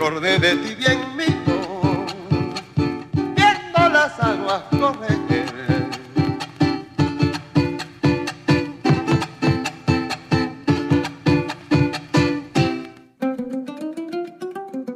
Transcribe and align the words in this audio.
acordé 0.00 0.38
de 0.38 0.56
ti 0.56 0.74
bien 0.76 0.98
mío, 1.14 2.06
viendo 3.36 3.88
las 3.92 4.18
aguas 4.18 4.62
correr. 4.70 5.20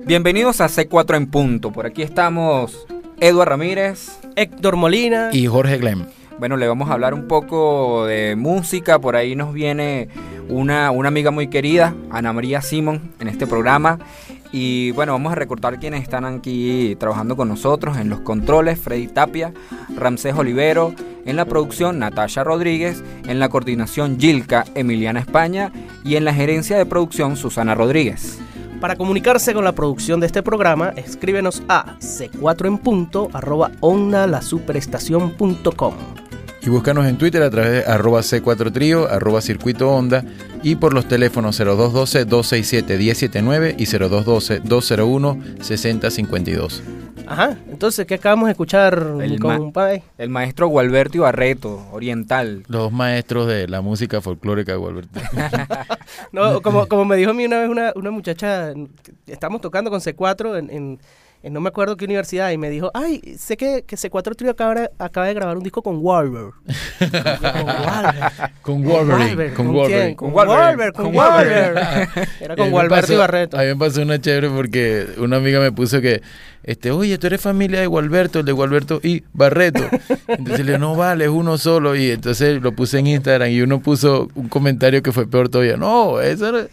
Bienvenidos 0.06 0.62
a 0.62 0.68
C4 0.68 1.16
en 1.16 1.26
punto. 1.26 1.70
Por 1.70 1.84
aquí 1.84 2.00
estamos 2.00 2.86
Eduard 3.20 3.50
Ramírez. 3.50 4.18
Héctor 4.36 4.76
Molina. 4.76 5.28
Y 5.32 5.46
Jorge 5.46 5.76
Glem. 5.76 6.06
Bueno, 6.38 6.56
le 6.56 6.66
vamos 6.66 6.88
a 6.88 6.94
hablar 6.94 7.12
un 7.12 7.28
poco 7.28 8.06
de 8.06 8.36
música. 8.36 8.98
Por 8.98 9.16
ahí 9.16 9.36
nos 9.36 9.52
viene 9.52 10.08
una, 10.48 10.90
una 10.90 11.08
amiga 11.08 11.30
muy 11.30 11.48
querida, 11.48 11.94
Ana 12.10 12.32
María 12.32 12.62
Simón, 12.62 13.12
en 13.20 13.28
este 13.28 13.46
programa. 13.46 13.98
Y 14.56 14.92
bueno, 14.92 15.14
vamos 15.14 15.32
a 15.32 15.34
recortar 15.34 15.80
quienes 15.80 16.04
están 16.04 16.24
aquí 16.24 16.94
trabajando 17.00 17.34
con 17.34 17.48
nosotros 17.48 17.98
en 17.98 18.08
los 18.08 18.20
controles, 18.20 18.78
Freddy 18.78 19.08
Tapia, 19.08 19.52
Ramsés 19.96 20.32
Olivero, 20.36 20.94
en 21.24 21.34
la 21.34 21.44
producción 21.44 21.98
Natasha 21.98 22.44
Rodríguez, 22.44 23.02
en 23.26 23.40
la 23.40 23.48
coordinación 23.48 24.16
Gilka 24.16 24.64
Emiliana 24.76 25.18
España 25.18 25.72
y 26.04 26.14
en 26.14 26.24
la 26.24 26.32
gerencia 26.32 26.78
de 26.78 26.86
producción 26.86 27.36
Susana 27.36 27.74
Rodríguez. 27.74 28.38
Para 28.80 28.94
comunicarse 28.94 29.54
con 29.54 29.64
la 29.64 29.72
producción 29.72 30.20
de 30.20 30.26
este 30.26 30.44
programa, 30.44 30.90
escríbenos 30.90 31.64
a 31.68 31.96
c4 31.98 32.68
Y 36.64 36.68
búscanos 36.70 37.04
en 37.06 37.18
Twitter 37.18 37.42
a 37.42 37.50
través 37.50 37.72
de 37.72 37.84
arroba 37.92 38.20
C4 38.20 38.72
Trío, 38.72 39.06
arroba 39.10 39.42
Circuito 39.42 39.90
Onda 39.90 40.24
y 40.62 40.76
por 40.76 40.94
los 40.94 41.06
teléfonos 41.06 41.60
0212-267-1079 41.60 43.74
y 43.76 43.84
0212-201-6052. 43.84 46.80
Ajá, 47.26 47.56
entonces, 47.70 48.06
¿qué 48.06 48.14
acabamos 48.14 48.46
de 48.46 48.52
escuchar, 48.52 48.94
El 49.22 49.32
mi 49.32 49.38
ma-? 49.38 49.58
El 50.18 50.28
maestro 50.30 50.68
Gualberto 50.68 51.18
Ibarreto, 51.18 51.86
oriental. 51.92 52.62
Los 52.68 52.90
maestros 52.92 53.46
de 53.46 53.68
la 53.68 53.80
música 53.82 54.20
folclórica 54.22 54.72
de 54.72 54.78
Gualberto. 54.78 55.20
No, 56.32 56.60
como, 56.62 56.86
como 56.86 57.04
me 57.04 57.16
dijo 57.16 57.30
a 57.30 57.34
mí 57.34 57.44
una 57.46 57.60
vez 57.60 57.68
una, 57.68 57.92
una 57.96 58.10
muchacha, 58.10 58.72
estamos 59.26 59.60
tocando 59.60 59.90
con 59.90 60.00
C4 60.00 60.58
en, 60.58 60.70
en- 60.70 60.98
en 61.33 61.33
no 61.50 61.60
me 61.60 61.68
acuerdo 61.68 61.96
qué 61.96 62.04
universidad, 62.04 62.50
y 62.50 62.58
me 62.58 62.70
dijo, 62.70 62.90
ay, 62.94 63.20
sé 63.38 63.56
que, 63.56 63.84
que 63.86 63.96
C4 63.96 64.34
Trio 64.36 64.50
acaba, 64.52 64.88
acaba 64.98 65.26
de 65.26 65.34
grabar 65.34 65.56
un 65.56 65.62
disco 65.62 65.82
con 65.82 65.98
Warber. 66.00 66.52
con 68.62 68.86
Warber. 68.86 69.52
Con 69.54 69.72
Wolverine. 69.72 70.14
Warber, 70.14 70.14
Con 70.14 70.32
Warber, 70.32 70.92
con. 70.92 71.14
Warber. 71.14 72.08
Era 72.40 72.54
Y 72.54 72.56
con 72.56 72.70
Gualberto 72.70 73.02
pasó- 73.06 73.12
Ibarreto. 73.14 73.58
A 73.58 73.60
mí 73.62 73.66
me 73.68 73.76
pasó 73.76 74.02
una 74.02 74.20
chévere 74.20 74.48
porque 74.50 75.06
una 75.18 75.36
amiga 75.36 75.60
me 75.60 75.72
puso 75.72 76.00
que, 76.00 76.22
este, 76.62 76.90
oye, 76.90 77.18
tú 77.18 77.26
eres 77.26 77.40
familia 77.40 77.80
de 77.80 77.86
Gualberto, 77.86 78.40
el 78.40 78.46
de 78.46 78.52
Gualberto 78.52 79.00
y 79.02 79.22
Barreto. 79.32 79.84
Entonces 80.28 80.60
le 80.64 80.72
dije, 80.72 80.78
no 80.78 80.96
vale, 80.96 81.24
es 81.24 81.30
uno 81.30 81.58
solo. 81.58 81.94
Y 81.94 82.10
entonces 82.10 82.62
lo 82.62 82.72
puse 82.72 82.98
en 82.98 83.06
Instagram 83.08 83.50
y 83.50 83.60
uno 83.60 83.80
puso 83.80 84.28
un 84.34 84.48
comentario 84.48 85.02
que 85.02 85.12
fue 85.12 85.26
peor 85.26 85.48
todavía. 85.48 85.76
No, 85.76 86.20
eso 86.20 86.48
era- 86.48 86.66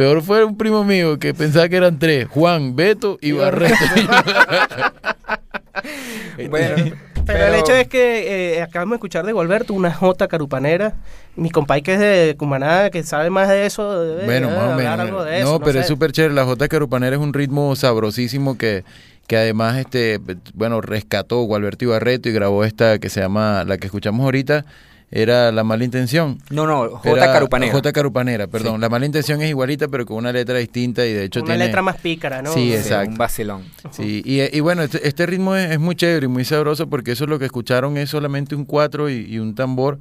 Peor 0.00 0.22
fue 0.22 0.42
un 0.44 0.56
primo 0.56 0.82
mío 0.82 1.18
que 1.18 1.34
pensaba 1.34 1.68
que 1.68 1.76
eran 1.76 1.98
tres, 1.98 2.26
Juan, 2.26 2.74
Beto 2.74 3.18
y 3.20 3.32
Barreto. 3.32 3.74
Bueno, 6.48 6.96
Pero, 7.26 7.46
el 7.46 7.54
hecho 7.56 7.74
es 7.74 7.86
que 7.86 8.56
eh, 8.56 8.62
acabamos 8.62 8.92
de 8.92 8.96
escuchar 8.96 9.26
de 9.26 9.32
Gualberto 9.32 9.74
una 9.74 9.92
Jota 9.92 10.26
carupanera. 10.26 10.94
Mi 11.36 11.50
compay 11.50 11.82
que 11.82 11.92
es 11.92 12.00
de 12.00 12.34
Cumaná, 12.38 12.88
que 12.88 13.02
sabe 13.02 13.28
más 13.28 13.50
de 13.50 13.66
eso, 13.66 14.02
debe, 14.02 14.24
Bueno, 14.24 14.46
debe 14.48 14.58
más 14.58 14.68
o 14.68 14.72
hablar 14.72 14.98
menos. 14.98 15.00
algo 15.00 15.24
de 15.24 15.42
no, 15.42 15.56
eso. 15.56 15.60
pero 15.60 15.80
es 15.80 15.86
sé. 15.86 15.92
súper 15.92 16.12
chévere. 16.12 16.32
La 16.32 16.46
Jota 16.46 16.66
Carupanera 16.66 17.16
es 17.16 17.20
un 17.20 17.34
ritmo 17.34 17.76
sabrosísimo 17.76 18.56
que, 18.56 18.84
que 19.26 19.36
además, 19.36 19.76
este, 19.76 20.18
bueno, 20.54 20.80
rescató 20.80 21.42
Gualberto 21.42 21.84
Ibarreto 21.84 22.30
y 22.30 22.32
grabó 22.32 22.64
esta 22.64 22.98
que 22.98 23.10
se 23.10 23.20
llama, 23.20 23.64
la 23.66 23.76
que 23.76 23.88
escuchamos 23.88 24.24
ahorita, 24.24 24.64
era 25.10 25.50
La 25.50 25.64
Mala 25.64 25.84
Intención. 25.84 26.38
No, 26.50 26.66
no, 26.66 26.88
J. 26.90 27.10
Era- 27.10 27.32
Carupanera. 27.32 27.72
J. 27.72 27.92
Carupanera, 27.92 28.46
perdón. 28.46 28.76
Sí. 28.76 28.80
La 28.80 28.88
Mala 28.88 29.06
Intención 29.06 29.42
es 29.42 29.50
igualita, 29.50 29.88
pero 29.88 30.06
con 30.06 30.16
una 30.18 30.32
letra 30.32 30.58
distinta 30.58 31.04
y 31.06 31.12
de 31.12 31.24
hecho 31.24 31.40
Una 31.40 31.46
tiene... 31.54 31.64
letra 31.66 31.82
más 31.82 31.96
pícara, 31.96 32.42
¿no? 32.42 32.52
Sí, 32.52 32.60
Sí, 32.70 32.74
exacto. 32.74 33.10
Un 33.10 33.18
vacilón. 33.18 33.62
Sí, 33.90 34.22
y, 34.24 34.56
y 34.56 34.60
bueno, 34.60 34.82
este, 34.82 35.06
este 35.08 35.26
ritmo 35.26 35.56
es, 35.56 35.70
es 35.72 35.80
muy 35.80 35.96
chévere 35.96 36.26
y 36.26 36.28
muy 36.28 36.44
sabroso 36.44 36.88
porque 36.88 37.12
eso 37.12 37.24
es 37.24 37.30
lo 37.30 37.38
que 37.38 37.46
escucharon 37.46 37.96
es 37.96 38.10
solamente 38.10 38.54
un 38.54 38.64
cuatro 38.64 39.10
y, 39.10 39.26
y 39.28 39.38
un 39.40 39.54
tambor 39.54 39.98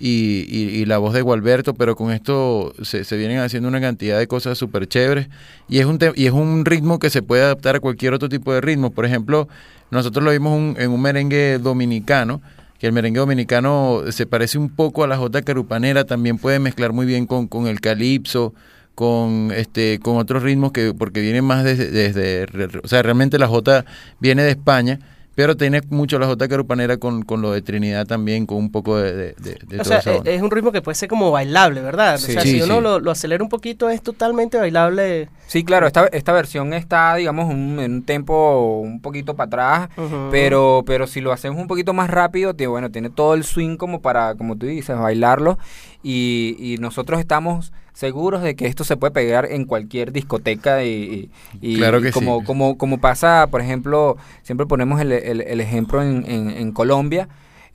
y, 0.00 0.44
y- 0.48 0.80
y 0.80 0.84
la 0.86 0.98
voz 0.98 1.12
de 1.14 1.22
Gualberto, 1.22 1.74
pero 1.74 1.96
con 1.96 2.12
esto 2.12 2.72
se, 2.82 3.02
se 3.04 3.16
vienen 3.16 3.38
haciendo 3.38 3.68
una 3.68 3.80
cantidad 3.80 4.18
de 4.18 4.26
cosas 4.28 4.56
súper 4.56 4.86
chéveres 4.88 5.28
y 5.68 5.78
es, 5.80 5.86
un 5.86 5.98
te- 5.98 6.12
y 6.14 6.26
es 6.26 6.32
un 6.32 6.64
ritmo 6.64 6.98
que 7.00 7.10
se 7.10 7.22
puede 7.22 7.42
adaptar 7.42 7.76
a 7.76 7.80
cualquier 7.80 8.12
otro 8.14 8.28
tipo 8.28 8.52
de 8.52 8.60
ritmo. 8.60 8.90
Por 8.90 9.04
ejemplo, 9.06 9.48
nosotros 9.90 10.24
lo 10.24 10.30
vimos 10.30 10.56
un- 10.56 10.76
en 10.78 10.90
un 10.92 11.00
merengue 11.02 11.58
dominicano, 11.58 12.40
que 12.78 12.86
el 12.86 12.92
merengue 12.92 13.20
dominicano 13.20 14.02
se 14.10 14.26
parece 14.26 14.58
un 14.58 14.70
poco 14.70 15.04
a 15.04 15.06
la 15.06 15.16
jota 15.16 15.42
carupanera, 15.42 16.04
también 16.04 16.38
puede 16.38 16.58
mezclar 16.58 16.92
muy 16.92 17.06
bien 17.06 17.26
con, 17.26 17.48
con 17.48 17.66
el 17.66 17.80
calipso, 17.80 18.54
con 18.94 19.52
este 19.54 20.00
con 20.00 20.16
otros 20.16 20.42
ritmos 20.42 20.72
que 20.72 20.92
porque 20.92 21.20
vienen 21.20 21.44
más 21.44 21.62
desde, 21.62 21.90
desde 21.90 22.46
o 22.82 22.88
sea 22.88 23.00
realmente 23.00 23.38
la 23.38 23.46
jota 23.46 23.84
viene 24.18 24.42
de 24.42 24.50
España 24.50 24.98
pero 25.38 25.56
tiene 25.56 25.82
mucho 25.90 26.18
la 26.18 26.26
jota 26.26 26.48
carupanera 26.48 26.96
con, 26.96 27.22
con 27.22 27.40
lo 27.42 27.52
de 27.52 27.62
Trinidad 27.62 28.08
también 28.08 28.44
con 28.44 28.56
un 28.58 28.72
poco 28.72 28.96
de, 28.98 29.12
de, 29.12 29.34
de- 29.38 29.58
de 29.68 29.80
O 29.80 29.84
toda 29.84 29.84
sea, 29.84 29.98
esa 30.00 30.10
eh, 30.14 30.18
onda. 30.18 30.30
es 30.32 30.42
un 30.42 30.50
ritmo 30.50 30.72
que 30.72 30.82
puede 30.82 30.96
ser 30.96 31.08
como 31.08 31.30
bailable, 31.30 31.80
¿verdad? 31.80 32.18
Sí. 32.18 32.32
o 32.32 32.34
sea, 32.34 32.42
Sí, 32.42 32.56
si 32.58 32.62
uno 32.62 32.78
sí. 32.78 32.80
lo, 32.82 32.98
lo 32.98 33.10
acelera 33.12 33.44
un 33.44 33.48
poquito 33.48 33.88
es 33.88 34.02
totalmente 34.02 34.58
bailable. 34.58 35.28
Sí, 35.46 35.62
claro, 35.62 35.86
esta, 35.86 36.08
esta 36.08 36.32
versión 36.32 36.72
está, 36.72 37.14
digamos, 37.14 37.44
un- 37.54 37.78
en 37.78 37.92
un 37.94 38.02
tempo 38.02 38.80
un 38.80 39.00
poquito 39.00 39.36
para 39.36 39.46
atrás, 39.86 39.88
pero, 40.32 40.82
pero 40.84 41.06
si 41.06 41.20
lo 41.20 41.30
hacemos 41.32 41.60
un 41.60 41.68
poquito 41.68 41.92
más 41.94 42.10
rápido, 42.10 42.52
bueno, 42.68 42.90
tiene 42.90 43.08
todo 43.08 43.34
el 43.34 43.44
swing 43.44 43.76
como 43.76 44.02
para, 44.02 44.34
como 44.34 44.56
tú 44.58 44.66
dices, 44.66 44.98
bailarlo. 44.98 45.56
Y, 46.02 46.56
y 46.58 46.78
nosotros 46.78 47.20
estamos 47.20 47.72
seguros 47.98 48.42
de 48.42 48.54
que 48.54 48.66
esto 48.66 48.84
se 48.84 48.96
puede 48.96 49.10
pegar 49.10 49.46
en 49.50 49.64
cualquier 49.64 50.12
discoteca 50.12 50.84
y, 50.84 51.28
y- 51.60 51.72
y 51.72 51.76
Claro 51.78 52.00
que 52.00 52.12
como, 52.12 52.38
sí. 52.38 52.46
como, 52.46 52.78
como 52.78 52.98
pasa, 53.00 53.48
por 53.50 53.60
ejemplo, 53.60 54.16
siempre 54.44 54.66
ponemos 54.66 55.00
el, 55.00 55.10
el- 55.10 55.40
el 55.40 55.60
ejemplo 55.60 56.00
en, 56.00 56.24
en- 56.30 56.50
en 56.50 56.70
Colombia. 56.72 57.28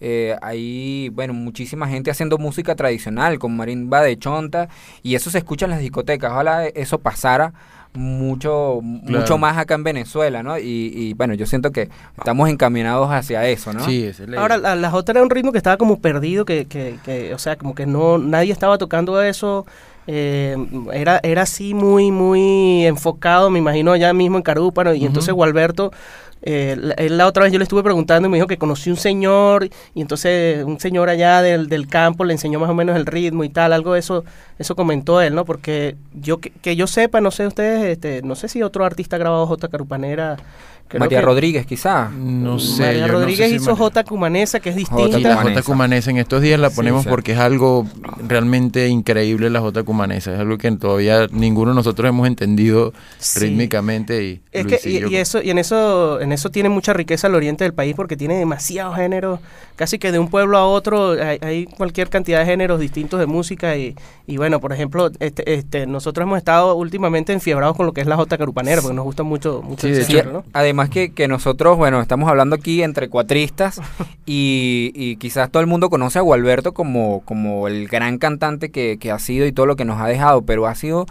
eh, 0.06 0.36
hay, 0.42 1.10
bueno, 1.10 1.34
muchísima 1.34 1.88
gente 1.90 2.10
haciendo 2.12 2.38
música 2.38 2.76
tradicional 2.76 3.38
con 3.40 3.56
marimba 3.58 4.02
de 4.02 4.18
chonta 4.18 4.68
y 5.02 5.16
eso 5.16 5.30
se 5.30 5.38
escucha 5.40 5.66
en 5.66 5.72
las 5.72 5.80
discotecas. 5.82 6.32
Ojalá 6.32 6.68
eso 6.68 7.00
pasara 7.00 7.54
mucho 7.94 8.80
Claro. 9.06 9.20
mucho 9.20 9.38
más 9.38 9.58
acá 9.58 9.76
en 9.76 9.84
Venezuela, 9.84 10.42
¿no? 10.44 10.58
Y, 10.58 10.92
y, 10.94 11.14
bueno, 11.14 11.34
yo 11.36 11.46
siento 11.46 11.72
que 11.72 11.90
estamos 12.18 12.50
encaminados 12.50 13.10
hacia 13.12 13.48
eso, 13.48 13.72
¿no? 13.74 13.86
Sí, 13.86 14.04
es 14.06 14.20
la 14.20 14.42
Ahora, 14.42 14.58
la, 14.58 14.76
la 14.76 14.90
jota 14.92 15.12
era 15.14 15.22
un 15.24 15.30
ritmo 15.30 15.52
que 15.52 15.58
estaba 15.58 15.78
como 15.78 16.00
perdido, 16.00 16.44
que, 16.46 16.66
que, 16.66 16.98
que, 17.06 17.34
o 17.34 17.38
sea, 17.38 17.56
como 17.58 17.76
que 17.76 17.86
no 17.86 18.18
nadie 18.18 18.52
estaba 18.52 18.78
tocando 18.78 19.22
eso. 19.22 19.66
Eh, 20.08 20.56
era, 20.94 21.20
era 21.24 21.44
así 21.44 21.74
muy, 21.74 22.12
muy 22.12 22.86
enfocado, 22.86 23.50
me 23.50 23.60
imagino, 23.60 23.92
allá 23.92 24.14
mismo 24.14 24.38
en 24.38 24.44
Carúpano. 24.44 24.94
Y 24.94 25.06
entonces. 25.06 25.34
Gualberto, 25.34 25.92
eh, 26.42 26.76
la, 26.78 26.96
la 26.98 27.28
otra 27.28 27.44
vez 27.44 27.54
yo 27.54 27.58
le 27.58 27.64
estuve 27.64 27.84
preguntando 27.84 28.28
y 28.28 28.32
me 28.32 28.38
dijo 28.38 28.48
que 28.48 28.58
conocí 28.58 28.90
un 28.90 28.98
señor. 28.98 29.70
Y 29.94 30.02
entonces 30.02 30.64
un 30.64 30.80
señor 30.80 31.10
allá 31.10 31.42
del, 31.42 31.70
del 31.70 31.88
campo 31.88 32.26
le 32.26 32.34
enseñó 32.34 32.60
más 32.60 32.70
o 32.70 32.74
menos 32.74 32.96
el 32.96 33.06
ritmo 33.06 33.44
y 33.44 33.50
tal. 33.50 33.74
Algo 33.74 33.94
de 33.94 34.00
eso, 34.00 34.24
eso 34.60 34.76
comentó 34.76 35.22
él, 35.22 35.34
¿no? 35.36 35.46
Porque 35.46 35.96
yo 36.14 36.40
que, 36.40 36.52
que 36.52 36.76
yo 36.76 36.88
sepa, 36.88 37.22
no 37.22 37.32
sé 37.32 37.48
ustedes, 37.48 37.84
este, 37.86 38.22
no 38.22 38.36
sé 38.36 38.48
si 38.48 38.62
otro 38.62 38.86
artista 38.86 39.16
ha 39.16 39.20
grabado 39.20 39.48
J. 39.48 39.68
Carupanera. 39.70 40.38
Creo 40.88 41.00
María 41.00 41.20
que- 41.20 41.26
Rodríguez, 41.26 41.66
quizá. 41.66 42.10
no 42.10 42.60
sé 42.60 42.82
María 42.84 42.94
yo 42.94 43.02
no 43.02 43.08
sé 43.08 43.14
Rodríguez 43.14 43.50
si 43.50 43.56
hizo 43.56 43.66
María- 43.72 43.78
J. 43.78 44.04
Cumanesa, 44.04 44.60
que 44.60 44.70
es 44.70 44.76
distinta. 44.76 45.18
La 45.20 45.30
Cumanesa. 45.36 45.44
Jota 45.44 45.62
Cumanesa 45.64 46.12
en 46.12 46.18
estos 46.18 46.42
días 46.42 46.60
la 46.60 46.70
ponemos 46.70 47.04
sí. 47.04 47.10
porque 47.10 47.32
es 47.34 47.40
algo 47.40 47.86
realmente 48.28 48.88
increíble 48.88 49.50
la 49.50 49.60
Jota 49.62 49.84
Cumanesa, 49.84 50.34
es 50.34 50.40
algo 50.40 50.58
que 50.58 50.72
todavía 50.74 51.28
ninguno 51.32 51.72
de 51.72 51.76
nosotros 51.76 52.08
hemos 52.10 52.28
entendido 52.28 52.94
Sí. 53.20 53.40
rítmicamente 53.40 54.24
y 54.24 54.42
Es 54.52 54.66
que, 54.68 54.80
y, 54.90 55.16
eso, 55.16 55.42
y 55.42 55.50
en 55.50 55.58
eso, 55.58 56.20
en 56.22 56.32
eso 56.32 56.50
tiene 56.52 56.70
mucha 56.70 56.94
riqueza 56.94 57.28
el 57.28 57.36
oriente 57.36 57.64
del 57.64 57.74
país 57.74 57.96
porque 57.96 58.16
tiene 58.16 58.36
demasiados 58.38 58.96
géneros, 58.96 59.40
casi 59.76 59.98
que 60.00 60.12
de 60.12 60.20
un 60.20 60.30
pueblo 60.30 60.58
a 60.58 60.68
otro 60.68 61.12
hay, 61.14 61.40
hay 61.42 61.66
cualquier 61.66 62.10
cantidad 62.10 62.40
de 62.40 62.46
géneros 62.46 62.80
distintos 62.80 63.20
de 63.20 63.26
música 63.26 63.76
y, 63.78 63.96
y 64.28 64.38
bueno, 64.38 64.60
por 64.60 64.74
ejemplo, 64.74 65.10
este, 65.20 65.54
este, 65.56 65.88
nosotros 65.88 66.24
hemos 66.26 66.38
estado 66.38 66.76
últimamente 66.76 67.34
enfiebrados 67.34 67.76
con 67.76 67.86
lo 67.86 67.94
que 67.94 68.02
es 68.02 68.08
la 68.08 68.16
Jota 68.16 68.38
Carupanera 68.38 68.82
porque 68.82 68.96
nos 68.96 69.06
gusta 69.06 69.24
mucho, 69.24 69.62
mucho 69.64 69.88
género, 69.88 70.32
¿no? 70.32 70.44
además 70.54 70.83
que, 70.90 71.12
que 71.12 71.28
nosotros, 71.28 71.78
bueno, 71.78 72.02
estamos 72.02 72.30
hablando 72.30 72.56
aquí 72.56 72.84
entre 72.84 73.10
cuatristas 73.10 73.82
y, 74.26 74.92
y 74.96 75.16
quizás 75.18 75.50
todo 75.50 75.62
el 75.62 75.68
mundo 75.68 75.90
conoce 75.90 76.20
a 76.20 76.22
Gualberto 76.22 76.74
como, 76.74 77.22
como 77.22 77.68
el 77.68 77.88
gran 77.88 78.18
cantante 78.18 78.72
que, 78.72 78.98
que 79.00 79.12
ha 79.12 79.20
sido 79.20 79.46
y 79.46 79.52
todo 79.52 79.66
lo 79.66 79.76
que 79.76 79.86
nos 79.86 80.00
ha 80.02 80.08
dejado, 80.08 80.44
pero 80.44 80.68
ha 80.68 80.76
sido 80.76 81.06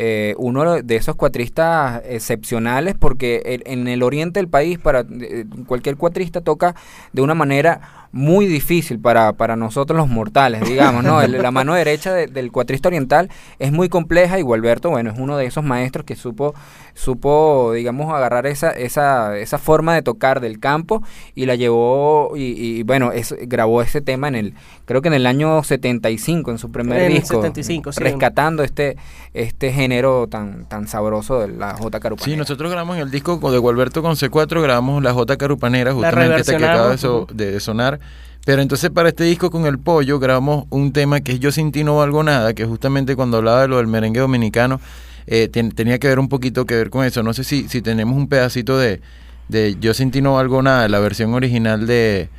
eh, 0.00 0.34
uno 0.38 0.80
de 0.80 0.94
esos 0.94 1.16
cuatristas 1.16 2.02
excepcionales 2.06 2.94
porque 2.96 3.60
en 3.66 3.88
el 3.88 4.04
oriente 4.04 4.38
del 4.38 4.46
país 4.46 4.78
para 4.78 5.00
eh, 5.00 5.44
cualquier 5.66 5.96
cuatrista 5.96 6.40
toca 6.40 6.76
de 7.12 7.20
una 7.20 7.34
manera 7.34 8.07
muy 8.10 8.46
difícil 8.46 8.98
para, 8.98 9.32
para 9.34 9.54
nosotros 9.56 9.96
los 9.96 10.08
mortales, 10.08 10.62
digamos, 10.68 11.04
¿no? 11.04 11.20
El- 11.20 11.42
la 11.42 11.50
mano 11.50 11.74
derecha 11.74 12.12
de- 12.14 12.26
del 12.26 12.50
cuatrista 12.50 12.88
oriental 12.88 13.28
es 13.58 13.70
muy 13.72 13.88
compleja 13.88 14.38
y 14.38 14.42
Gualberto, 14.42 14.90
bueno, 14.90 15.10
es 15.10 15.18
uno 15.18 15.36
de 15.36 15.46
esos 15.46 15.62
maestros 15.62 16.04
que 16.06 16.16
supo, 16.16 16.54
supo 16.94 17.72
digamos, 17.74 18.12
agarrar 18.12 18.46
esa, 18.46 18.70
esa, 18.70 19.36
esa 19.38 19.58
forma 19.58 19.94
de 19.94 20.02
tocar 20.02 20.40
del 20.40 20.58
campo 20.58 21.02
y 21.34 21.46
la 21.46 21.54
llevó 21.54 22.32
y, 22.36 22.42
y, 22.78 22.82
bueno, 22.82 23.12
es, 23.12 23.34
grabó 23.42 23.82
ese 23.82 24.00
tema 24.00 24.28
en 24.28 24.34
el, 24.34 24.54
creo 24.84 25.02
que 25.02 25.08
en 25.08 25.14
el 25.14 25.26
año 25.26 25.62
75, 25.62 26.50
en 26.50 26.58
su 26.58 26.70
primer 26.72 27.02
En 27.02 27.12
disco, 27.14 27.36
75, 27.36 27.92
sí. 27.92 28.00
rescatando 28.00 28.62
este, 28.62 28.96
este 29.34 29.72
género 29.72 30.26
tan, 30.28 30.64
tan 30.66 30.88
sabroso 30.88 31.40
de 31.40 31.48
la 31.48 31.74
J. 31.74 32.00
Carupanera. 32.00 32.32
Sí, 32.32 32.36
nosotros 32.38 32.70
grabamos 32.70 32.96
en 32.96 33.02
el 33.02 33.10
disco 33.10 33.38
de 33.50 33.58
Gualberto 33.58 34.02
con 34.02 34.14
C4, 34.16 34.62
grabamos 34.62 35.02
la 35.02 35.12
J 35.12 35.36
Carupanera, 35.36 35.92
justamente 35.92 36.40
esta 36.40 36.56
que 36.56 36.64
acaba 36.64 36.90
de, 36.90 36.98
so- 36.98 37.26
de 37.32 37.60
sonar. 37.60 38.00
Pero 38.44 38.62
entonces 38.62 38.90
para 38.90 39.10
este 39.10 39.24
disco 39.24 39.50
con 39.50 39.66
el 39.66 39.78
pollo 39.78 40.18
grabamos 40.18 40.64
un 40.70 40.92
tema 40.92 41.20
que 41.20 41.32
es 41.32 41.40
Yo 41.40 41.52
sin 41.52 41.70
ti 41.70 41.84
no 41.84 41.96
valgo 41.98 42.22
nada, 42.22 42.54
que 42.54 42.64
justamente 42.64 43.14
cuando 43.14 43.36
hablaba 43.38 43.62
de 43.62 43.68
lo 43.68 43.76
del 43.76 43.86
merengue 43.88 44.20
dominicano, 44.20 44.80
eh, 45.26 45.48
ten- 45.48 45.72
tenía 45.72 45.98
que 45.98 46.08
ver 46.08 46.18
un 46.18 46.28
poquito 46.28 46.64
que 46.64 46.74
ver 46.74 46.88
con 46.88 47.04
eso. 47.04 47.22
No 47.22 47.34
sé 47.34 47.44
si, 47.44 47.68
si 47.68 47.82
tenemos 47.82 48.16
un 48.16 48.28
pedacito 48.28 48.78
de, 48.78 49.00
de 49.48 49.76
Yo 49.80 49.92
sin 49.92 50.10
ti 50.10 50.22
no 50.22 50.34
valgo 50.34 50.62
nada, 50.62 50.88
la 50.88 50.98
versión 50.98 51.34
original 51.34 51.86
de, 51.86 52.30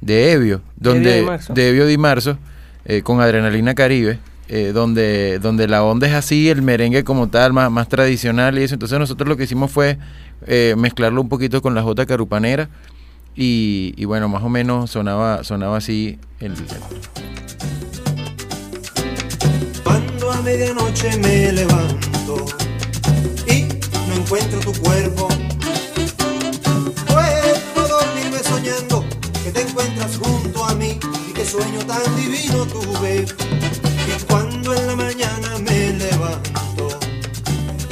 de 0.00 0.32
Evio, 0.32 0.62
donde 0.76 1.22
de 1.54 1.68
Evio 1.70 1.86
Di 1.86 1.98
Marzo, 1.98 2.38
eh, 2.84 3.02
con 3.02 3.20
Adrenalina 3.20 3.74
Caribe, 3.74 4.20
eh, 4.48 4.70
donde, 4.72 5.40
donde 5.40 5.66
la 5.66 5.82
onda 5.82 6.06
es 6.06 6.14
así, 6.14 6.48
el 6.48 6.62
merengue 6.62 7.02
como 7.02 7.28
tal, 7.28 7.52
más, 7.52 7.68
más 7.72 7.88
tradicional 7.88 8.56
y 8.58 8.62
eso. 8.62 8.76
Entonces 8.76 8.96
nosotros 9.00 9.28
lo 9.28 9.36
que 9.36 9.42
hicimos 9.44 9.72
fue 9.72 9.98
eh, 10.46 10.74
mezclarlo 10.78 11.20
un 11.20 11.28
poquito 11.28 11.60
con 11.60 11.74
la 11.74 11.82
J 11.82 12.06
Carupanera 12.06 12.68
y, 13.40 13.94
y 13.96 14.04
bueno, 14.04 14.28
más 14.28 14.42
o 14.42 14.48
menos 14.48 14.90
sonaba, 14.90 15.44
sonaba 15.44 15.76
así 15.76 16.18
el, 16.40 16.54
Cuando 19.84 20.32
a 20.32 20.42
medianoche 20.42 21.16
me 21.18 21.52
levanto 21.52 22.44
y 23.46 23.68
no 24.08 24.14
encuentro 24.16 24.58
tu 24.58 24.72
cuerpo, 24.80 25.28
puedo 27.06 27.88
dormirme 27.88 28.40
soñando 28.42 29.04
que 29.44 29.52
te 29.52 29.60
encuentras 29.60 30.18
junto 30.18 30.64
a 30.64 30.74
mí 30.74 30.98
y 31.30 31.32
qué 31.32 31.44
sueño 31.44 31.78
tan 31.86 32.16
divino 32.16 32.66
tuve. 32.66 33.24
Y 33.24 34.24
cuando 34.24 34.74
en 34.74 34.86
la 34.88 34.96
mañana 34.96 35.58
me 35.60 35.92
levanto 35.92 36.98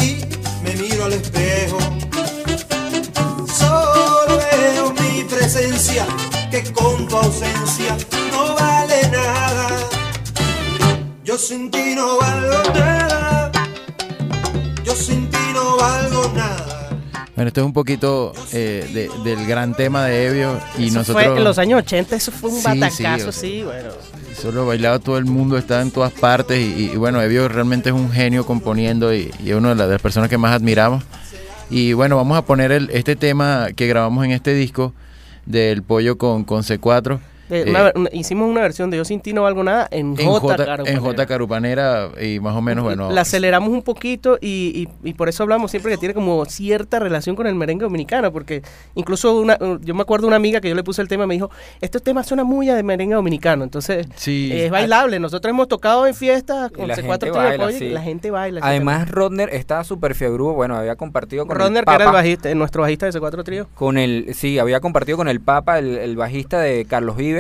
y 0.03 0.25
me 0.65 0.75
miro 0.75 1.05
al 1.05 1.13
espejo, 1.13 1.79
presencia 5.57 6.07
que 6.51 6.63
con 6.73 7.09
tu 7.09 7.17
ausencia 7.17 7.97
no 8.31 8.55
vale 8.55 9.09
nada. 9.11 9.69
Yo 11.25 11.39
sin 11.39 11.71
ti 11.71 11.95
no 11.95 12.19
valgo 12.19 12.63
nada. 12.75 13.51
Yo 14.85 14.95
sin 14.95 15.31
ti 15.31 15.39
no 15.55 15.77
valgo 15.79 16.31
nada. 16.35 16.91
Bueno, 17.35 17.49
esto 17.49 17.61
es 17.63 17.67
un 17.67 17.73
poquito 17.73 18.35
eh, 18.53 18.87
de- 18.93 19.31
del 19.31 19.47
gran 19.47 19.75
tema 19.75 20.05
de 20.05 20.27
Evio 20.27 20.61
y 20.79 20.87
Eso 20.89 20.99
nosotros... 20.99 21.25
fue 21.25 21.37
en 21.39 21.45
los 21.45 21.59
años 21.59 21.79
80, 21.81 22.17
eso 22.17 22.33
fue 22.33 22.51
un 22.51 22.57
Sí, 22.57 22.63
batacazo, 22.65 23.33
sí, 23.33 23.41
sí, 23.41 23.63
o 23.63 23.71
sea, 23.73 23.83
bueno. 23.83 23.95
Eso 24.33 24.53
lo 24.53 24.67
bailaba 24.67 24.99
todo 24.99 25.17
el 25.17 25.25
mundo, 25.25 25.57
estaba 25.57 25.81
en 25.81 25.91
todas 25.91 26.13
partes 26.13 26.59
y, 26.61 26.91
y 26.93 26.97
bueno, 26.97 27.23
Evio 27.23 27.49
realmente 27.49 27.89
es 27.89 27.95
un 27.95 28.11
genio 28.13 28.45
componiendo 28.45 29.15
y, 29.15 29.33
y 29.43 29.51
es 29.51 29.57
una 29.57 29.71
de 29.71 29.75
las, 29.77 29.87
de 29.87 29.93
las 29.95 30.03
personas 30.03 30.29
que 30.29 30.37
más 30.37 30.53
admiramos. 30.55 31.03
Y 31.71 31.95
bueno, 31.95 32.17
vamos 32.17 32.37
a 32.37 32.43
poner 32.45 32.73
el, 32.73 32.91
este 32.91 33.17
tema 33.17 33.69
que 33.75 33.87
grabamos 33.87 34.23
en 34.27 34.33
este 34.33 34.53
disco 34.55 34.93
del 35.47 35.83
pollo 35.83 36.17
con, 36.19 36.45
con 36.45 36.63
C4, 36.63 37.19
De 37.19 37.36
Eh, 37.51 37.65
una- 37.69 37.93
una- 37.95 38.11
hicimos 38.13 38.49
una 38.49 38.61
versión 38.61 38.91
de 38.91 38.97
Yo 38.97 39.05
sin 39.05 39.21
ti 39.21 39.33
no 39.33 39.43
valgo 39.43 39.63
nada 39.63 39.87
en, 39.91 40.09
en 40.19 40.27
J, 40.27 40.41
J, 40.41 40.55
en 40.55 40.67
Carupanera. 40.67 41.01
J 41.01 41.27
Carupanera 41.27 42.09
y 42.21 42.41
más 42.41 42.55
o 42.57 42.61
menos, 42.63 42.85
bueno. 42.85 43.11
La 43.11 43.21
aceleramos 43.23 43.69
un 43.71 43.83
poquito 43.83 44.39
y, 44.41 44.89
y- 45.05 45.09
y 45.11 45.13
por 45.15 45.29
eso 45.29 45.43
hablamos 45.43 45.71
siempre 45.71 45.93
que 45.93 45.99
tiene 45.99 46.15
como 46.15 46.45
cierta 46.47 46.99
relación 46.99 47.37
con 47.37 47.47
el 47.47 47.55
merengue 47.55 47.85
dominicano, 47.85 48.33
porque 48.33 48.63
incluso 48.95 49.39
una, 49.39 49.59
yo 49.81 49.95
me 49.95 50.03
acuerdo 50.03 50.27
una 50.27 50.37
amiga 50.37 50.61
que 50.61 50.69
yo 50.69 50.75
le 50.75 50.83
puse 50.83 51.03
el 51.03 51.09
tema 51.09 51.25
y 51.25 51.27
me 51.29 51.35
dijo, 51.35 51.51
este 51.81 52.01
tema 52.01 52.23
suena 52.25 52.45
muy 52.45 52.69
a 52.71 52.75
de 52.75 52.83
merengue 52.83 53.15
dominicano, 53.15 53.65
entonces 53.65 54.07
Sí. 54.17 54.51
es 54.53 54.71
bailable. 54.71 55.19
Nosotros 55.21 55.51
hemos 55.51 55.69
tocado 55.69 56.07
en 56.07 56.15
fiestas 56.15 56.71
con 56.73 56.89
la 56.89 56.95
C4 56.97 57.03
gente 57.03 57.19
Trío 57.19 57.33
de 57.35 57.57
baila, 57.59 57.73
y 57.73 57.91
la 57.91 58.03
gente 58.03 58.31
baila. 58.31 58.61
Además, 58.63 59.09
Rodner 59.11 59.51
estaba 59.53 59.85
súper 59.85 60.15
fiebrudo. 60.15 60.55
Bueno, 60.55 60.77
había 60.77 60.97
compartido 60.97 61.47
con 61.47 61.57
Rodner, 61.57 61.81
el 61.83 61.85
que 61.87 61.91
era 61.95 62.05
el 62.05 62.09
Papa. 62.09 62.19
bajista, 62.19 62.55
nuestro 62.55 62.83
bajista 62.83 63.07
de 63.07 63.13
C4 63.13 63.45
Trío. 63.45 63.67
Con 63.75 63.99
el, 63.99 64.35
sí, 64.35 64.59
había 64.59 64.81
compartido 64.81 65.17
con 65.19 65.29
el 65.29 65.41
Papa, 65.41 65.79
el, 65.79 65.97
el 65.99 66.17
bajista 66.17 66.59
de 66.61 66.85
Carlos 66.87 67.17
Vives. 67.17 67.36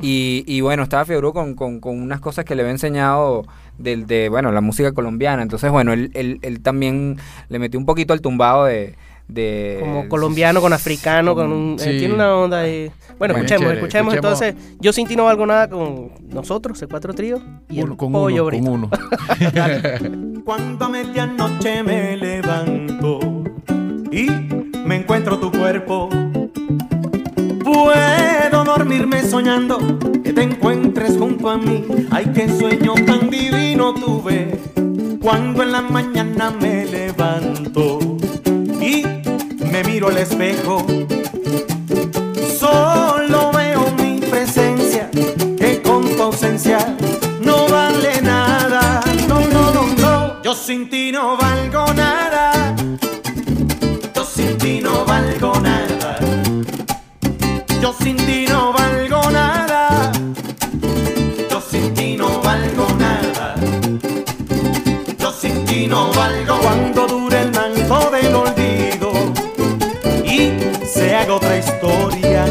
Y, 0.00 0.44
y 0.46 0.60
bueno, 0.62 0.82
estaba 0.82 1.04
fiebrudo 1.04 1.32
con, 1.32 1.54
con, 1.54 1.80
con 1.80 2.00
unas 2.00 2.20
cosas 2.20 2.44
que 2.44 2.54
le 2.54 2.62
había 2.62 2.72
enseñado 2.72 3.44
del, 3.78 4.06
de, 4.06 4.28
bueno, 4.28 4.50
la 4.52 4.60
música 4.60 4.92
colombiana. 4.92 5.42
Entonces, 5.42 5.70
bueno, 5.70 5.92
él, 5.92 6.10
él, 6.14 6.38
él 6.42 6.60
también 6.62 7.16
le 7.48 7.58
metió 7.58 7.78
un 7.78 7.86
poquito 7.86 8.12
al 8.12 8.20
tumbado 8.20 8.64
de... 8.64 8.94
de 9.28 9.78
Como 9.80 10.08
colombiano 10.08 10.60
con 10.60 10.72
africano, 10.72 11.34
con 11.34 11.52
un, 11.52 11.76
eh, 11.78 11.82
Sí. 11.84 11.98
tiene 11.98 12.14
una 12.14 12.34
onda 12.34 12.60
ahí. 12.60 12.90
Bueno, 13.18 13.34
Bueno, 13.34 13.34
escuchemos, 13.36 13.60
chévere, 13.62 13.78
escuchemos, 13.80 14.14
escuchemos. 14.14 14.42
entonces. 14.42 14.76
Yo 14.80 14.92
sin 14.92 15.06
ti 15.06 15.14
no 15.16 15.24
valgo 15.24 15.46
nada 15.46 15.68
con 15.68 16.10
nosotros, 16.30 16.82
C4 16.82 17.14
Trío 17.14 17.40
y 17.68 17.82
Uno- 17.82 17.92
el 17.92 17.96
con 17.98 18.12
pollo 18.12 18.46
uno, 18.46 18.58
con 18.58 18.68
uno. 18.68 18.90
Cuando 20.44 20.84
a 20.86 20.88
medianoche 20.88 21.82
me 21.82 22.16
levanto 22.16 23.20
y 24.10 24.26
me 24.84 24.96
encuentro 24.96 25.38
tu 25.38 25.52
cuerpo, 25.52 26.08
puedo 27.72 28.64
dormirme 28.64 29.22
soñando 29.22 29.78
que 30.22 30.32
te 30.32 30.42
encuentres 30.42 31.16
junto 31.16 31.50
a 31.50 31.56
mí. 31.56 31.84
Ay, 32.10 32.30
qué 32.34 32.48
sueño 32.48 32.94
tan 33.06 33.30
divino 33.30 33.94
tuve 33.94 34.58
cuando 35.20 35.62
en 35.62 35.72
la 35.72 35.82
mañana 35.82 36.50
me 36.50 36.86
levanto 36.86 37.98
y 38.80 39.04
me 39.70 39.84
miro 39.84 40.08
al 40.08 40.18
espejo. 40.18 40.84
Solo 42.58 43.52
veo 43.52 43.92
mi 43.98 44.20
presencia 44.20 45.10
que 45.58 45.80
con 45.82 46.04
tu 46.16 46.22
ausencia 46.22 46.96
no 47.42 47.68
vale 47.68 48.20
nada. 48.22 49.00
No, 49.28 49.40
no, 49.40 49.72
no, 49.72 49.86
no. 49.98 50.42
Yo 50.42 50.54
sin 50.54 50.88
ti 50.88 51.12
no 51.12 51.36
valgo 51.36 51.89
Ti 65.66 65.86
no 65.86 66.12
valgo 66.12 66.58
cuando 66.60 67.06
dure 67.06 67.42
el 67.42 67.52
manto 67.52 68.10
del 68.10 68.34
olvido 68.34 69.12
y 70.24 70.52
se 70.86 71.14
haga 71.14 71.34
otra 71.34 71.58
historia. 71.58 72.44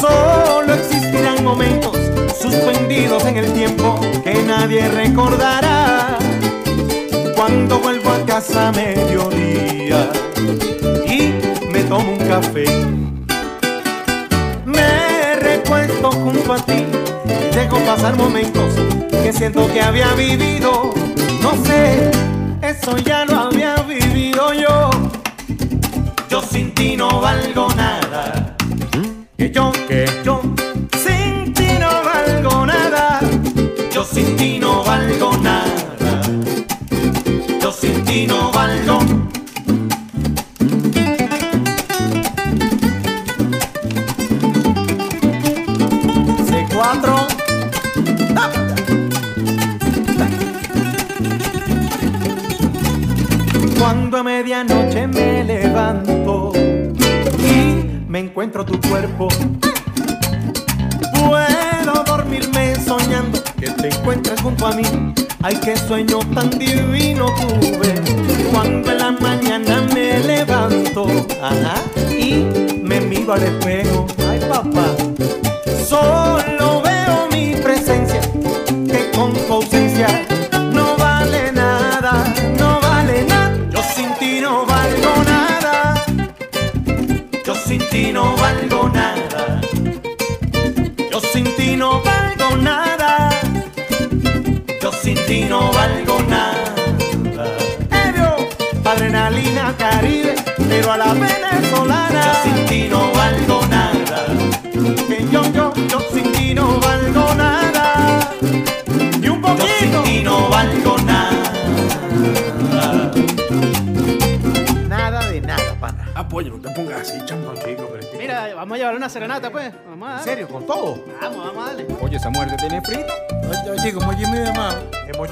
Solo 0.00 0.74
existirán 0.74 1.44
momentos 1.44 1.96
suspendidos 2.40 3.24
en 3.24 3.36
el 3.36 3.52
tiempo 3.52 4.00
que 4.24 4.34
nadie 4.42 4.88
recordará. 4.88 6.18
Cuando 7.36 7.78
vuelvo 7.78 8.10
a 8.10 8.24
casa 8.26 8.68
a 8.68 8.72
mediodía 8.72 10.10
y 11.06 11.32
me 11.72 11.82
tomo 11.84 12.12
un 12.12 12.18
café, 12.18 12.64
me 14.64 15.36
recuesto 15.36 16.10
junto 16.12 16.52
a 16.52 16.64
ti 16.64 16.84
y 17.52 17.54
dejo 17.54 17.78
pasar 17.80 18.16
momentos 18.16 18.74
que 19.22 19.32
siento 19.32 19.66
que 19.72 19.80
había 19.80 20.12
vivido. 20.14 20.92
No 21.42 21.56
sé, 21.64 22.10
eso 22.62 22.96
ya 22.98 23.24
lo 23.24 23.40
había 23.40 23.74
vivido 23.82 24.52
yo. 24.52 24.90
Yo 26.28 26.40
sin 26.40 26.72
ti 26.72 26.96
no 26.96 27.20
valgo 27.20 27.68
nada. 27.74 28.41
Qué 65.62 65.76
sueño 65.76 66.11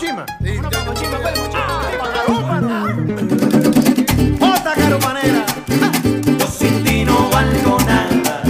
Pues, 0.01 0.11
Jota 4.41 4.73
Carupanera. 4.75 5.45
Yo 6.39 6.47
sin 6.47 6.83
ti 6.83 7.05
no 7.05 7.29
valgo 7.29 7.77
nada. 7.87 8.43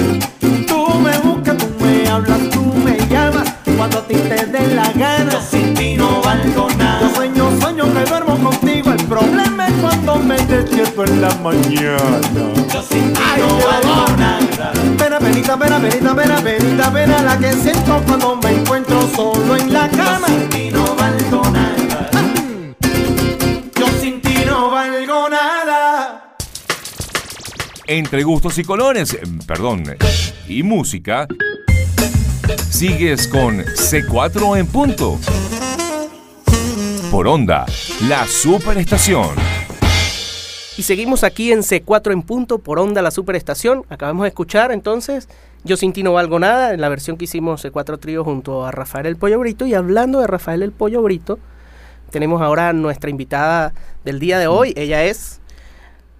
Tú 0.68 1.00
me 1.00 1.18
buscas, 1.18 1.56
tú 1.56 1.66
me 1.84 2.08
hablas, 2.08 2.38
tú 2.50 2.62
me 2.84 2.96
llamas 3.08 3.52
cuando 3.76 3.98
a 3.98 4.06
ti 4.06 4.14
te 4.14 4.46
dé 4.46 4.74
la 4.76 4.92
gana. 4.92 5.32
Yo 5.32 5.40
sin 5.40 5.74
ti 5.74 5.96
no 5.96 6.22
valgo 6.22 6.68
nada. 6.78 7.00
Yo 7.00 7.14
sueño, 7.16 7.60
sueño 7.60 7.84
que 7.94 8.04
duermo 8.08 8.38
contigo. 8.38 8.92
El 8.92 9.04
problema 9.06 9.66
es 9.66 9.74
cuando 9.80 10.16
me 10.18 10.36
despierto 10.36 11.04
en 11.04 11.20
la 11.20 11.34
mañana. 11.34 12.20
Yo 12.72 12.80
sin 12.80 13.12
ti 13.12 13.20
no 13.38 13.48
valgo 13.66 14.16
nada. 14.18 14.72
Pena, 14.96 15.18
penita, 15.18 15.56
pena, 15.56 15.80
penita, 15.80 16.14
pena, 16.14 16.36
penita, 16.36 16.92
pena 16.92 17.22
la 17.22 17.36
que 17.36 17.52
siento 17.54 18.00
cuando 18.06 18.36
me 18.36 18.39
Entre 28.10 28.24
gustos 28.24 28.58
y 28.58 28.64
colores, 28.64 29.14
eh, 29.14 29.22
perdón, 29.46 29.84
y 30.48 30.64
música, 30.64 31.28
sigues 32.68 33.28
con 33.28 33.58
C4 33.58 34.58
en 34.58 34.66
punto. 34.66 35.16
Por 37.12 37.28
onda, 37.28 37.66
la 38.08 38.26
superestación. 38.26 39.28
Y 40.76 40.82
seguimos 40.82 41.22
aquí 41.22 41.52
en 41.52 41.60
C4 41.60 42.12
en 42.12 42.22
punto 42.22 42.58
por 42.58 42.80
Onda 42.80 43.00
la 43.00 43.12
Superestación. 43.12 43.84
Acabamos 43.90 44.24
de 44.24 44.30
escuchar 44.30 44.72
entonces 44.72 45.28
Yo 45.62 45.76
sin 45.76 45.92
ti 45.92 46.02
no 46.02 46.12
valgo 46.12 46.40
nada, 46.40 46.74
en 46.74 46.80
la 46.80 46.88
versión 46.88 47.16
que 47.16 47.26
hicimos 47.26 47.64
C4 47.64 48.00
Trío 48.00 48.24
junto 48.24 48.66
a 48.66 48.72
Rafael 48.72 49.06
el 49.06 49.14
Pollo 49.18 49.38
Brito. 49.38 49.66
Y 49.66 49.74
hablando 49.74 50.18
de 50.18 50.26
Rafael 50.26 50.64
el 50.64 50.72
Pollo 50.72 51.00
Brito, 51.00 51.38
tenemos 52.10 52.42
ahora 52.42 52.72
nuestra 52.72 53.08
invitada 53.08 53.72
del 54.04 54.18
día 54.18 54.40
de 54.40 54.48
hoy. 54.48 54.72
Ella 54.74 55.04
es 55.04 55.39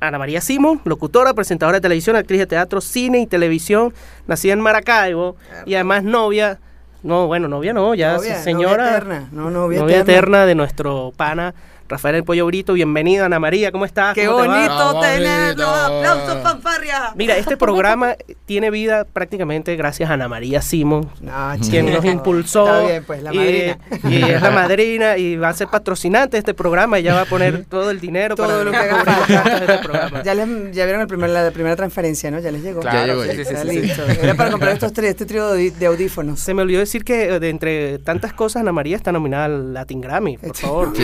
Ana 0.01 0.19
María 0.19 0.41
Simón, 0.41 0.81
locutora, 0.85 1.35
presentadora 1.35 1.77
de 1.77 1.83
televisión, 1.83 2.17
actriz 2.17 2.41
de 2.41 2.47
teatro, 2.47 2.81
cine 2.81 3.21
y 3.21 3.27
televisión, 3.27 3.93
nacida 4.27 4.55
en 4.55 4.61
Maracaibo 4.61 5.37
y 5.67 5.75
además 5.75 6.03
novia, 6.05 6.59
no, 7.03 7.27
bueno, 7.27 7.49
novia 7.49 7.73
no, 7.73 7.95
ya 7.95 8.15
Novia, 8.15 8.31
novia 8.33 8.43
señora, 8.43 8.89
eterna, 8.91 9.29
no, 9.31 9.51
novia 9.51 9.81
novia 9.81 9.97
eterna. 10.01 10.13
eterna 10.13 10.47
de 10.47 10.55
nuestro 10.55 11.13
pana 11.17 11.55
Rafael 11.91 12.15
El 12.15 12.25
Pollo 12.25 12.47
Brito. 12.47 12.73
Bienvenido, 12.75 13.25
Ana 13.25 13.41
María, 13.41 13.73
¿cómo 13.73 13.85
estás? 13.85 14.15
¡Qué 14.15 14.27
¿Cómo 14.27 14.43
te 14.43 14.49
bonito 14.49 14.75
Bravo, 14.77 15.01
tenerlo! 15.01 15.67
¡Aplausos, 15.69 16.43
fanfarria! 16.43 17.13
Mira, 17.17 17.37
este 17.37 17.57
programa 17.59 18.15
tiene 18.47 18.71
vida 18.71 19.05
prácticamente 19.05 19.75
gracias 19.75 20.09
a 20.09 20.13
Ana 20.15 20.29
María 20.29 20.63
Simón, 20.63 21.11
No, 21.21 21.33
quien 21.69 21.87
chico. 21.87 21.97
nos 21.97 22.05
impulsó. 22.05 22.67
Está 22.67 22.87
bien, 22.87 23.05
pues, 23.05 23.23
la 23.25 23.35
y, 23.35 23.37
madrina. 23.39 23.79
y 24.05 24.23
es 24.23 24.41
la 24.43 24.51
madrina 24.53 25.17
y 25.17 25.37
va 25.37 25.49
a 25.49 25.53
ser 25.53 25.67
patrocinante 25.67 26.37
de 26.37 26.39
este 26.39 26.55
programa 26.55 27.01
y 27.01 27.03
ya 27.03 27.15
va 27.15 27.23
a 27.23 27.25
poner 27.25 27.65
todo 27.69 27.91
el 27.91 27.99
dinero 27.99 28.37
Todo 28.37 28.47
para 28.47 28.65
lo 28.65 28.71
que 28.71 28.77
haga 28.77 29.05
falta. 29.05 29.57
este 29.59 29.79
programa. 29.79 30.23
Ya, 30.23 30.35
les, 30.35 30.47
ya 30.73 30.85
vieron 30.85 31.01
el 31.03 31.09
primer, 31.09 31.31
la 31.31 31.51
primera 31.51 31.75
transferencia, 31.75 32.31
¿no? 32.31 32.39
Ya 32.39 32.53
les 32.53 32.63
llegó. 32.63 32.81
Claro, 32.83 33.07
llegó, 33.07 33.23
sí, 33.23 33.29
ya. 33.29 33.35
sí, 33.35 33.45
sí, 33.45 33.51
Está 33.55 33.69
sí, 33.69 33.81
listo. 33.81 34.03
Era 34.23 34.35
para 34.37 34.53
comprar 34.53 34.73
estos 34.75 34.93
tres, 34.93 35.11
este 35.11 35.27
trío 35.27 35.51
de, 35.51 35.73
de 35.73 35.87
audífonos. 35.87 36.39
Se 36.39 36.55
me 36.55 36.63
olvidó 36.63 36.79
decir 36.79 37.03
que 37.05 37.25
eh, 37.35 37.41
de 37.41 37.49
entre 37.51 37.99
tantas 37.99 38.33
cosas 38.33 38.61
Ana 38.61 38.71
María 38.71 38.95
está 38.97 39.11
nominada 39.11 39.47
al 39.47 39.75
Latin 39.75 40.01
Grammy, 40.01 40.39
por 40.39 40.57
favor. 40.57 40.93
Sí. 40.97 41.03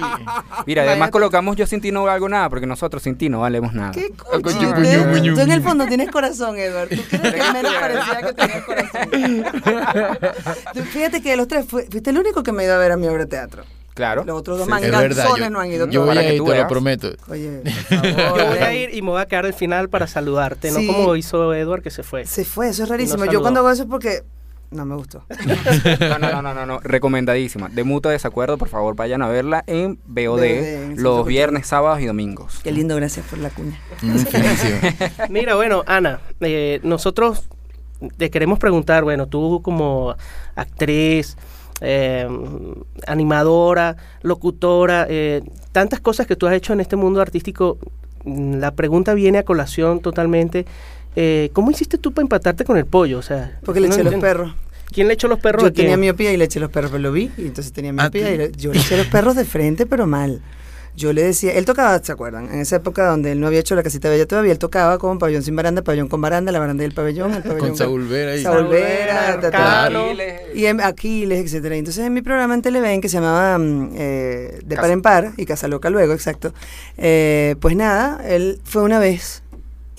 Mira, 0.66 0.82
además 0.82 1.10
colocamos 1.10 1.56
yo 1.56 1.66
sin 1.66 1.80
ti 1.80 1.92
no 1.92 2.04
valgo 2.04 2.28
nada, 2.28 2.48
porque 2.48 2.66
nosotros 2.66 3.02
sin 3.02 3.16
ti 3.16 3.28
no 3.28 3.40
valemos 3.40 3.72
nada. 3.74 3.92
¿Qué 3.92 4.10
coño, 4.16 4.74
coño? 4.74 5.34
Tú 5.34 5.40
en 5.40 5.52
el 5.52 5.62
fondo 5.62 5.86
tienes 5.86 6.10
corazón, 6.10 6.58
Edward. 6.58 6.88
Tú 6.88 6.96
crees 7.18 7.34
que 7.44 7.52
menos 7.52 7.74
parecía 7.74 8.20
que 8.22 8.32
tenías 8.34 8.64
corazón. 8.64 9.10
Fíjate 10.92 11.22
que 11.22 11.30
de 11.30 11.36
los 11.36 11.48
tres 11.48 11.66
fue- 11.68 11.86
fuiste 11.90 12.10
el 12.10 12.18
único 12.18 12.42
que 12.42 12.52
me 12.52 12.64
iba 12.64 12.74
a 12.74 12.78
ver 12.78 12.92
a 12.92 12.96
mi 12.96 13.06
obra 13.08 13.24
de 13.24 13.30
teatro. 13.30 13.64
Claro. 13.94 14.22
Los 14.24 14.38
otros 14.38 14.58
dos 14.58 14.68
manganzones 14.68 15.16
Yo, 15.38 15.50
no 15.50 15.58
han 15.58 15.72
ido 15.72 15.88
yo 15.88 16.04
voy 16.04 16.16
a 16.16 16.32
ir, 16.32 16.40
te 16.44 16.56
lo 16.56 16.68
prometo. 16.68 17.10
Oye, 17.28 17.62
por 17.64 17.72
favor. 18.14 18.38
Yo 18.38 18.46
voy 18.46 18.58
a 18.58 18.72
ir 18.74 18.94
y 18.94 19.02
me 19.02 19.10
voy 19.10 19.20
a 19.20 19.26
quedar 19.26 19.44
al 19.44 19.54
final 19.54 19.88
para 19.88 20.06
saludarte, 20.06 20.70
Sí. 20.70 20.86
no 20.86 20.92
como 20.92 21.16
hizo 21.16 21.52
Edward 21.52 21.82
que 21.82 21.90
se 21.90 22.04
fue. 22.04 22.24
Se 22.24 22.44
fue, 22.44 22.68
eso 22.68 22.84
es 22.84 22.88
rarísimo. 22.88 23.24
No 23.24 23.32
Yo 23.32 23.40
cuando 23.40 23.58
hago 23.60 23.70
eso 23.72 23.82
es 23.82 23.88
porque 23.88 24.22
no 24.70 24.84
me 24.84 24.96
gustó. 24.96 25.24
No, 26.00 26.18
no, 26.18 26.30
no, 26.30 26.42
no, 26.42 26.54
no, 26.54 26.66
no. 26.66 26.80
Recomendadísima. 26.80 27.68
De 27.68 27.84
mutuo 27.84 28.10
desacuerdo, 28.10 28.58
por 28.58 28.68
favor, 28.68 28.94
vayan 28.94 29.22
a 29.22 29.28
verla 29.28 29.64
en 29.66 29.98
BOD 30.06 30.40
Centro 30.40 31.02
los 31.02 31.26
viernes, 31.26 31.66
sábados 31.66 32.00
y 32.00 32.06
domingos. 32.06 32.60
Qué 32.62 32.72
lindo, 32.72 32.96
gracias 32.96 33.26
por 33.26 33.38
la 33.38 33.50
cuña. 33.50 33.78
Mm. 34.02 34.18
Mira, 35.30 35.54
bueno, 35.54 35.82
Ana, 35.86 36.20
eh, 36.40 36.80
nosotros 36.82 37.48
te 38.16 38.30
queremos 38.30 38.58
preguntar, 38.58 39.04
bueno, 39.04 39.26
tú 39.26 39.60
como 39.62 40.14
actriz, 40.54 41.36
eh, 41.80 42.28
animadora, 43.06 43.96
locutora, 44.22 45.06
eh, 45.08 45.42
tantas 45.72 46.00
cosas 46.00 46.26
que 46.26 46.36
tú 46.36 46.46
has 46.46 46.54
hecho 46.54 46.72
en 46.72 46.80
este 46.80 46.96
mundo 46.96 47.20
artístico, 47.20 47.78
mm, 48.24 48.54
la 48.54 48.72
pregunta 48.72 49.14
viene 49.14 49.38
a 49.38 49.44
colación 49.44 50.00
totalmente. 50.00 50.66
Eh, 51.20 51.50
¿Cómo 51.52 51.70
hiciste 51.72 51.98
tú 51.98 52.12
para 52.12 52.22
empatarte 52.22 52.64
con 52.64 52.76
el 52.76 52.86
pollo? 52.86 53.18
O 53.18 53.22
sea, 53.22 53.58
Porque 53.64 53.80
le 53.80 53.88
no 53.88 53.94
eché 53.94 54.04
los 54.04 54.14
perros. 54.14 54.54
¿Quién 54.92 55.08
le 55.08 55.14
echó 55.14 55.26
los 55.28 55.40
perros 55.40 55.62
Yo 55.64 55.72
tenía 55.72 55.96
miopía 55.96 56.32
y 56.32 56.36
le 56.36 56.44
eché 56.44 56.60
los 56.60 56.70
perros, 56.70 56.90
pero 56.92 57.02
lo 57.02 57.12
vi 57.12 57.30
y 57.36 57.42
entonces 57.46 57.72
tenía 57.72 57.90
¿A 57.90 57.94
miopía 57.94 58.30
y 58.32 58.38
le- 58.38 58.52
yo 58.52 58.72
le 58.72 58.78
eché 58.78 58.96
los 58.96 59.06
perros 59.16 59.34
de 59.36 59.44
frente, 59.44 59.84
pero 59.84 60.06
mal. 60.06 60.40
Yo 60.96 61.12
le 61.12 61.22
decía, 61.22 61.52
él 61.52 61.64
tocaba, 61.64 61.96
¿se 62.02 62.10
acuerdan? 62.10 62.46
En 62.52 62.58
esa 62.60 62.76
época 62.76 63.06
donde 63.06 63.30
él 63.30 63.38
no 63.38 63.46
había 63.46 63.60
hecho 63.60 63.76
la 63.76 63.84
casita 63.84 64.08
bella 64.08 64.26
todavía, 64.26 64.50
él 64.50 64.58
tocaba 64.58 64.98
con 64.98 65.18
pabellón 65.20 65.42
sin 65.44 65.54
baranda, 65.54 65.82
pabellón 65.82 66.08
con 66.08 66.20
baranda, 66.20 66.50
la 66.50 66.58
baranda 66.58 66.82
y 66.82 66.86
el 66.86 66.92
pabellón, 66.92 67.34
el 67.34 67.42
pabellón 67.42 67.68
Con 67.68 67.76
Saúl 67.76 68.08
Vera 68.08 68.32
ahí. 68.32 68.42
Saúl 68.42 68.66
Vera, 68.66 69.38
Cano. 69.52 70.06
y 70.54 70.64
en 70.66 70.80
Aquiles, 70.80 71.44
etcétera. 71.44 71.76
Entonces 71.76 72.04
en 72.04 72.12
mi 72.14 72.22
programa 72.22 72.54
en 72.54 72.62
Televen 72.62 73.00
que 73.00 73.08
se 73.08 73.18
llamaba 73.18 73.58
mm, 73.58 73.90
eh, 73.96 74.58
De 74.64 74.74
Casa- 74.74 74.82
Par 74.82 74.90
en 74.90 75.02
Par 75.02 75.32
y 75.36 75.44
Casa 75.46 75.68
Loca 75.68 75.88
luego, 75.90 76.14
exacto. 76.14 76.52
eh, 76.96 77.54
pues 77.60 77.76
nada, 77.76 78.20
él 78.26 78.58
fue 78.64 78.82
una 78.82 78.98
vez 78.98 79.42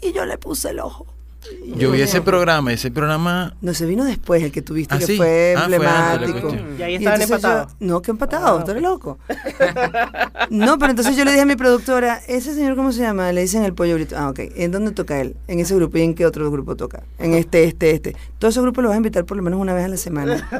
y 0.01 0.11
yo 0.13 0.25
le 0.25 0.37
puse 0.37 0.69
el 0.69 0.79
ojo. 0.79 1.18
Y 1.65 1.79
Yo 1.79 1.91
vi 1.91 1.99
no- 1.99 2.03
ese 2.03 2.21
programa, 2.21 2.73
ese 2.73 2.91
programa. 2.91 3.55
No, 3.61 3.73
se 3.73 3.85
vino 3.85 4.03
después, 4.03 4.43
el 4.43 4.51
que 4.51 4.61
tuviste 4.61 4.95
Ah, 4.95 4.99
que 4.99 5.05
sí. 5.05 5.15
fue 5.17 5.53
Ah, 5.55 5.63
fue 5.65 5.75
emblemático. 5.75 6.41
cuestión. 6.41 6.75
Y 6.77 6.81
ahí 6.83 6.95
estaban 6.95 7.21
entonces 7.21 7.41
yo- 7.41 7.47
empatados. 7.49 7.75
no, 7.79 8.01
que 8.01 8.11
empatados, 8.11 8.61
Ah, 8.61 8.63
tú 8.65 8.71
eres 8.71 8.83
loco. 8.83 9.17
no, 10.49 10.77
pero 10.77 10.89
entonces 10.91 11.15
yo 11.15 11.23
le 11.23 11.31
dije 11.31 11.43
a 11.43 11.45
mi 11.45 11.55
productora, 11.55 12.19
¿ese 12.27 12.53
señor 12.53 12.75
cómo 12.75 12.91
se 12.91 13.01
llama? 13.01 13.31
Le 13.31 13.41
dicen 13.41 13.63
el 13.63 13.73
pollo 13.73 13.95
brito. 13.95 14.15
Ah, 14.17 14.29
ok. 14.29 14.39
¿En 14.55 14.71
dónde 14.71 14.91
toca 14.91 15.19
él? 15.21 15.37
En 15.47 15.59
ese 15.59 15.75
grupo. 15.75 15.97
¿Y 15.97 16.01
en 16.01 16.13
qué 16.13 16.25
otro 16.25 16.51
grupo 16.51 16.75
toca? 16.75 17.03
En 17.17 17.33
este, 17.33 17.63
este, 17.63 17.91
este. 17.91 18.15
Todos 18.37 18.53
esos 18.53 18.63
grupos 18.63 18.83
los 18.83 18.89
vas 18.89 18.95
a 18.95 18.97
invitar 18.97 19.23
por 19.25 19.37
lo 19.37 19.43
menos 19.43 19.59
una 19.61 19.73
vez 19.73 19.85
a 19.85 19.87
la 19.87 19.97
semana. 19.97 20.47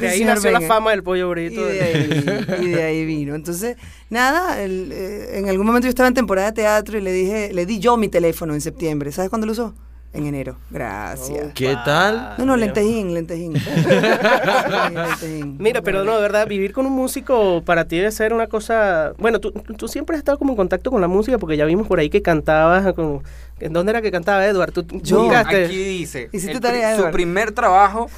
De 0.00 0.08
ahí 0.08 0.18
Señor, 0.18 0.34
nació 0.36 0.50
la 0.50 0.60
fama 0.62 0.90
del 0.90 1.02
pollo 1.02 1.28
Y 1.28 1.30
brito. 1.30 1.64
de 1.64 1.82
ahí, 1.82 2.56
y 2.62 2.68
de 2.70 2.82
ahí 2.82 3.04
vino. 3.04 3.34
Entonces, 3.34 3.76
nada, 4.10 4.60
el, 4.62 4.90
eh, 4.92 5.38
en 5.38 5.48
algún 5.48 5.66
momento 5.66 5.86
yo 5.86 5.90
estaba 5.90 6.08
en 6.08 6.14
temporada 6.14 6.48
de 6.48 6.52
teatro 6.54 6.98
y 6.98 7.00
le 7.00 7.12
dije, 7.12 7.50
le 7.52 7.66
di 7.66 7.78
yo 7.78 7.96
mi 7.96 8.08
teléfono 8.08 8.31
en 8.40 8.60
septiembre. 8.60 9.12
¿Sabes 9.12 9.30
cuándo 9.30 9.46
lo 9.46 9.52
usó? 9.52 9.74
En 10.14 10.26
enero. 10.26 10.56
Gracias. 10.70 11.52
¿Qué 11.54 11.74
tal? 11.86 12.34
No, 12.36 12.44
no, 12.44 12.56
lentejín, 12.56 13.14
lentejín. 13.14 13.54
Mira, 15.58 15.82
pero 15.82 16.04
no, 16.04 16.16
de 16.16 16.22
verdad, 16.22 16.46
vivir 16.46 16.72
con 16.72 16.86
un 16.86 16.92
músico 16.92 17.62
para 17.64 17.86
ti 17.86 17.96
debe 17.96 18.10
ser 18.12 18.32
una 18.34 18.46
cosa... 18.46 19.12
Bueno, 19.18 19.40
tú, 19.40 19.52
tú 19.52 19.88
siempre 19.88 20.16
has 20.16 20.18
estado 20.18 20.38
como 20.38 20.52
en 20.52 20.56
contacto 20.56 20.90
con 20.90 21.00
la 21.00 21.08
música 21.08 21.38
porque 21.38 21.56
ya 21.56 21.64
vimos 21.64 21.86
por 21.86 21.98
ahí 21.98 22.10
que 22.10 22.22
cantabas 22.22 22.92
con... 22.94 23.22
¿En 23.60 23.72
dónde 23.72 23.90
era 23.90 24.02
que 24.02 24.10
cantaba 24.10 24.44
Edward? 24.44 24.72
¿Tú 24.72 24.84
Yo. 25.02 25.30
Aquí 25.34 25.56
dice, 25.68 26.28
el 26.32 26.60
tarea, 26.60 26.88
pri- 26.88 26.94
su 26.96 27.00
Edward. 27.02 27.12
primer 27.12 27.52
trabajo 27.52 28.10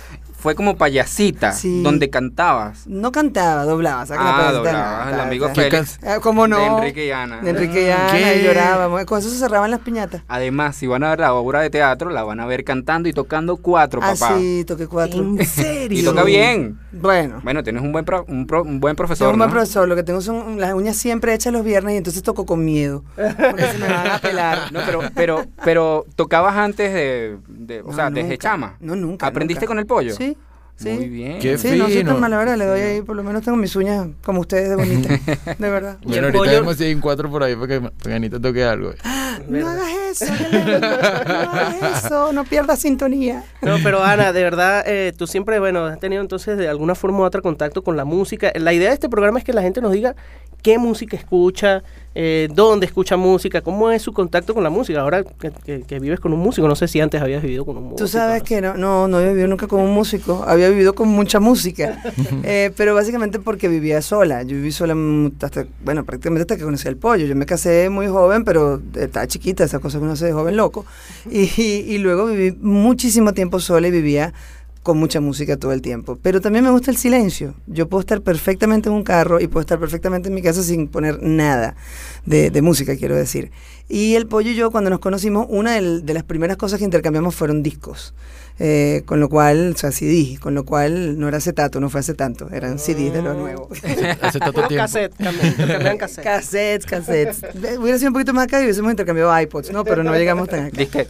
fue 0.44 0.54
como 0.54 0.76
payasita, 0.76 1.52
Sí. 1.52 1.82
donde 1.82 2.10
cantabas. 2.10 2.86
No 2.86 3.12
cantaba, 3.12 3.64
doblaba. 3.64 4.04
saca 4.04 4.22
la 4.22 4.48
Ah, 4.48 4.52
doblabas, 4.52 5.14
el 5.14 5.20
amigo. 5.20 5.48
Félix. 5.54 5.98
Ah, 6.06 6.18
¿Cómo 6.20 6.46
no? 6.46 6.58
De 6.58 6.66
Enrique 6.66 7.06
y 7.06 7.10
Ana. 7.12 7.40
De 7.40 7.48
Enrique 7.48 7.86
y 7.86 7.90
Ana, 7.90 8.12
¿Qué? 8.12 8.40
y 8.40 8.44
llorábamos. 8.44 9.02
Con 9.06 9.20
eso 9.20 9.30
se 9.30 9.38
cerraban 9.38 9.70
las 9.70 9.80
piñatas. 9.80 10.20
Además, 10.28 10.76
si 10.76 10.86
van 10.86 11.02
a 11.02 11.08
ver 11.08 11.20
la 11.20 11.32
obra 11.32 11.62
de 11.62 11.70
teatro, 11.70 12.10
la 12.10 12.24
van 12.24 12.40
a 12.40 12.44
ver 12.46 12.62
cantando 12.62 13.08
y 13.08 13.14
tocando 13.14 13.56
cuatro, 13.56 14.00
Ah, 14.02 14.12
papá. 14.12 14.36
sí, 14.36 14.64
toqué 14.66 14.86
cuatro. 14.86 15.22
¿En 15.22 15.38
serio? 15.46 15.98
Y 15.98 16.04
toca 16.04 16.24
bien. 16.24 16.78
Bueno. 16.92 17.40
Bueno, 17.42 17.62
tienes 17.62 17.82
un 17.82 17.92
buen, 17.92 18.04
pro- 18.04 18.26
un, 18.28 18.46
pro- 18.46 18.64
un 18.64 18.80
buen 18.80 18.96
profesor, 18.96 19.32
un 19.32 19.38
buen 19.38 19.48
¿no? 19.48 19.54
profesor, 19.54 19.88
lo 19.88 19.96
que 19.96 20.02
tengo 20.02 20.20
son 20.20 20.60
las 20.60 20.74
uñas 20.74 20.96
siempre 20.98 21.32
hechas 21.32 21.54
los 21.54 21.64
viernes 21.64 21.94
y 21.94 21.96
entonces 21.96 22.22
toco 22.22 22.44
con 22.44 22.62
miedo. 22.66 23.02
Porque 23.16 23.62
se 23.66 23.78
me 23.78 23.88
van 23.88 24.10
a 24.10 24.18
pelar. 24.18 24.58
No, 24.74 24.80
pero, 24.84 25.00
pero, 25.14 25.44
pero 25.64 26.04
tocabas 26.16 26.54
antes 26.54 26.92
de, 26.92 27.38
de- 27.48 27.80
o 27.80 27.86
No, 27.88 27.94
sea, 27.94 28.10
desde 28.10 28.36
chama. 28.36 28.76
No, 28.80 28.94
nunca. 28.94 29.26
¿Aprendiste 29.26 29.62
nunca. 29.62 29.68
con 29.68 29.78
el 29.78 29.86
pollo? 29.86 30.14
Sí. 30.14 30.33
Sí. 30.76 30.88
Muy 30.90 31.08
bien. 31.08 31.38
Qué 31.38 31.56
Sí, 31.56 31.78
no 31.78 31.84
soy 31.84 31.98
fino. 31.98 32.12
tan 32.12 32.20
mala, 32.20 32.36
¿verdad? 32.36 32.56
Le 32.56 32.66
doy 32.66 32.80
ahí, 32.80 33.02
por 33.02 33.14
lo 33.14 33.22
menos 33.22 33.42
tengo 33.42 33.56
mis 33.56 33.74
uñas 33.76 34.08
como 34.24 34.40
ustedes 34.40 34.68
de 34.70 34.76
bonitas. 34.76 35.20
De 35.58 35.70
verdad. 35.70 35.98
Y 36.02 36.06
Bueno, 36.08 36.22
ahorita 36.26 36.38
pollo- 36.38 36.50
vemos 36.50 36.76
si 36.76 36.84
hay 36.84 36.94
un 36.94 37.00
cuatro 37.00 37.30
por 37.30 37.42
ahí 37.44 37.54
para 37.54 37.66
que, 37.68 37.80
para 37.80 37.92
que 38.02 38.12
Anita 38.14 38.40
toque 38.40 38.64
algo. 38.64 38.92
No 39.48 39.68
hagas 39.68 39.88
eso, 40.22 40.32
Belén, 40.32 40.80
no 40.80 40.86
hagas 40.86 42.04
eso, 42.04 42.32
no 42.32 42.44
pierdas 42.44 42.78
sintonía. 42.78 43.42
No, 43.62 43.76
pero 43.82 44.02
Ana, 44.04 44.32
de 44.32 44.42
verdad, 44.44 44.84
eh, 44.86 45.12
tú 45.16 45.26
siempre, 45.26 45.58
bueno, 45.58 45.84
has 45.86 45.98
tenido 45.98 46.22
entonces 46.22 46.56
de 46.56 46.68
alguna 46.68 46.94
forma 46.94 47.18
u 47.18 47.22
otra 47.24 47.40
contacto 47.40 47.82
con 47.82 47.96
la 47.96 48.04
música. 48.04 48.52
La 48.54 48.72
idea 48.72 48.88
de 48.90 48.94
este 48.94 49.08
programa 49.08 49.38
es 49.40 49.44
que 49.44 49.52
la 49.52 49.62
gente 49.62 49.80
nos 49.80 49.90
diga 49.92 50.14
qué 50.62 50.78
música 50.78 51.16
escucha, 51.16 51.82
eh, 52.14 52.48
dónde 52.54 52.86
escucha 52.86 53.16
música, 53.16 53.60
cómo 53.60 53.90
es 53.90 54.02
su 54.02 54.12
contacto 54.12 54.54
con 54.54 54.62
la 54.62 54.70
música. 54.70 55.00
Ahora 55.00 55.24
que, 55.24 55.50
que- 55.64 55.82
que 55.82 55.98
vives 55.98 56.20
con 56.20 56.32
un 56.32 56.40
músico, 56.40 56.68
no 56.68 56.76
sé 56.76 56.86
si 56.88 57.00
antes 57.00 57.20
habías 57.20 57.42
vivido 57.42 57.64
con 57.64 57.76
un 57.76 57.82
músico. 57.84 57.98
Tú 57.98 58.08
sabes 58.08 58.42
no 58.42 58.46
que 58.46 58.60
no, 58.60 58.74
no, 58.74 59.08
no 59.08 59.16
había 59.16 59.30
vivido 59.30 59.48
nunca 59.48 59.66
con 59.66 59.80
un 59.80 59.92
músico, 59.92 60.44
había 60.46 60.68
vivido 60.68 60.94
con 60.94 61.08
mucha 61.08 61.40
música, 61.40 62.02
Eh, 62.44 62.70
pero 62.76 62.94
básicamente 62.94 63.38
porque 63.38 63.68
vivía 63.68 64.00
sola. 64.02 64.42
Yo 64.42 64.56
viví 64.56 64.70
sola 64.72 64.94
mu- 64.94 65.30
hasta, 65.40 65.66
bueno, 65.84 66.04
prácticamente 66.04 66.42
hasta 66.42 66.56
que 66.56 66.62
conocí 66.64 66.86
al 66.88 66.96
pollo. 66.96 67.26
Yo 67.26 67.34
me 67.36 67.46
casé 67.46 67.88
muy 67.90 68.06
joven, 68.06 68.44
pero 68.44 68.80
estaba 68.94 69.26
chiquita, 69.26 69.64
esas 69.64 69.80
cosas 69.80 69.98
que 69.98 70.04
uno 70.04 70.12
hace 70.12 70.26
de 70.26 70.32
joven 70.32 70.56
loco. 70.56 70.84
Y, 71.30 71.50
y- 71.60 71.84
y 71.94 71.98
luego 71.98 72.26
viví 72.26 72.56
muchísimo 72.60 73.32
tiempo 73.32 73.58
sola 73.60 73.88
y 73.88 73.90
vivía 73.90 74.32
con 74.84 74.98
mucha 74.98 75.18
música 75.18 75.56
todo 75.56 75.72
el 75.72 75.80
tiempo. 75.80 76.18
Pero 76.22 76.42
también 76.42 76.62
me 76.62 76.70
gusta 76.70 76.90
el 76.90 76.98
silencio. 76.98 77.54
Yo 77.66 77.88
puedo 77.88 78.00
estar 78.00 78.20
perfectamente 78.20 78.90
en 78.90 78.94
un 78.94 79.02
carro 79.02 79.40
y 79.40 79.48
puedo 79.48 79.62
estar 79.62 79.80
perfectamente 79.80 80.28
en 80.28 80.34
mi 80.34 80.42
casa 80.42 80.62
sin 80.62 80.88
poner 80.88 81.22
nada 81.22 81.74
de, 82.26 82.62
música, 82.62 82.94
quiero 82.94 83.16
decir. 83.16 83.50
Y 83.88 84.14
el 84.14 84.26
pollo 84.26 84.50
y 84.50 84.54
yo, 84.54 84.70
cuando 84.70 84.90
nos 84.90 85.00
conocimos, 85.00 85.46
una 85.48 85.80
de 85.80 86.14
las 86.14 86.22
primeras 86.22 86.58
cosas 86.58 86.78
que 86.78 86.84
intercambiamos 86.84 87.34
fueron 87.34 87.62
discos. 87.62 88.14
Eh, 88.60 89.02
con 89.04 89.18
lo 89.18 89.28
cual, 89.28 89.72
o 89.74 89.76
sea, 89.76 89.90
CD, 89.90 90.38
con 90.40 90.54
lo 90.54 90.64
cual 90.64 91.18
no 91.18 91.26
era 91.26 91.38
acetato, 91.38 91.80
no 91.80 91.90
fue 91.90 91.98
hace 92.00 92.14
tanto, 92.14 92.48
eran 92.52 92.78
CDs 92.78 93.12
de 93.12 93.20
lo 93.20 93.34
nuevo. 93.34 93.68
Hace 94.20 94.38
tanto 94.38 94.60
Un 94.62 94.68
tiempo. 94.68 94.76
cassette, 94.84 95.12
intercambian 95.18 95.98
cassette. 95.98 96.24
cassettes, 96.24 96.86
cassettes. 96.86 97.42
Hubiera 97.80 97.98
sido 97.98 98.10
un 98.10 98.12
poquito 98.14 98.32
más 98.32 98.44
acá 98.44 98.60
y 98.60 98.64
hubiésemos 98.64 98.92
intercambiado 98.92 99.36
iPods, 99.40 99.72
¿no? 99.72 99.82
Pero 99.84 100.04
no 100.04 100.14
llegamos 100.14 100.48
tan 100.48 100.66
acá. 100.66 100.76
Disque. 100.76 101.08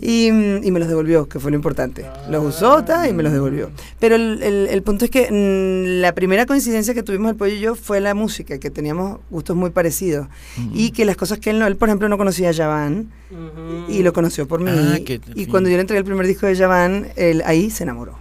Y, 0.00 0.30
mm, 0.30 0.60
y 0.62 0.70
me 0.70 0.78
los 0.78 0.88
devolvió, 0.88 1.28
que 1.28 1.40
fue 1.40 1.50
lo 1.50 1.56
importante. 1.56 2.06
Los 2.30 2.44
usó 2.54 2.84
ta, 2.84 3.08
y 3.08 3.12
me 3.12 3.24
los 3.24 3.32
devolvió. 3.32 3.70
Pero 3.98 4.14
el, 4.14 4.40
el- 4.44 4.68
el 4.70 4.82
punto 4.82 5.04
es 5.04 5.10
que 5.10 5.26
mm, 5.32 6.00
la 6.00 6.14
primera 6.14 6.46
coincidencia 6.46 6.94
que 6.94 7.02
tuvimos 7.02 7.28
el 7.30 7.36
pollo 7.36 7.54
y 7.54 7.58
yo 7.58 7.74
fue 7.74 7.98
la 8.00 8.14
música, 8.14 8.58
que 8.58 8.70
teníamos 8.70 9.18
gustos 9.30 9.56
muy 9.56 9.70
parecidos. 9.70 10.28
Y 10.72 10.92
que 10.92 11.04
las 11.04 11.16
cosas 11.16 11.40
que 11.40 11.50
él 11.50 11.58
no, 11.58 11.66
él 11.66 11.74
por 11.76 11.88
ejemplo 11.88 12.08
no 12.08 12.16
conocía 12.18 12.50
a 12.50 12.54
Javan 12.54 13.10
Ujú. 13.32 13.90
y 13.92 14.04
lo 14.04 14.12
conoció 14.12 14.46
por 14.46 14.60
mí. 14.60 14.70
Ah, 14.72 14.98
y 15.00 15.18
fin. 15.44 15.50
cuando 15.50 15.68
yo 15.70 15.74
le 15.76 15.80
entregué 15.80 15.98
el 15.98 16.04
primer 16.04 16.26
disco 16.26 16.46
de 16.46 16.54
Javan, 16.54 16.67
él 17.16 17.42
ahí 17.46 17.70
se 17.70 17.84
enamoró. 17.84 18.16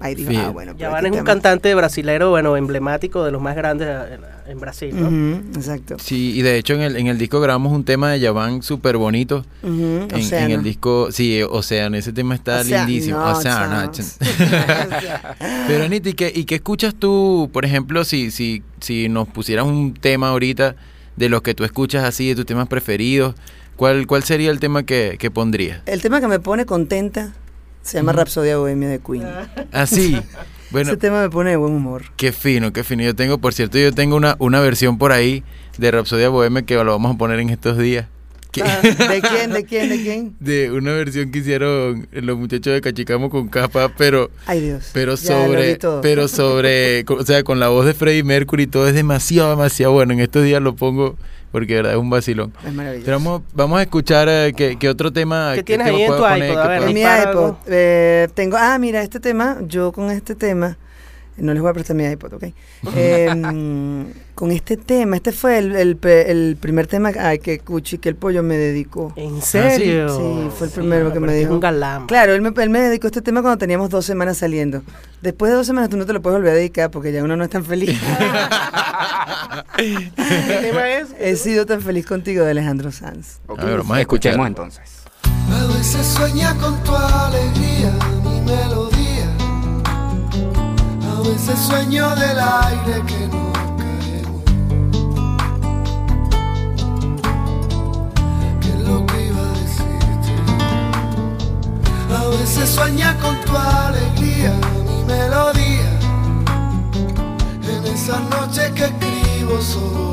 Ahí 0.00 0.16
dijo, 0.16 0.32
ah, 0.36 0.50
bueno. 0.50 0.74
Yavan 0.76 1.06
es 1.06 1.12
un 1.12 1.22
cantante 1.22 1.72
brasilero, 1.76 2.30
bueno, 2.30 2.56
emblemático 2.56 3.22
de 3.24 3.30
los 3.30 3.40
más 3.40 3.54
grandes 3.54 3.86
en, 3.86 4.50
en 4.50 4.58
Brasil, 4.58 4.92
¿no? 4.98 5.08
Exacto. 5.56 5.94
Sí, 6.00 6.32
y 6.36 6.42
de 6.42 6.56
hecho 6.58 6.74
en 6.74 6.80
el, 6.80 6.96
en 6.96 7.06
el 7.06 7.18
disco 7.18 7.40
grabamos 7.40 7.72
un 7.72 7.84
tema 7.84 8.10
de 8.10 8.18
Yavan 8.18 8.62
súper 8.64 8.96
bonito. 8.96 9.44
En, 9.62 10.50
el 10.50 10.64
disco, 10.64 11.12
sí, 11.12 11.40
Océano, 11.48 11.96
ese 11.96 12.12
tema 12.12 12.34
está 12.34 12.62
Océano, 12.62 12.86
lindísimo. 12.88 13.18
no, 13.20 13.30
Océano, 13.38 13.92
chao. 13.92 14.04
ch- 14.04 15.36
Pero 15.68 15.84
Anita, 15.84 16.08
¿y 16.08 16.14
qué, 16.14 16.32
¿y 16.34 16.44
qué 16.46 16.56
escuchas 16.56 16.94
tú, 16.96 17.48
por 17.52 17.64
ejemplo, 17.64 18.04
si, 18.04 18.32
si, 18.32 18.64
si 18.80 19.08
nos 19.08 19.28
pusieras 19.28 19.66
un 19.66 19.94
tema 19.94 20.30
ahorita 20.30 20.74
de 21.16 21.28
los 21.28 21.42
que 21.42 21.54
tú 21.54 21.62
escuchas 21.64 22.02
así, 22.04 22.28
de 22.30 22.34
tus 22.34 22.46
temas 22.46 22.66
preferidos? 22.66 23.36
¿Cuál, 23.76 24.06
cuál 24.08 24.22
sería 24.24 24.50
el 24.50 24.58
tema 24.58 24.82
que, 24.82 25.16
que 25.18 25.30
pondrías? 25.30 25.80
El 25.86 26.02
tema 26.02 26.20
que 26.20 26.26
me 26.28 26.40
pone 26.40 26.66
contenta 26.66 27.32
se 27.82 27.98
llama 27.98 28.12
Rapsodia 28.12 28.56
Bohemia 28.56 28.88
de 28.88 28.98
Queen. 29.00 29.26
Así. 29.72 30.20
Bueno, 30.72 30.88
Ese 30.92 30.96
tema 30.96 31.20
me 31.20 31.28
pone 31.28 31.50
de 31.50 31.56
buen 31.56 31.74
humor. 31.74 32.04
qué 32.16 32.32
fino, 32.32 32.72
qué 32.72 32.82
fino. 32.82 33.02
Yo 33.02 33.14
tengo, 33.14 33.36
por 33.36 33.52
cierto, 33.52 33.76
yo 33.76 33.92
tengo 33.92 34.16
una, 34.16 34.36
una 34.38 34.58
versión 34.60 34.96
por 34.96 35.12
ahí 35.12 35.44
de 35.76 35.90
Rapsodia 35.90 36.30
Bohemia 36.30 36.62
que 36.62 36.76
lo 36.76 36.86
vamos 36.92 37.14
a 37.14 37.18
poner 37.18 37.40
en 37.40 37.50
estos 37.50 37.76
días. 37.76 38.06
Ah, 38.64 38.80
¿De 38.82 39.20
quién? 39.20 39.52
¿De 39.52 39.64
quién? 39.66 39.88
¿De 39.90 40.02
quién? 40.02 40.36
de 40.40 40.70
una 40.70 40.92
versión 40.92 41.30
que 41.30 41.40
hicieron 41.40 42.08
los 42.10 42.38
muchachos 42.38 42.72
de 42.72 42.80
Cachicamo 42.80 43.28
con 43.28 43.48
capa, 43.48 43.92
pero 43.98 44.30
Ay, 44.46 44.62
Dios. 44.62 44.88
pero 44.94 45.18
sobre 45.18 45.78
pero 46.00 46.26
sobre 46.26 47.04
o 47.08 47.24
sea 47.26 47.42
con 47.44 47.60
la 47.60 47.68
voz 47.68 47.84
de 47.84 47.92
Freddie 47.92 48.24
Mercury 48.24 48.66
todo 48.66 48.88
es 48.88 48.94
demasiado 48.94 49.50
demasiado 49.50 49.92
bueno 49.92 50.14
en 50.14 50.20
estos 50.20 50.42
días 50.42 50.62
lo 50.62 50.74
pongo 50.74 51.16
porque 51.52 51.74
de 51.74 51.82
verdad 51.82 51.92
es 51.92 51.98
un 52.00 52.10
vacilón 52.10 52.52
Es 52.66 52.72
maravilloso. 52.74 53.04
pero 53.04 53.18
vamos 53.18 53.42
vamos 53.54 53.78
a 53.78 53.82
escuchar 53.82 54.28
eh, 54.28 54.52
qué, 54.56 54.76
qué 54.78 54.88
otro 54.88 55.12
tema 55.12 55.52
¿Qué 55.54 55.62
tienes 55.62 55.86
tema 55.86 55.96
ahí 55.98 56.02
en 56.02 56.08
puedo 56.08 56.22
tu 56.22 56.28
poner, 56.28 56.48
iPod? 56.50 56.58
A 56.58 56.62
que 56.62 56.68
ver, 56.68 56.78
puedo- 56.78 56.88
En 56.88 56.94
mi 56.94 57.00
dispara 57.00 57.22
iPod 57.30 57.44
algo. 57.44 57.58
eh, 57.66 58.28
tengo, 58.34 58.56
ah, 58.58 58.78
mira, 58.78 59.02
este 59.02 59.20
tema, 59.20 59.58
yo 59.68 59.92
con 59.92 60.10
este 60.10 60.34
tema, 60.34 60.76
no 61.42 61.52
les 61.52 61.60
voy 61.60 61.70
a 61.70 61.74
prestar 61.74 61.96
mi 61.96 62.04
iPod, 62.04 62.34
¿ok? 62.34 62.44
Eh, 62.94 63.34
mm, 63.34 64.34
con 64.34 64.50
este 64.50 64.76
tema, 64.76 65.16
este 65.16 65.32
fue 65.32 65.58
el, 65.58 65.74
el 65.74 66.56
primer 66.58 66.86
tema 66.86 67.10
ay, 67.18 67.38
que 67.38 67.58
Cuchi, 67.58 67.98
que 67.98 68.08
el 68.08 68.16
pollo 68.16 68.42
me 68.42 68.56
dedicó. 68.56 69.12
¿En 69.16 69.42
serio? 69.42 70.08
Sí, 70.08 70.50
fue 70.56 70.68
el 70.68 70.72
primero 70.72 71.12
que 71.12 71.20
me 71.20 71.34
dijo. 71.34 71.52
un 71.52 71.60
galán. 71.60 72.06
Claro, 72.06 72.32
él 72.34 72.40
me, 72.40 72.52
él 72.62 72.70
me 72.70 72.80
dedicó 72.80 73.08
este 73.08 73.22
tema 73.22 73.42
cuando 73.42 73.58
teníamos 73.58 73.90
dos 73.90 74.06
semanas 74.06 74.38
saliendo. 74.38 74.82
Después 75.20 75.50
de 75.50 75.56
dos 75.56 75.66
semanas 75.66 75.90
tú 75.90 75.96
no 75.96 76.06
te 76.06 76.12
lo 76.12 76.22
puedes 76.22 76.38
volver 76.38 76.52
a 76.52 76.56
dedicar 76.56 76.90
porque 76.90 77.12
ya 77.12 77.22
uno 77.22 77.36
no 77.36 77.44
es 77.44 77.50
tan 77.50 77.64
feliz. 77.64 78.00
¿Qué 79.76 80.10
tema 80.62 80.88
es? 80.88 81.08
He 81.18 81.36
sido 81.36 81.66
tan 81.66 81.80
feliz 81.80 82.06
contigo 82.06 82.44
de 82.44 82.52
Alejandro 82.52 82.92
Sanz. 82.92 83.40
A 83.56 83.64
ver, 83.64 83.78
vamos 83.78 83.96
a 83.96 84.00
Escuchemos 84.00 84.46
entonces. 84.46 85.02
A 85.50 85.66
veces 85.76 86.06
sueña 86.06 86.54
con 86.56 86.82
tu 86.84 86.94
alegría, 86.94 87.92
mi 88.24 88.40
melodía. 88.40 89.01
Veces 91.32 91.58
sueño 91.60 92.14
del 92.14 92.38
aire 92.38 93.02
que 93.06 93.26
no 93.28 93.52
caemos. 93.78 94.42
¿Qué 98.60 98.68
es 98.68 98.80
lo 98.86 99.06
que 99.06 99.28
iba 99.28 99.40
a 99.40 99.52
decirte? 99.62 100.32
A 102.14 102.28
veces 102.36 102.68
sueña 102.68 103.16
con 103.18 103.34
tu 103.46 103.56
alegría, 103.56 104.52
mi 104.86 105.04
melodía. 105.04 105.98
En 107.62 107.86
esa 107.86 108.20
noche 108.20 108.70
que 108.74 108.84
escribo 108.84 109.58
solo. 109.62 110.12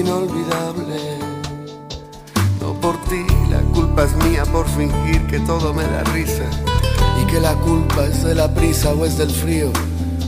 Inolvidable. 0.00 1.18
No 2.60 2.72
por 2.80 2.96
ti, 3.04 3.26
la 3.50 3.60
culpa 3.74 4.04
es 4.04 4.14
mía 4.24 4.44
por 4.44 4.66
fingir 4.68 5.26
que 5.26 5.40
todo 5.40 5.74
me 5.74 5.82
da 5.82 6.04
risa 6.12 6.44
y 7.20 7.26
que 7.26 7.40
la 7.40 7.54
culpa 7.54 8.04
es 8.04 8.22
de 8.22 8.34
la 8.34 8.52
prisa 8.52 8.92
o 8.92 9.04
es 9.04 9.18
del 9.18 9.30
frío. 9.30 9.70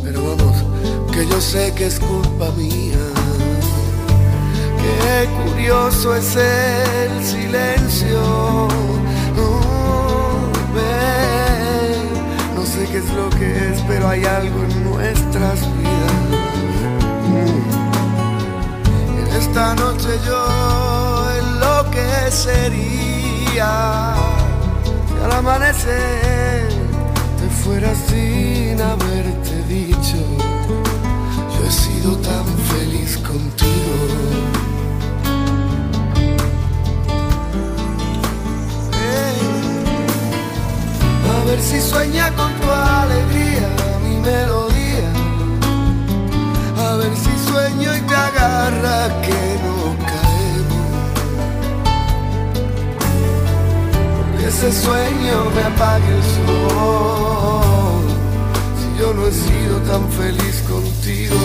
Pero 0.02 0.22
vamos, 0.24 0.56
que 1.12 1.26
yo 1.26 1.40
sé 1.40 1.72
que 1.74 1.86
es 1.86 2.00
culpa 2.00 2.50
mía. 2.56 2.98
Qué 4.82 5.28
curioso 5.44 6.14
es 6.16 6.36
el 6.36 7.24
silencio. 7.24 8.68
Ven, 10.74 12.54
no 12.54 12.64
sé 12.64 12.86
qué 12.90 12.98
es 12.98 13.10
lo 13.12 13.28
que 13.30 13.70
es, 13.70 13.82
pero 13.88 14.08
hay 14.08 14.24
algo 14.24 14.62
en 14.64 14.84
nuestras 14.84 15.60
vidas. 15.76 16.29
Esta 19.50 19.74
noche 19.74 20.08
yo 20.24 20.40
enloquecería. 21.40 24.14
Si 25.08 25.14
al 25.24 25.32
amanecer 25.32 26.68
te 27.38 27.46
fueras 27.62 27.98
sin 28.08 28.80
haberte 28.80 29.54
dicho 29.66 30.18
yo 31.52 31.60
he 31.66 31.70
sido 31.70 32.16
tan 32.18 32.46
feliz 32.72 33.18
contigo. 33.18 33.94
Eh, 39.02 39.42
a 41.28 41.30
ver 41.46 41.60
si 41.60 41.80
sueña 41.80 42.32
con 42.36 42.52
tu 42.60 42.70
alegría 42.70 43.68
mi 44.04 44.14
melodía. 44.16 45.10
A 46.78 46.94
ver 46.96 47.12
si 47.16 47.32
sueño 47.50 47.96
y 47.96 48.00
te 48.02 48.29
agarra 48.40 49.20
que 49.22 49.40
no 49.64 49.78
caemos. 50.10 50.90
Ese 54.48 54.68
sueño 54.72 55.36
me 55.54 55.62
apague 55.62 56.10
el 56.18 56.22
sol 56.34 58.04
Si 58.78 58.88
yo 58.98 59.08
no 59.14 59.22
he 59.28 59.32
sido 59.32 59.74
tan 59.90 60.04
feliz 60.10 60.56
contigo 60.68 61.36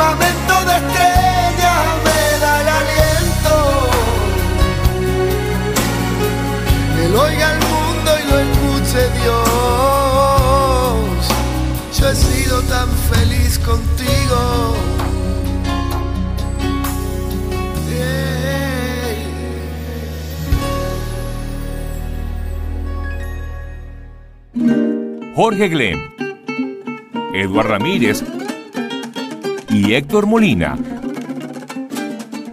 firmamento 0.00 0.54
de 0.64 0.74
estrellas 0.76 1.84
me 2.04 2.20
da 2.40 2.52
el 2.60 2.68
aliento. 2.80 3.56
Que 6.96 7.04
lo 7.10 7.18
oiga 7.22 7.46
el 7.52 7.60
mundo 7.68 8.10
y 8.18 8.22
lo 8.30 8.36
escuche 8.46 9.02
Dios. 9.20 9.38
Yo 11.98 12.04
he 12.08 12.14
sido 12.14 12.56
tan 12.62 12.88
feliz 13.12 13.58
contigo. 13.58 14.38
Jorge 25.34 25.68
Glem, 25.68 25.98
Eduard 27.32 27.68
Ramírez 27.68 28.22
y 29.70 29.94
Héctor 29.94 30.26
Molina 30.26 30.76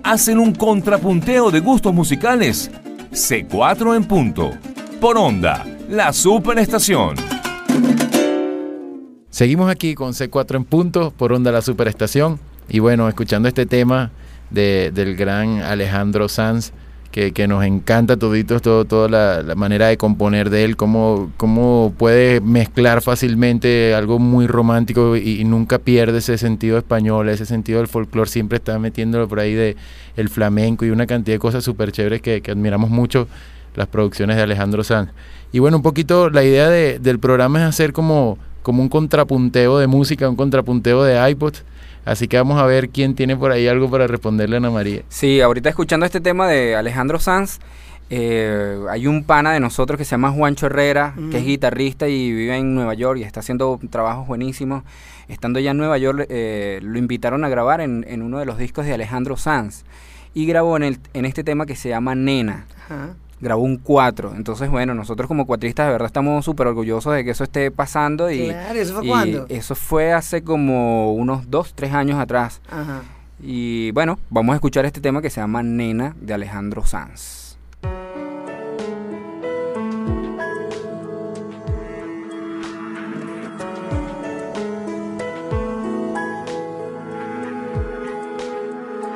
hacen 0.03 0.39
un 0.39 0.53
contrapunteo 0.53 1.51
de 1.51 1.59
gustos 1.59 1.93
musicales. 1.93 2.71
C4 3.11 3.95
en 3.95 4.05
punto. 4.05 4.51
Por 5.01 5.17
onda, 5.17 5.65
la 5.89 6.13
superestación. 6.13 7.15
Seguimos 9.29 9.69
aquí 9.69 9.95
con 9.95 10.13
C4 10.13 10.55
en 10.55 10.63
punto 10.63 11.11
por 11.11 11.31
Onda 11.33 11.51
La 11.51 11.61
Superestación. 11.61 12.39
Y 12.69 12.79
bueno, 12.79 13.07
escuchando 13.07 13.47
este 13.47 13.65
tema 13.67 14.11
de- 14.49 14.91
del 14.93 15.15
gran 15.15 15.59
Alejandro 15.61 16.27
Sanz, 16.27 16.71
que, 17.33 17.47
nos 17.47 17.63
encanta 17.65 18.15
todito, 18.15 18.59
todo, 18.59 18.85
toda 18.85 19.09
la, 19.09 19.41
la 19.41 19.55
manera 19.55 19.87
de 19.87 19.97
componer 19.97 20.51
de 20.51 20.63
él, 20.63 20.77
cómo, 20.77 21.31
cómo 21.37 21.91
puede 21.97 22.41
mezclar 22.41 23.01
fácilmente 23.01 23.95
algo 23.95 24.19
muy 24.19 24.45
romántico 24.45 25.17
y, 25.17 25.43
nunca 25.43 25.79
pierde 25.79 26.19
ese 26.19 26.37
sentido 26.37 26.77
español, 26.77 27.29
ese 27.29 27.47
sentido 27.47 27.79
del 27.79 27.87
folclore, 27.87 28.29
siempre 28.29 28.57
está 28.57 28.77
metiéndolo 28.77 29.27
por 29.27 29.39
ahí 29.39 29.55
de 29.55 29.75
el 30.15 30.29
flamenco 30.29 30.85
y 30.85 30.91
una 30.91 31.07
cantidad 31.07 31.35
de 31.35 31.39
cosas 31.39 31.63
súper 31.63 31.91
chéveres 31.91 32.21
que, 32.21 32.43
admiramos 32.47 32.91
mucho 32.91 33.27
las 33.75 33.87
producciones 33.87 34.37
de 34.37 34.43
Alejandro 34.43 34.83
Sanz. 34.83 35.09
Y 35.51 35.57
bueno, 35.57 35.77
un 35.77 35.83
poquito 35.83 36.29
la 36.29 36.43
idea 36.43 36.69
de- 36.69 36.99
del 36.99 37.17
programa 37.17 37.59
es 37.59 37.65
hacer 37.65 37.93
como, 37.93 38.37
como 38.61 38.83
un 38.83 38.89
contrapunteo 38.89 39.79
de 39.79 39.87
música, 39.87 40.29
un 40.29 40.35
contrapunteo 40.35 41.03
de 41.03 41.31
iPods. 41.31 41.63
Así 42.07 42.29
que 42.29 42.37
vamos 42.37 42.57
a 42.57 42.65
ver 42.65 42.87
quién 42.87 43.15
tiene 43.15 43.35
por 43.35 43.51
ahí 43.51 43.67
algo 43.67 43.91
para 43.91 44.07
responderle 44.07 44.55
a 44.55 44.59
Ana 44.59 44.71
María. 44.71 45.01
Sí, 45.09 45.41
ahorita 45.41 45.67
escuchando 45.67 46.05
este 46.05 46.21
tema 46.21 46.47
de 46.47 46.73
Alejandro 46.73 47.19
Sanz, 47.19 47.59
eh, 48.09 48.79
hay 48.89 49.07
un 49.07 49.25
pana 49.25 49.51
de 49.51 49.59
nosotros 49.59 49.97
que 49.97 50.05
se 50.05 50.11
llama 50.11 50.31
Juancho 50.31 50.67
Herrera, 50.67 51.13
que 51.29 51.39
es 51.39 51.43
guitarrista 51.43 52.07
y 52.07 52.31
vive 52.31 52.55
en 52.55 52.73
Nueva 52.73 52.93
York 52.93 53.19
y 53.19 53.23
está 53.23 53.41
haciendo 53.41 53.77
trabajos 53.89 54.25
buenísimos. 54.25 54.83
Estando 55.27 55.59
ya 55.59 55.71
en 55.71 55.77
Nueva 55.77 55.97
York, 55.97 56.25
eh, 56.29 56.79
lo 56.81 56.97
invitaron 56.97 57.43
a 57.43 57.49
grabar 57.49 57.81
en, 57.81 58.05
en 58.07 58.21
uno 58.21 58.39
de 58.39 58.45
los 58.45 58.57
discos 58.57 58.85
de 58.85 58.93
Alejandro 58.93 59.35
Sanz 59.35 59.83
y 60.33 60.45
grabó 60.45 60.77
en, 60.77 60.83
el, 60.83 60.99
en 61.13 61.25
este 61.25 61.43
tema 61.43 61.65
que 61.65 61.75
se 61.75 61.89
llama 61.89 62.15
Nena. 62.15 62.67
Ajá. 62.85 63.15
Grabó 63.39 63.63
un 63.63 63.77
4. 63.77 64.33
Entonces, 64.35 64.69
bueno, 64.69 64.93
nosotros 64.95 65.27
como 65.27 65.45
cuatristas 65.45 65.87
de 65.87 65.91
verdad 65.91 66.07
estamos 66.07 66.43
súper 66.43 66.67
orgullosos 66.67 67.13
de 67.13 67.23
que 67.23 67.31
eso 67.31 67.43
esté 67.43 67.71
pasando. 67.71 68.31
Y, 68.31 68.47
Claro, 68.47 68.75
¿y 68.75 68.79
eso 68.79 68.93
fue 68.95 69.05
y 69.05 69.09
cuándo? 69.09 69.45
Eso 69.49 69.75
fue 69.75 70.13
hace 70.13 70.43
como 70.43 71.13
unos 71.13 71.49
2, 71.49 71.73
3 71.75 71.93
años 71.93 72.19
atrás. 72.19 72.61
Ajá. 72.69 73.01
Y 73.41 73.91
bueno, 73.91 74.17
vamos 74.29 74.53
a 74.53 74.55
escuchar 74.55 74.85
este 74.85 75.01
tema 75.01 75.21
que 75.21 75.29
se 75.29 75.39
llama 75.39 75.61
Nena 75.61 76.15
de 76.19 76.33
Alejandro 76.33 76.85
Sanz. 76.85 77.57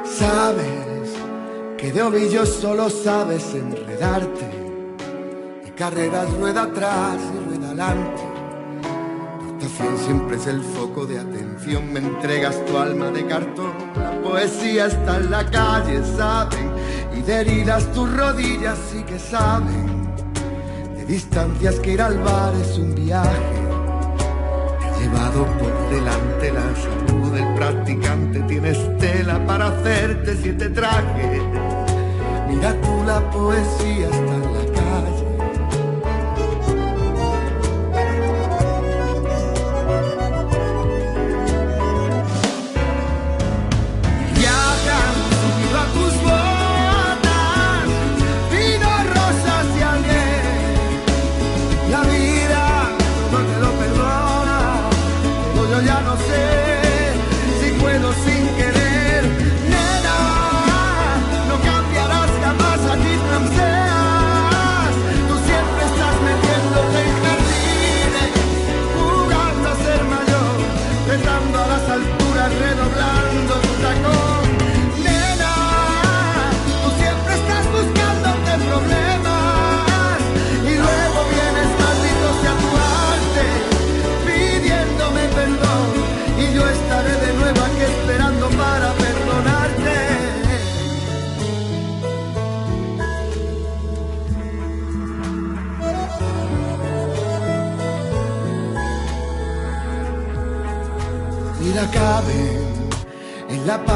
Sabes 0.05 0.70
que 1.81 1.91
de 1.91 2.03
ovillo 2.03 2.45
solo 2.45 2.91
sabes 2.91 3.55
enredarte 3.55 4.45
y 5.65 5.71
carreras 5.71 6.31
rueda 6.35 6.63
atrás 6.63 7.17
y 7.33 7.49
rueda 7.49 7.69
adelante. 7.69 8.21
Tu 9.39 9.49
actuación 9.49 9.97
siempre 9.97 10.37
es 10.37 10.45
el 10.45 10.61
foco 10.61 11.07
de 11.07 11.17
atención, 11.17 11.91
me 11.91 11.99
entregas 11.99 12.63
tu 12.67 12.77
alma 12.77 13.09
de 13.09 13.25
cartón. 13.25 13.73
La 13.95 14.11
poesía 14.21 14.85
está 14.85 15.17
en 15.17 15.31
la 15.31 15.43
calle, 15.49 16.03
saben, 16.15 16.71
y 17.17 17.23
de 17.23 17.41
heridas 17.41 17.91
tus 17.93 18.15
rodillas 18.15 18.77
sí 18.91 19.01
que 19.01 19.17
saben. 19.17 20.13
De 20.95 21.03
distancias 21.05 21.79
que 21.79 21.93
ir 21.93 22.01
al 22.03 22.19
bar 22.19 22.53
es 22.61 22.77
un 22.77 22.93
viaje 22.93 23.61
llevado 24.99 25.47
por 25.57 25.89
delante 25.89 26.53
la 26.53 26.75
salud 26.75 27.31
del 27.33 27.55
practicante. 27.55 28.39
Tienes 28.41 28.97
tela 28.99 29.43
para 29.47 29.69
hacerte 29.69 30.37
siete 30.37 30.69
trajes. 30.69 31.60
Mira 32.51 32.73
tú, 32.81 33.03
la 33.05 33.31
poesía 33.31 34.09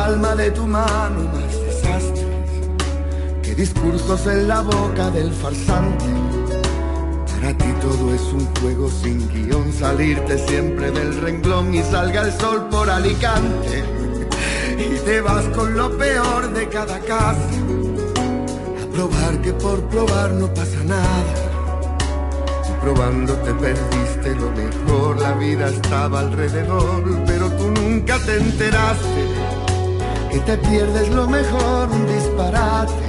palma 0.06 0.36
de 0.36 0.52
tu 0.52 0.68
mano 0.68 1.20
más 1.34 1.54
desastres 1.66 2.26
que 3.42 3.56
discursos 3.56 4.28
en 4.28 4.48
la 4.48 4.62
boca 4.62 5.10
del 5.10 5.32
farsante. 5.34 6.06
Para 7.32 7.58
ti 7.58 7.72
todo 7.82 8.14
es 8.14 8.22
un 8.22 8.46
juego 8.58 8.88
sin 9.02 9.28
guion, 9.30 9.74
salirte 9.74 10.38
siempre 10.48 10.92
del 10.92 11.20
renglón 11.22 11.74
y 11.74 11.82
salga 11.82 12.22
el 12.22 12.32
sol 12.34 12.68
por 12.70 12.88
Alicante. 12.88 13.84
Y 14.78 15.00
te 15.06 15.22
vas 15.22 15.46
con 15.58 15.76
lo 15.76 15.98
peor 15.98 16.54
de 16.54 16.70
cada 16.70 17.00
casa, 17.00 17.56
a 18.84 18.86
probar 18.94 19.42
que 19.42 19.54
por 19.54 19.82
probar 19.86 20.30
no 20.34 20.54
pasa 20.54 20.84
nada. 20.86 21.34
Probando 22.80 23.34
te 23.38 23.54
perdiste 23.56 24.36
lo 24.36 24.52
mejor, 24.52 25.20
la 25.20 25.34
vida 25.34 25.68
estaba 25.70 26.20
alrededor, 26.20 27.04
pero 27.26 27.50
tú 27.54 27.72
nunca 27.72 28.20
te 28.20 28.38
enteraste 28.38 29.45
que 30.36 30.42
te 30.42 30.58
pierdes 30.58 31.10
lo 31.10 31.28
mejor, 31.28 31.90
un 31.90 32.06
disparate. 32.08 33.05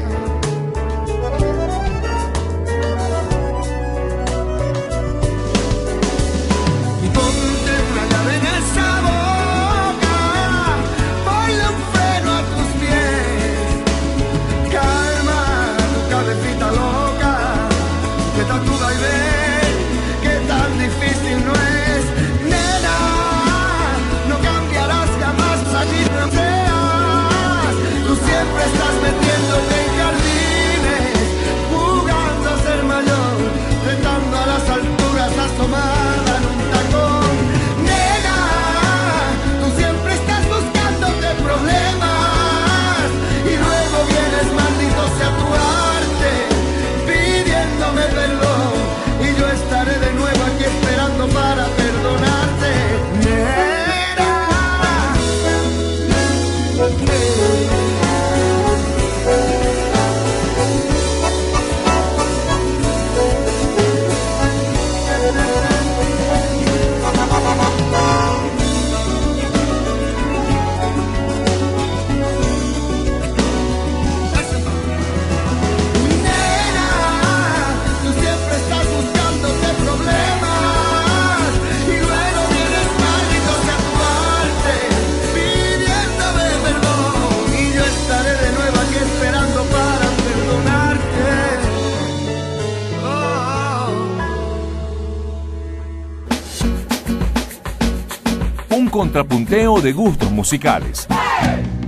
Contrapunteo 98.96 99.80
de 99.80 99.92
gustos 99.92 100.30
musicales. 100.30 101.06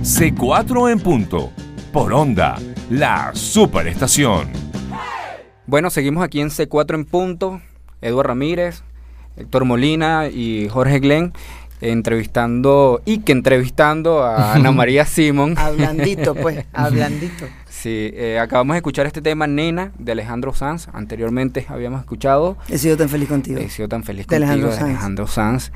C4 0.01 0.91
en 0.91 0.99
punto. 0.99 1.51
Por 1.91 2.13
onda, 2.13 2.57
la 2.89 3.31
superestación. 3.33 4.49
Bueno, 5.65 5.89
seguimos 5.89 6.23
aquí 6.23 6.39
en 6.39 6.49
C4 6.49 6.95
en 6.95 7.05
punto. 7.05 7.61
Eduardo 8.01 8.29
Ramírez, 8.29 8.83
Héctor 9.37 9.65
Molina 9.65 10.27
y 10.27 10.69
Jorge 10.69 10.99
Glenn 10.99 11.33
entrevistando 11.81 13.01
y 13.05 13.19
que 13.19 13.31
entrevistando 13.31 14.23
a 14.23 14.53
Ana 14.55 14.71
María 14.71 15.05
Simón. 15.05 15.55
Hablandito, 15.57 16.35
pues, 16.35 16.65
hablandito. 16.73 17.45
Sí, 17.69 18.11
eh, 18.13 18.39
acabamos 18.39 18.73
de 18.73 18.79
escuchar 18.79 19.05
este 19.07 19.21
tema 19.21 19.47
Nena 19.47 19.91
de 19.97 20.11
Alejandro 20.11 20.53
Sanz. 20.53 20.89
Anteriormente 20.91 21.65
habíamos 21.69 22.01
escuchado. 22.01 22.57
He 22.67 22.77
sido 22.77 22.97
tan 22.97 23.09
feliz 23.09 23.29
contigo. 23.29 23.59
He 23.59 23.69
sido 23.69 23.87
tan 23.87 24.03
feliz 24.03 24.27
De 24.27 24.37
contigo 24.37 24.45
Alejandro 24.45 24.69
de 24.71 24.75
Sanz. 24.75 24.89
Alejandro 24.89 25.27
Sanz. 25.27 25.71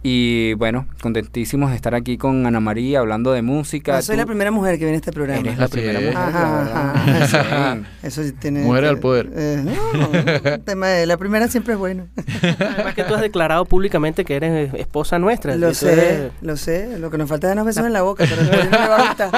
Y 0.00 0.54
bueno, 0.54 0.86
contentísimos 1.02 1.70
de 1.70 1.76
estar 1.76 1.92
aquí 1.94 2.16
con 2.18 2.46
Ana 2.46 2.60
María 2.60 3.00
hablando 3.00 3.32
de 3.32 3.42
música. 3.42 3.96
No 3.96 4.02
soy 4.02 4.14
Tú 4.14 4.20
la 4.20 4.26
primera 4.26 4.52
mujer 4.52 4.74
que 4.78 4.84
viene 4.84 4.94
a 4.94 4.98
este 5.00 5.10
programa. 5.12 5.40
Eres 5.40 5.58
la 5.58 5.66
primera 5.68 5.98
mujer. 5.98 6.16
Ajá, 6.16 6.62
ajá, 6.62 7.74
Sí. 7.74 8.06
Eso 8.06 8.22
sí 8.22 8.32
tiene. 8.32 8.60
Mujeres 8.62 8.90
que- 8.90 8.94
al 8.94 9.00
poder. 9.00 9.28
eh, 9.34 9.64
no, 9.64 10.50
el 10.50 10.60
tema 10.60 10.86
de 10.86 11.04
la 11.06 11.16
primera 11.16 11.48
siempre 11.48 11.72
es 11.74 11.78
bueno. 11.80 12.06
Además 12.42 12.94
que 12.94 13.02
tú 13.04 13.14
has 13.16 13.20
declarado 13.20 13.64
públicamente 13.64 14.24
que 14.24 14.36
eres 14.36 14.72
eh, 14.72 14.80
esposa 14.80 15.18
nuestra. 15.18 15.56
Lo 15.56 15.74
sé, 15.74 15.92
eres- 15.92 16.32
lo 16.42 16.56
sé. 16.56 16.96
Lo 16.98 17.10
que 17.10 17.18
nos 17.18 17.28
falta 17.28 17.48
es 17.48 17.50
darnos 17.50 17.66
besos 17.66 17.84
en 17.84 17.92
la 17.92 18.02
boca, 18.02 18.24
pero 18.28 18.42
no 18.42 18.70
me 18.70 18.88
va 18.88 18.96
a 18.96 19.08
gustar. 19.08 19.30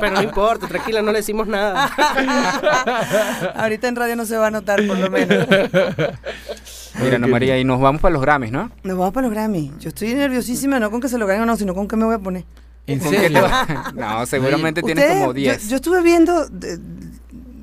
Pero 0.00 0.14
no 0.16 0.22
importa, 0.22 0.66
tranquila, 0.66 1.02
no 1.02 1.12
le 1.12 1.18
decimos 1.18 1.46
nada. 1.46 1.86
Ahorita 3.54 3.86
en 3.86 3.94
radio 3.96 4.16
no 4.16 4.26
se 4.26 4.36
va 4.36 4.48
a 4.48 4.50
notar, 4.50 4.84
por 4.86 4.98
lo 4.98 5.08
menos. 5.08 5.46
Mira, 7.02 7.16
Ana 7.16 7.26
María, 7.26 7.58
y 7.58 7.64
nos 7.64 7.80
vamos 7.80 8.00
para 8.00 8.12
los 8.12 8.22
Grammys, 8.22 8.50
¿no? 8.52 8.70
Nos 8.82 8.98
vamos 8.98 9.12
para 9.14 9.26
los 9.26 9.34
Grammy. 9.34 9.72
Yo 9.80 9.88
estoy 9.90 10.14
nerviosísima, 10.14 10.78
no 10.80 10.90
con 10.90 11.00
que 11.00 11.08
se 11.08 11.18
lo 11.18 11.26
ganen 11.26 11.42
o 11.42 11.46
no, 11.46 11.56
sino 11.56 11.74
con 11.74 11.86
que 11.88 11.96
me 11.96 12.04
voy 12.04 12.14
a 12.14 12.18
poner. 12.18 12.44
¿En 12.86 12.98
¿Con 13.00 13.10
qué 13.10 13.18
serio? 13.18 13.42
va- 13.42 13.92
No, 13.94 14.26
seguramente 14.26 14.82
tienes 14.82 15.04
Ustedes, 15.04 15.20
como 15.20 15.32
yo- 15.32 15.40
10. 15.52 15.68
Yo, 15.68 15.76
estuve 15.76 16.02
viendo, 16.02 16.46
de- 16.48 16.78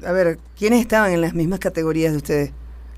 a 0.05 0.11
ver, 0.11 0.39
¿quiénes 0.57 0.81
estaban 0.81 1.11
en 1.11 1.21
las 1.21 1.33
mismas 1.33 1.59
categorías 1.59 2.11
de 2.11 2.17
ustedes? 2.17 2.51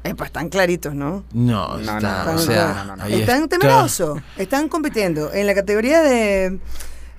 Eh, 0.04 0.14
pues 0.16 0.28
están 0.28 0.50
claritos, 0.50 0.94
¿no? 0.94 1.24
No, 1.34 1.78
No, 1.78 1.80
está, 1.80 2.24
no, 2.26 2.30
o 2.32 2.34
no, 2.34 2.40
sea, 2.40 2.74
no, 2.80 2.86
no, 2.86 2.96
no. 2.98 3.04
ahí 3.04 3.22
están 3.22 3.44
está. 3.44 3.58
temerosos, 3.58 4.20
están 4.38 4.70
compitiendo 4.70 5.34
en 5.34 5.48
la 5.48 5.56
categoría 5.56 6.02
de... 6.02 6.60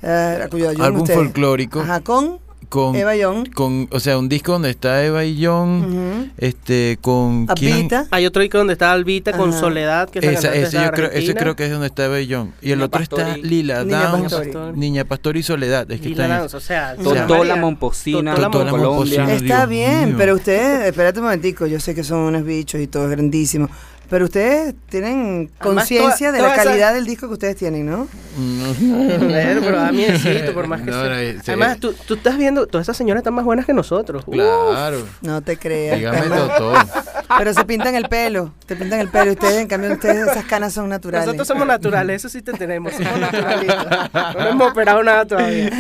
Algún 0.01 1.01
ustedes. 1.03 1.19
folclórico 1.19 1.81
Ajá, 1.81 2.01
con 2.01 2.39
con, 2.69 2.95
Eva 2.97 3.17
Young. 3.17 3.53
con, 3.53 3.89
o 3.91 4.01
sea, 4.01 4.19
un 4.19 4.29
disco 4.29 4.53
donde 4.53 4.71
está 4.71 5.05
Eva 5.05 5.25
y 5.25 5.45
John, 5.45 6.33
este, 6.37 6.99
con? 7.01 7.47
Abita. 7.49 8.07
Hay 8.11 8.27
otro 8.27 8.43
disco 8.43 8.59
donde 8.59 8.75
está 8.75 8.93
Albita 8.93 9.33
con 9.33 9.51
Ajá. 9.51 9.61
Soledad, 9.61 10.11
que 10.11 10.19
es 10.19 10.25
la 10.25 10.33
Esa, 10.33 10.55
ese, 10.55 10.85
yo 10.85 10.91
creo, 10.91 11.11
ese 11.11 11.35
creo 11.35 11.57
que 11.57 11.65
es 11.65 11.71
donde 11.71 11.87
está 11.87 12.05
Eva 12.05 12.21
y 12.21 12.33
John. 12.33 12.53
Y 12.61 12.73
el 12.73 12.79
Niña 12.79 12.87
otro 12.87 13.03
está. 13.03 13.37
Lila 13.37 13.85
Niña 13.85 14.09
Downs, 14.09 14.35
Pastori. 14.35 14.79
Niña 14.79 15.05
Pastori 15.05 15.41
y 15.41 15.43
Soledad. 15.43 15.91
Es 15.91 16.01
que 16.01 16.09
Lila 16.11 16.25
está. 16.25 16.39
Downs, 16.39 16.55
o 16.55 16.61
sea, 16.61 16.97
Momposina. 17.59 18.37
Momposina. 18.37 19.33
Está 19.33 19.67
Dios 19.67 19.69
bien, 19.69 20.09
mío. 20.09 20.15
pero 20.19 20.35
ustedes, 20.35 20.89
espérate 20.89 21.19
un 21.19 21.25
momentico, 21.25 21.67
yo 21.67 21.81
sé 21.81 21.95
que 21.95 22.05
son 22.05 22.19
unos 22.19 22.45
bichos 22.45 22.81
y 22.81 22.87
todo 22.87 23.05
es 23.05 23.11
grandísimo, 23.11 23.69
pero 24.09 24.25
ustedes 24.25 24.75
tienen 24.89 25.51
conciencia 25.59 26.29
toda- 26.29 26.33
de 26.33 26.43
la 26.43 26.55
esa- 26.55 26.65
calidad 26.65 26.95
del 26.95 27.05
disco 27.05 27.27
que 27.29 27.35
ustedes 27.35 27.57
tienen, 27.57 27.87
¿no? 27.87 28.09
Pero 28.79 29.77
da 29.77 29.93
miedecito, 29.93 30.53
por 30.55 30.67
más 30.67 30.81
que 30.83 30.91
No, 30.91 31.01
sea. 31.03 31.11
no, 31.11 31.17
sí. 31.33 31.39
Además, 31.49 31.79
tú, 31.81 31.93
tú 32.07 32.15
estás 32.15 32.37
viendo, 32.39 32.67
todas 32.67 32.85
esas 32.87 32.97
señoras 32.97 33.21
están 33.21 33.35
más 33.35 33.45
buenas 33.45 33.67
que 33.67 33.73
nosotros. 33.75 34.25
Claro. 34.31 34.99
No 35.23 35.43
te 35.43 35.57
creas. 35.57 35.99
Dígame 35.99 36.21
todo. 36.57 36.75
Pero 37.37 37.53
se 37.53 37.65
pintan 37.65 37.95
el 37.95 38.09
pelo, 38.09 38.55
te 38.67 38.75
pintan 38.77 39.01
el 39.01 39.09
pelo. 39.09 39.33
Ustedes, 39.33 39.57
en 39.57 39.67
cambio, 39.69 39.93
ustedes 39.93 40.29
esas 40.29 40.45
canas 40.45 40.73
son 40.73 40.89
naturales. 40.89 41.27
Nosotros 41.27 41.47
somos 41.49 41.67
naturales, 41.67 42.17
eso 42.25 42.29
sí 42.29 42.41
te 42.43 42.53
tenemos, 42.53 42.93
somos 42.95 43.21
naturalistas. 43.21 44.11
No 44.35 44.49
hemos 44.49 44.71
operado 44.73 45.03
nada 45.03 45.27
todavía. 45.27 45.71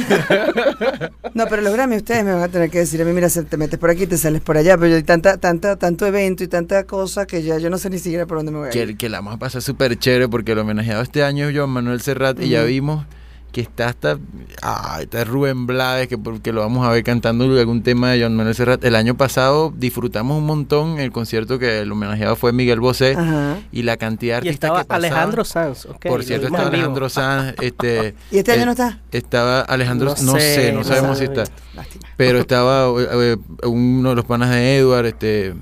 No, 1.34 1.46
pero 1.46 1.62
los 1.62 1.72
Grammy 1.72 1.96
ustedes 1.96 2.24
me 2.24 2.32
van 2.34 2.42
a 2.42 2.48
tener 2.48 2.70
que 2.70 2.78
decir 2.78 3.00
a 3.00 3.04
mí, 3.04 3.12
mira, 3.12 3.28
se- 3.28 3.44
te 3.44 3.56
metes 3.56 3.78
por 3.78 3.90
aquí, 3.90 4.06
te 4.06 4.18
sales 4.18 4.40
por 4.42 4.56
allá, 4.56 4.76
pero 4.76 4.88
yo 4.88 4.96
hay 4.96 5.02
tanta, 5.04 5.36
tanta, 5.38 5.76
tanto 5.76 6.06
evento 6.06 6.42
y 6.44 6.48
tanta 6.48 6.84
cosa 6.84 7.26
que 7.26 7.42
ya 7.42 7.58
yo 7.58 7.70
no 7.70 7.78
sé 7.78 7.88
ni 7.90 7.98
siquiera 7.98 8.17
por 8.26 8.38
dónde 8.38 8.52
me 8.52 8.58
voy 8.58 8.68
a 8.68 8.76
ir. 8.76 8.88
Que, 8.88 8.96
que 8.96 9.08
la 9.08 9.18
vamos 9.18 9.34
a 9.34 9.38
pasar 9.38 9.62
súper 9.62 9.98
chévere 9.98 10.28
porque 10.28 10.52
el 10.52 10.58
homenajeado 10.58 11.02
este 11.02 11.22
año 11.22 11.48
es 11.48 11.56
Joan 11.56 11.70
Manuel 11.70 12.00
Serrat 12.00 12.40
y 12.40 12.48
ya 12.50 12.62
vimos 12.64 13.04
que 13.52 13.62
está 13.62 13.88
hasta 13.88 14.18
ah, 14.60 14.98
está 15.00 15.24
Rubén 15.24 15.66
Blades 15.66 16.06
que 16.06 16.18
porque 16.18 16.52
lo 16.52 16.60
vamos 16.60 16.86
a 16.86 16.90
ver 16.90 17.02
cantando 17.02 17.44
algún 17.44 17.82
tema 17.82 18.10
de 18.12 18.20
Joan 18.20 18.36
Manuel 18.36 18.54
Serrat 18.54 18.84
el 18.84 18.94
año 18.94 19.16
pasado 19.16 19.72
disfrutamos 19.74 20.36
un 20.36 20.44
montón 20.44 20.98
el 20.98 21.12
concierto 21.12 21.58
que 21.58 21.80
el 21.80 21.90
homenajeado 21.90 22.36
fue 22.36 22.52
Miguel 22.52 22.78
Bosé 22.78 23.14
Ajá. 23.16 23.56
y 23.72 23.84
la 23.84 23.96
cantidad 23.96 24.42
de 24.42 24.48
Y 24.48 24.50
artistas 24.50 24.68
estaba 24.68 24.82
que 24.82 24.88
pasaban. 24.88 25.04
Alejandro 25.12 25.44
Sanz, 25.46 25.86
ok. 25.86 26.06
por 26.08 26.24
cierto 26.24 26.48
estaba. 26.48 26.68
Alejandro 26.68 27.08
Sanz 27.08 27.54
este 27.62 28.14
¿Y 28.30 28.36
este 28.38 28.52
año 28.52 28.62
eh, 28.62 28.66
no 28.66 28.72
está? 28.72 29.00
estaba 29.12 29.60
Alejandro 29.62 30.14
No 30.20 30.32
no, 30.34 30.38
sé, 30.38 30.54
sé, 30.54 30.72
no 30.72 30.80
no 30.80 30.84
sabemos 30.84 31.16
si 31.16 31.24
está 31.24 31.44
Lástima. 31.74 32.06
pero 32.18 32.38
estaba 32.40 32.86
eh, 33.00 33.36
eh, 33.62 33.66
uno 33.66 34.10
de 34.10 34.14
los 34.14 34.26
panas 34.26 34.50
de 34.50 34.76
Edward 34.76 35.06
este 35.06 35.54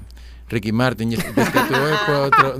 Ricky 0.48 0.70
Martin 0.72 1.12
y 1.12 1.16
otro 1.16 1.32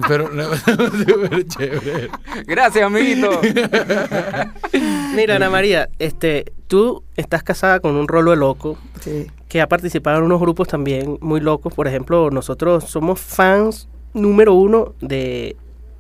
pero 0.09 0.29
no, 0.33 0.55
súper 0.57 1.46
chévere 1.46 2.09
Gracias, 2.46 2.85
amiguito. 2.85 3.40
Mira, 5.14 5.37
Ana 5.37 5.51
María, 5.51 5.88
este, 5.99 6.53
tú 6.66 7.03
estás 7.16 7.42
casada 7.42 7.81
con 7.81 7.96
un 7.96 8.09
rolo 8.09 8.33
de 8.33 8.37
loco 8.38 8.79
Sí. 9.01 9.27
que 9.49 9.61
ha 9.61 9.68
participado 9.68 10.18
en 10.18 10.25
unos 10.25 10.40
grupos 10.40 10.66
también 10.68 11.16
muy 11.20 11.40
locos. 11.40 11.72
Por 11.72 11.87
ejemplo, 11.87 12.31
nosotros 12.31 12.85
somos 12.85 13.20
fans 13.20 13.88
número 14.14 14.55
uno 14.55 14.94
de... 15.01 15.57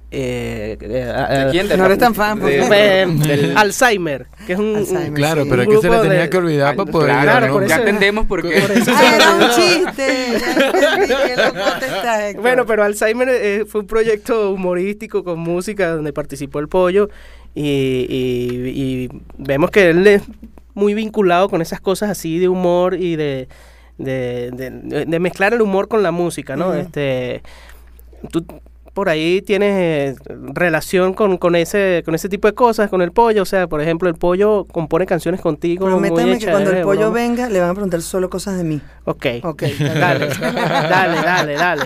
Eh, 0.08 0.78
eh, 0.80 0.86
¿De 0.86 1.48
quién? 1.50 1.68
De 1.68 1.76
No 1.76 1.84
eres 1.86 1.98
tan 1.98 2.14
fan, 2.14 2.38
por 2.38 2.48
de- 2.48 2.60
favor. 2.62 3.26
del 3.26 3.56
Alzheimer, 3.56 4.26
que 4.46 4.52
es 4.52 4.58
un, 4.58 4.76
Alzheimer. 4.76 5.08
un- 5.10 5.14
Claro, 5.16 5.42
Sí. 5.42 5.48
pero 5.50 5.62
es 5.62 5.68
que 5.68 5.78
se 5.78 5.90
le 5.90 5.98
tenía 5.98 6.20
de- 6.20 6.30
que 6.30 6.36
olvidar 6.36 6.76
para 6.76 6.90
poder 6.92 7.10
Claro, 7.22 7.52
por 7.52 7.66
ya 7.66 7.76
entendemos 7.76 8.26
por 8.26 8.42
qué. 8.42 8.60
por 8.60 8.70
eso 8.70 8.90
Ah, 8.96 9.14
era 9.16 9.34
un 9.34 9.50
chiste. 9.50 10.38
Bueno, 12.40 12.66
pero 12.66 12.84
Alzheimer 12.84 13.28
eh, 13.30 13.64
fue 13.66 13.80
un 13.82 13.86
proyecto 13.86 14.52
humorístico 14.52 15.24
con 15.24 15.38
música 15.40 15.88
donde 15.90 16.12
participó 16.12 16.60
el 16.60 16.68
pollo 16.68 17.08
y, 17.54 18.06
y- 18.08 18.68
y 18.68 19.08
vemos 19.38 19.70
que 19.70 19.90
él 19.90 20.06
es 20.06 20.22
muy 20.74 20.94
vinculado 20.94 21.48
con 21.48 21.62
esas 21.62 21.80
cosas 21.80 22.10
así 22.10 22.38
de 22.38 22.48
humor 22.48 22.94
y 22.94 23.16
de, 23.16 23.48
de, 23.98 24.50
de- 24.52 25.04
de 25.06 25.18
mezclar 25.20 25.54
el 25.54 25.62
humor 25.62 25.88
con 25.88 26.02
la 26.02 26.10
música, 26.10 26.54
¿no? 26.56 26.74
Este, 26.74 27.42
tú 28.30 28.44
por 28.96 29.10
ahí 29.10 29.42
tienes 29.42 29.74
eh, 29.74 30.16
relación 30.54 31.12
con, 31.12 31.36
con 31.36 31.54
ese 31.54 32.00
con 32.06 32.14
ese 32.14 32.30
tipo 32.30 32.48
de 32.48 32.54
cosas, 32.54 32.88
con 32.88 33.02
el 33.02 33.12
pollo, 33.12 33.42
o 33.42 33.44
sea, 33.44 33.66
por 33.66 33.82
ejemplo, 33.82 34.08
el 34.08 34.14
pollo 34.14 34.64
compone 34.64 35.04
canciones 35.04 35.42
contigo. 35.42 35.84
muy 35.84 36.08
Prométame 36.08 36.30
que 36.30 36.36
hechas 36.36 36.50
cuando 36.52 36.70
el 36.70 36.82
pollo 36.82 37.00
broma. 37.10 37.14
venga 37.14 37.50
le 37.50 37.60
van 37.60 37.68
a 37.68 37.74
preguntar 37.74 38.00
solo 38.00 38.30
cosas 38.30 38.56
de 38.56 38.64
mí. 38.64 38.80
Ok, 39.04 39.26
Ok. 39.42 39.64
dale, 39.80 40.28
dale, 40.28 41.16
dale, 41.22 41.52
dale. 41.56 41.84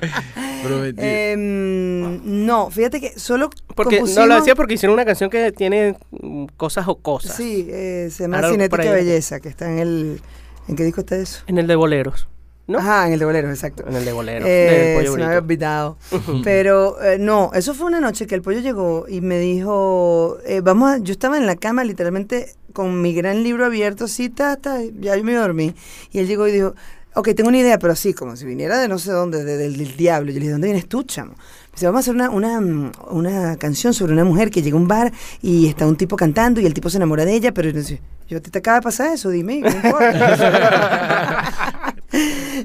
Prometido. 0.62 1.05
Em, 1.05 2.46
no, 2.46 2.70
fíjate 2.70 3.01
que 3.01 3.18
solo 3.18 3.51
Porque 3.75 4.03
no 4.03 4.27
lo 4.27 4.37
decía 4.37 4.55
porque 4.55 4.75
hicieron 4.75 4.94
una 4.94 5.05
canción 5.05 5.31
que 5.31 5.51
tiene 5.51 5.97
mm, 6.12 6.45
cosas 6.57 6.87
o 6.87 6.95
cosas. 6.95 7.34
Sí, 7.34 7.66
eh, 7.70 8.07
se 8.12 8.22
llama 8.22 8.37
Ahora, 8.37 8.51
Cinética. 8.53 8.93
Belleza, 8.93 9.41
que 9.41 9.49
está 9.49 9.68
en 9.68 9.80
el... 9.80 10.20
¿En 10.68 10.76
qué 10.76 10.84
disco 10.84 11.01
está 11.01 11.16
eso? 11.16 11.43
En 11.49 11.59
el 11.59 11.66
de 11.66 11.74
boleros, 11.74 12.28
¿no? 12.71 12.79
Ajá, 12.79 13.07
en 13.07 13.12
el 13.12 13.18
de 13.18 13.25
Bolero, 13.27 13.51
exacto. 13.51 13.85
En 13.87 13.95
el 13.97 14.05
de 14.05 14.12
boleros. 14.12 14.49
Eh, 14.49 14.95
pollo 14.97 15.12
se 15.12 15.18
me 15.18 15.25
había 15.25 15.39
olvidado. 15.39 15.99
Pero 16.45 17.03
eh, 17.03 17.18
no, 17.18 17.51
eso 17.55 17.75
fue 17.75 17.87
una 17.87 18.01
noche 18.01 18.27
que 18.27 18.35
el 18.35 18.43
pollo 18.43 18.61
llegó 18.61 19.07
y 19.09 19.21
me 19.21 19.39
dijo, 19.39 20.39
eh, 20.47 20.61
vamos 20.62 20.91
a, 20.91 20.99
yo 20.99 21.12
estaba 21.12 21.37
en 21.37 21.47
la 21.47 21.57
cama 21.57 21.85
literalmente 21.85 22.55
con 22.73 23.03
mi 23.03 23.12
gran 23.14 23.43
libro 23.43 23.66
abierto, 23.66 24.07
sí, 24.09 24.29
ta, 24.31 24.57
ta, 24.57 24.79
ya 25.01 25.16
yo 25.16 25.25
me 25.25 25.35
dormir. 25.35 25.75
Y 26.12 26.21
él 26.21 26.27
llegó 26.27 26.47
y 26.49 26.53
dijo, 26.53 26.75
ok, 27.14 27.31
tengo 27.35 27.49
una 27.49 27.59
idea, 27.59 27.79
pero 27.79 27.93
así, 27.93 28.14
como 28.14 28.37
si 28.37 28.47
viniera 28.47 28.79
de 28.79 28.87
no 28.89 28.99
sé 28.99 29.11
dónde, 29.11 29.45
de- 29.45 29.57
del, 29.57 29.77
del 29.77 29.97
diablo. 29.97 30.29
Yo 30.31 30.35
le 30.35 30.41
dije, 30.41 30.53
¿dónde 30.53 30.68
vienes 30.68 30.89
tú, 30.89 31.03
chamo? 31.03 31.35
Dice, 31.73 31.87
vamos 31.87 31.99
a 31.99 32.03
hacer 32.03 32.14
una, 32.14 32.31
una, 32.31 32.93
una 33.11 33.57
canción 33.57 33.93
sobre 33.95 34.12
una 34.12 34.25
mujer 34.25 34.51
que 34.51 34.62
llega 34.62 34.77
a 34.77 34.81
un 34.81 34.87
bar 34.89 35.12
y 35.43 35.66
está 35.68 35.87
un 35.87 35.97
tipo 35.97 36.16
cantando 36.16 36.61
y 36.61 36.66
el 36.66 36.75
tipo 36.75 36.89
se 36.91 36.97
enamora 36.99 37.25
de 37.25 37.35
ella, 37.35 37.53
pero 37.53 37.68
entonces, 37.68 37.99
yo, 38.29 38.41
¿te, 38.41 38.51
te 38.51 38.59
acaba 38.59 38.79
de 38.79 38.83
pasar 38.83 39.12
eso? 39.12 39.31
Dime, 39.31 39.61
no 39.61 39.68
importa. 39.71 41.53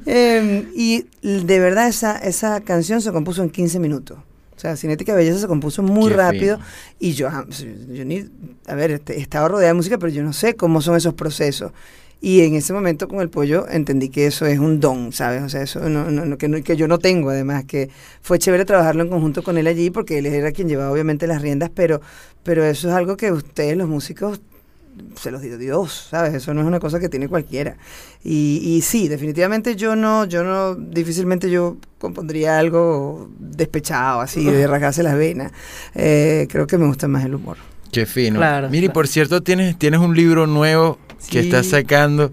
Em, 0.05 0.67
y 0.75 1.05
de 1.21 1.59
verdad 1.59 1.87
esa, 1.87 2.17
esa 2.17 2.61
canción 2.61 3.01
se 3.01 3.11
compuso 3.11 3.43
en 3.43 3.49
15 3.49 3.79
minutos. 3.79 4.17
O 4.55 4.59
sea, 4.59 4.77
Cinética 4.77 5.13
Belleza 5.13 5.39
se 5.39 5.47
compuso 5.47 5.83
muy 5.83 6.09
Qué 6.11 6.15
rápido 6.17 6.55
fino. 6.57 6.67
y 6.99 7.11
yo, 7.13 7.27
ah, 7.27 7.45
yo 7.91 8.05
ni, 8.05 8.25
a 8.67 8.75
ver, 8.75 8.91
este, 8.91 9.19
estaba 9.19 9.47
rodeada 9.49 9.67
de 9.69 9.73
música, 9.73 9.97
pero 9.97 10.11
yo 10.13 10.23
no 10.23 10.31
sé 10.33 10.53
cómo 10.55 10.81
son 10.81 10.95
esos 10.95 11.13
procesos. 11.13 11.71
Y 12.21 12.41
en 12.41 12.55
ese 12.55 12.71
momento 12.73 13.07
con 13.09 13.19
el 13.19 13.29
pollo 13.29 13.67
entendí 13.69 14.07
que 14.09 14.25
eso 14.25 14.45
es 14.45 14.57
un 14.57 14.79
don, 14.79 15.11
¿sabes? 15.11 15.43
O 15.43 15.49
sea, 15.49 15.61
eso 15.61 15.81
no, 15.89 16.09
no- 16.09 16.25
no- 16.25 16.37
que, 16.37 16.47
no- 16.47 16.63
que 16.63 16.77
yo 16.77 16.87
no 16.87 16.97
tengo, 16.97 17.29
además, 17.29 17.65
que 17.65 17.89
fue 18.21 18.39
chévere 18.39 18.63
trabajarlo 18.65 19.03
en 19.03 19.09
conjunto 19.09 19.43
con 19.43 19.57
él 19.57 19.67
allí, 19.67 19.89
porque 19.91 20.17
él 20.19 20.25
era 20.25 20.51
quien 20.53 20.69
llevaba 20.69 20.91
obviamente 20.91 21.27
las 21.27 21.41
riendas, 21.41 21.69
pero, 21.75 21.99
pero 22.41 22.63
eso 22.63 22.87
es 22.87 22.95
algo 22.95 23.17
que 23.17 23.31
ustedes, 23.33 23.75
los 23.77 23.89
músicos, 23.89 24.39
se 25.15 25.31
los 25.31 25.41
dio 25.41 25.57
Dios, 25.57 26.07
¿sabes? 26.09 26.33
Eso 26.33 26.53
no 26.53 26.61
es 26.61 26.67
una 26.67 26.79
cosa 26.79 26.99
que 26.99 27.09
tiene 27.09 27.27
cualquiera. 27.27 27.77
Y, 28.23 28.61
y 28.63 28.81
sí, 28.81 29.07
definitivamente 29.07 29.75
yo 29.75 29.95
no, 29.95 30.25
yo 30.25 30.43
no, 30.43 30.75
difícilmente 30.75 31.49
yo 31.49 31.77
compondría 31.97 32.59
algo 32.59 33.29
despechado, 33.39 34.21
así, 34.21 34.43
de 34.45 34.67
rasgarse 34.67 35.03
las 35.03 35.17
venas. 35.17 35.51
Eh, 35.93 36.47
creo 36.49 36.67
que 36.67 36.77
me 36.77 36.87
gusta 36.87 37.07
más 37.07 37.25
el 37.25 37.35
humor. 37.35 37.57
Qué 37.91 38.05
fino. 38.05 38.37
Claro, 38.39 38.69
Miri, 38.69 38.87
claro. 38.87 38.93
por 38.93 39.07
cierto, 39.07 39.41
tienes, 39.41 39.77
tienes 39.77 39.99
un 39.99 40.15
libro 40.15 40.47
nuevo 40.47 40.99
que 41.29 41.39
estás 41.39 41.67
sacando 41.67 42.31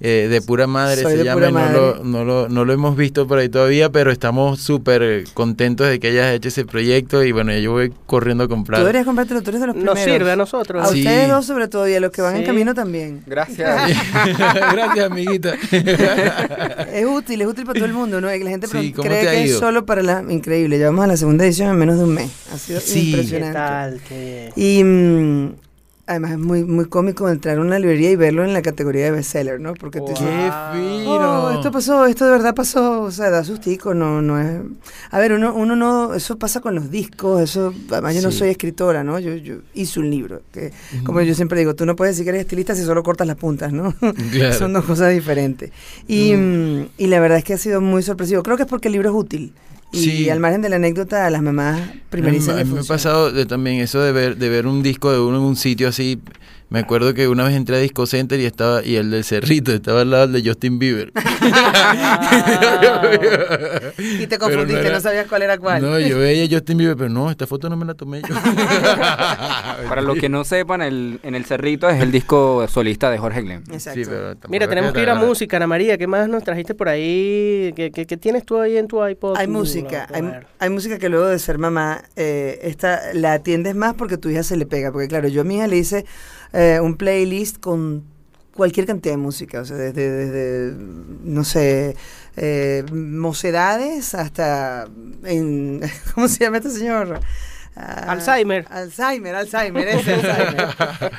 eh, 0.00 0.28
de 0.30 0.40
pura 0.42 0.66
madre, 0.66 1.02
Soy 1.02 1.16
se 1.18 1.24
llama, 1.24 1.50
no 1.50 1.68
lo, 1.70 2.04
no, 2.04 2.24
lo, 2.24 2.48
no 2.48 2.64
lo 2.64 2.72
hemos 2.72 2.96
visto 2.96 3.26
por 3.26 3.38
ahí 3.38 3.48
todavía, 3.48 3.90
pero 3.90 4.10
estamos 4.12 4.60
súper 4.60 5.24
contentos 5.34 5.88
de 5.88 5.98
que 5.98 6.08
hayas 6.08 6.32
hecho 6.34 6.48
ese 6.48 6.64
proyecto 6.64 7.24
y 7.24 7.32
bueno, 7.32 7.52
yo 7.58 7.72
voy 7.72 7.92
corriendo 8.06 8.44
a 8.44 8.46
Tú 8.46 8.54
comprar. 8.54 8.80
deberías 8.80 9.04
comprártelo, 9.04 9.42
tú 9.42 9.50
eres 9.50 9.60
de 9.60 9.66
los 9.68 9.76
Nos 9.76 9.94
primeros. 9.94 10.14
sirve 10.14 10.30
a 10.32 10.36
nosotros. 10.36 10.84
A 10.84 10.92
Sí. 10.92 11.00
ustedes 11.00 11.28
dos 11.28 11.46
sobre 11.46 11.66
todo 11.68 11.88
y 11.88 11.94
a 11.94 12.00
los 12.00 12.12
que 12.12 12.22
van 12.22 12.36
en 12.36 12.44
camino 12.44 12.74
también. 12.74 13.22
Gracias. 13.26 13.68
Gracias, 14.72 15.10
amiguita. 15.10 15.54
Es 16.92 17.04
útil, 17.06 17.40
es 17.42 17.46
útil 17.48 17.64
para 17.64 17.74
todo 17.74 17.86
el 17.86 17.92
mundo, 17.92 18.20
¿no? 18.20 18.28
La 18.28 18.36
gente 18.50 18.66
Sí, 18.66 18.72
pronto 18.72 18.96
¿cómo 18.98 19.08
cree 19.08 19.22
te 19.22 19.28
ha 19.28 19.32
que 19.32 19.44
es 19.44 19.56
solo 19.58 19.84
para 19.84 20.02
la... 20.02 20.24
Increíble, 20.28 20.78
llevamos 20.78 21.04
a 21.04 21.08
la 21.08 21.16
segunda 21.16 21.44
edición 21.44 21.70
en 21.70 21.76
menos 21.76 21.98
de 21.98 22.04
un 22.04 22.14
mes. 22.14 22.30
Ha 22.54 22.58
sido 22.58 22.80
Sí. 22.80 23.00
¿Qué 23.00 23.06
impresionante. 23.10 23.54
tal? 23.54 24.00
Qué- 24.08 24.52
Y 24.56 24.84
mm, 24.84 25.52
además 26.08 26.32
es 26.32 26.38
muy, 26.38 26.64
muy 26.64 26.86
cómico 26.86 27.28
entrar 27.28 27.58
a 27.58 27.60
una 27.60 27.78
librería 27.78 28.10
y 28.10 28.16
verlo 28.16 28.42
en 28.42 28.52
la 28.54 28.62
categoría 28.62 29.04
de 29.04 29.10
bestseller, 29.12 29.60
¿no? 29.60 29.74
Porque 29.74 30.00
Wow. 30.00 30.08
dices, 30.08 30.26
Qué 30.26 30.52
fino. 30.72 31.44
Oh, 31.44 31.50
esto 31.50 31.70
pasó, 31.70 32.06
esto 32.06 32.24
de 32.24 32.30
verdad 32.32 32.54
pasó, 32.54 33.02
o 33.02 33.10
sea, 33.10 33.30
da 33.30 33.44
sustico, 33.44 33.94
no, 33.94 34.20
no 34.22 34.40
es... 34.40 34.60
A 35.10 35.18
ver, 35.18 35.32
uno, 35.34 35.54
uno 35.54 35.76
no, 35.76 36.14
eso 36.14 36.38
pasa 36.38 36.60
con 36.60 36.74
los 36.74 36.90
discos, 36.90 37.42
eso, 37.42 37.74
además 37.90 38.14
yo 38.14 38.22
no 38.22 38.30
soy 38.32 38.48
escritora, 38.48 39.04
¿no? 39.04 39.18
Yo, 39.18 39.34
yo 39.36 39.56
hice 39.74 40.00
un 40.00 40.10
libro, 40.10 40.42
que 40.50 40.72
como 41.04 41.20
yo 41.20 41.34
siempre 41.34 41.58
digo, 41.58 41.74
tú 41.74 41.84
no 41.86 41.94
puedes 41.94 42.14
decir 42.16 42.24
que 42.24 42.30
eres 42.30 42.40
estilista 42.40 42.74
si 42.74 42.82
solo 42.82 43.02
cortas 43.02 43.26
las 43.26 43.36
puntas, 43.36 43.72
¿no? 43.72 43.94
Claro. 44.32 44.54
Son 44.58 44.72
dos 44.72 44.84
cosas 44.86 45.12
diferentes. 45.12 45.70
Y, 46.06 46.34
mm, 46.34 46.86
y 46.96 47.06
la 47.08 47.20
verdad 47.20 47.38
es 47.38 47.44
que 47.44 47.54
ha 47.54 47.58
sido 47.58 47.80
muy 47.80 48.02
sorpresivo, 48.02 48.42
creo 48.42 48.56
que 48.56 48.62
es 48.62 48.68
porque 48.68 48.88
el 48.88 48.92
libro 48.92 49.10
es 49.10 49.14
útil. 49.14 49.52
Y 49.92 49.98
Sí. 49.98 50.30
al 50.30 50.38
margen 50.40 50.60
de 50.60 50.68
la 50.68 50.76
anécdota, 50.76 51.26
a 51.26 51.30
las 51.30 51.40
mamás 51.42 51.80
primerizas 52.10 52.60
a 52.60 52.64
mí 52.64 52.70
me 52.72 52.80
ha 52.80 52.84
pasado 52.84 53.32
de, 53.32 53.46
también 53.46 53.80
eso 53.80 54.00
de 54.02 54.12
ver, 54.12 54.36
de 54.36 54.48
ver 54.50 54.66
un 54.66 54.82
disco 54.82 55.10
de 55.12 55.18
uno 55.18 55.38
en 55.38 55.44
un 55.44 55.56
sitio 55.56 55.88
así. 55.88 56.20
Me 56.70 56.80
acuerdo 56.80 57.14
que 57.14 57.28
una 57.28 57.44
vez 57.44 57.54
entré 57.54 57.76
a 57.76 57.78
Disco 57.78 58.04
Center 58.06 58.38
y 58.40 58.44
estaba 58.44 58.84
y 58.84 58.96
el 58.96 59.10
del 59.10 59.24
Cerrito 59.24 59.72
estaba 59.72 60.02
al 60.02 60.10
lado 60.10 60.26
del 60.28 60.42
de 60.42 60.48
Justin 60.50 60.78
Bieber. 60.78 61.12
Y 63.98 64.26
te 64.26 64.38
confundiste, 64.38 64.82
no, 64.82 64.88
era- 64.88 65.00
sabías 65.00 65.26
cuál 65.28 65.42
era 65.42 65.58
cuál. 65.58 65.82
No, 65.82 65.98
yo 65.98 66.18
veía 66.18 66.44
a 66.44 66.48
Justin 66.58 66.78
Bieber, 66.78 66.96
pero 66.96 67.08
no, 67.10 67.30
esta 67.30 67.46
foto 67.46 67.68
no 67.68 67.76
me 67.76 67.84
la 67.84 67.94
tomé 67.94 68.22
yo. 68.22 68.34
Para 69.88 70.02
los 70.02 70.18
que 70.18 70.28
no 70.28 70.44
sepan, 70.44 70.82
el, 70.82 71.20
en 71.22 71.34
el 71.34 71.44
Cerrito 71.44 71.88
es 71.88 72.00
el 72.00 72.12
disco 72.12 72.66
solista 72.68 73.10
de 73.10 73.18
Jorge 73.18 73.42
Glenn. 73.42 73.64
Exacto. 73.70 73.98
Sí, 74.00 74.06
pero 74.08 74.30
tampoco 74.30 74.50
Mira, 74.50 74.68
tenemos 74.68 74.92
que 74.92 75.02
ir 75.02 75.10
a 75.10 75.14
música, 75.14 75.56
Ana 75.56 75.66
María. 75.66 75.98
¿Qué 75.98 76.06
más 76.06 76.28
nos 76.28 76.44
trajiste 76.44 76.74
por 76.74 76.88
ahí? 76.88 77.72
¿Qué, 77.74 77.90
qué, 77.92 78.06
qué 78.06 78.16
tienes 78.16 78.44
tú 78.44 78.60
ahí 78.60 78.76
en 78.76 78.88
tu 78.88 79.04
iPod? 79.06 79.36
Hay 79.36 79.48
música, 79.48 80.06
A 80.12 80.16
hay, 80.16 80.24
hay 80.58 80.70
música 80.70 80.98
que 80.98 81.08
luego 81.08 81.26
de 81.26 81.38
ser 81.38 81.58
mamá, 81.58 82.02
eh, 82.16 82.58
esta, 82.62 83.00
la 83.14 83.32
atiendes 83.34 83.74
más 83.74 83.94
porque 83.94 84.18
tu 84.18 84.28
hija 84.28 84.42
se 84.42 84.56
le 84.56 84.66
pega. 84.66 84.92
Porque 84.92 85.08
claro, 85.08 85.28
yo 85.28 85.40
a 85.42 85.44
mi 85.44 85.56
hija 85.56 85.66
le 85.66 85.76
hice 85.78 86.04
eh, 86.52 86.80
un 86.82 86.96
playlist 86.96 87.58
con 87.58 88.04
cualquier 88.54 88.86
cantidad 88.86 89.14
de 89.14 89.18
música, 89.18 89.60
o 89.60 89.64
sea, 89.64 89.76
desde, 89.76 90.10
desde 90.10 90.76
no 91.22 91.44
sé, 91.44 91.96
eh, 92.36 92.84
mocedades 92.92 94.14
hasta, 94.14 94.88
en, 95.24 95.80
¿cómo 96.14 96.26
se 96.28 96.44
llama 96.44 96.56
este 96.56 96.70
señor? 96.70 97.20
Ah, 97.76 98.06
Alzheimer. 98.10 98.66
Alzheimer, 98.70 99.36
Alzheimer, 99.36 99.86
ese 99.86 100.14
Alzheimer. 100.14 100.68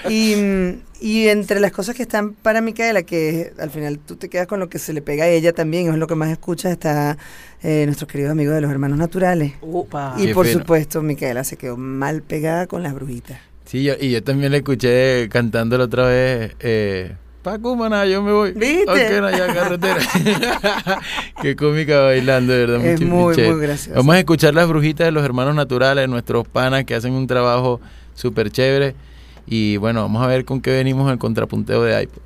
y, 0.09 0.82
y 0.99 1.30
entre 1.30 1.61
las 1.61 1.71
cosas 1.71 1.95
que 1.95 2.01
están 2.01 2.34
para 2.34 2.59
Micaela, 2.59 3.03
que 3.03 3.53
al 3.57 3.69
final 3.69 3.99
tú 3.99 4.17
te 4.17 4.27
quedas 4.27 4.45
con 4.45 4.59
lo 4.59 4.67
que 4.67 4.77
se 4.77 4.91
le 4.91 5.01
pega 5.01 5.23
a 5.23 5.27
ella 5.30 5.53
también, 5.53 5.88
es 5.88 5.95
lo 5.95 6.07
que 6.07 6.15
más 6.15 6.30
escuchas, 6.30 6.73
está 6.73 7.17
eh, 7.63 7.84
nuestros 7.86 8.11
queridos 8.11 8.34
amigos 8.34 8.55
de 8.55 8.59
los 8.59 8.71
hermanos 8.71 8.97
naturales. 8.97 9.53
Upa. 9.61 10.15
y 10.17 10.27
Qué 10.27 10.34
por 10.34 10.45
fino. 10.45 10.59
supuesto, 10.59 11.01
Micaela 11.01 11.45
se 11.45 11.55
quedó 11.55 11.77
mal 11.77 12.21
pegada 12.21 12.67
con 12.67 12.84
las 12.84 12.93
brujitas. 12.93 13.39
Sí, 13.70 13.84
yo- 13.84 13.93
y 14.01 14.09
yo 14.09 14.24
también 14.24 14.51
le 14.51 14.57
escuché 14.57 15.30
cantándolo 15.30 15.84
otra 15.84 16.07
vez. 16.07 16.55
Eh, 16.59 17.15
Paco, 17.43 17.76
maná, 17.76 18.03
yo 18.07 18.24
me 18.24 18.32
voy. 18.32 18.51
¿Viste? 18.53 18.84
Ok, 18.89 19.22
no, 19.22 19.30
ya 19.30 19.53
carretera. 19.53 19.99
Qué 21.43 21.55
cómica 21.55 21.99
bailando, 22.01 22.51
de 22.51 22.65
verdad. 22.65 22.84
Es 22.84 22.99
muy 22.99 23.38
muy 23.38 23.61
gracioso. 23.61 23.95
Vamos 23.95 24.15
a 24.15 24.20
escuchar 24.20 24.55
las 24.55 24.67
brujitas 24.67 25.05
de 25.05 25.11
los 25.11 25.24
hermanos 25.24 25.53
naturales, 25.53 26.09
nuestros 26.09 26.47
panas 26.47 26.84
que 26.86 26.95
hacen 26.95 27.13
un 27.13 27.28
trabajo 27.28 27.80
súper 28.15 28.49
chévere. 28.49 28.95
Y 29.45 29.78
bueno, 29.78 30.01
vamos 30.01 30.24
a 30.24 30.28
ver 30.28 30.45
con 30.45 30.61
qué 30.61 30.72
venimos 30.72 31.11
el 31.11 31.20
contrapunteo 31.20 31.84
de 31.84 32.01
iPod. 32.03 32.22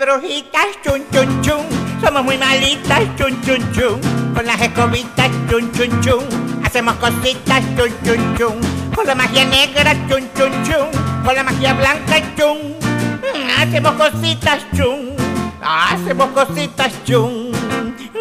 Brujitas, 0.00 0.80
chun 0.82 1.04
chun 1.12 1.28
chun. 1.42 1.64
Somos 2.02 2.24
muy 2.24 2.38
malitas, 2.38 3.02
chun 3.18 3.36
chun 3.44 3.60
chun. 3.74 4.00
Con 4.34 4.46
las 4.46 4.60
escobitas, 4.60 5.30
chun 5.48 5.70
chun 5.72 5.90
chun. 6.00 6.24
Hacemos 6.64 6.94
cositas, 6.96 7.62
chun 7.76 7.92
chun 8.04 8.36
chun. 8.38 8.60
Con 8.96 9.06
la 9.06 9.14
magia 9.14 9.44
negra, 9.44 9.94
chun 10.08 10.24
chun 10.34 10.52
chun. 10.64 10.88
Con 11.24 11.34
la 11.34 11.42
magia 11.42 11.74
blanca, 11.74 12.16
chun. 12.36 12.76
Mm, 13.20 13.60
Hacemos 13.60 13.92
cositas, 13.92 14.64
chun. 14.74 15.14
Hacemos 15.62 16.28
cositas, 16.30 16.92
chun. 17.04 17.52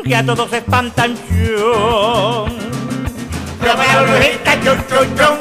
Que 0.03 0.15
a 0.15 0.25
todos 0.25 0.51
espantan, 0.51 1.15
chun. 1.29 2.51
Somos 3.63 3.87
brujitas, 4.03 4.55
chun 4.63 4.79
chun 4.89 5.07
chun. 5.17 5.37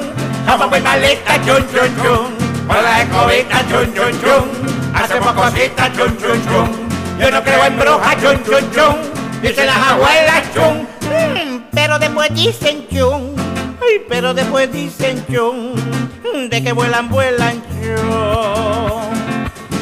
Somos 0.47 0.70
muy 0.70 0.80
malitas, 0.80 1.39
chun 1.45 1.66
chun 1.72 1.91
chun. 2.03 2.30
Con 2.68 2.82
las 2.84 3.01
escobitas, 3.03 3.62
chun 3.68 3.95
chun 3.95 4.12
chun. 4.22 4.78
Hacemos 4.95 5.32
cositas, 5.32 5.93
chun 5.97 6.16
chun 6.18 6.43
chun. 6.49 6.89
Yo 7.20 7.30
no 7.30 7.43
creo 7.43 7.64
en 7.64 7.78
brujas, 7.78 8.16
chun 8.22 8.43
chun 8.45 8.70
chun. 8.72 8.97
Dicen 9.43 9.66
las 9.66 9.76
abuelas, 9.76 10.43
chun. 10.55 10.89
Mm, 11.03 11.62
pero 11.72 11.99
después 11.99 12.34
dicen 12.34 12.86
chun. 12.93 13.34
Ay, 13.80 14.05
pero 14.09 14.34
después 14.34 14.70
dicen 14.72 15.24
chun. 15.30 15.74
Mm, 16.24 16.49
De 16.49 16.62
que 16.62 16.72
vuelan, 16.72 17.09
vuelan 17.09 17.62
chun. 17.68 19.09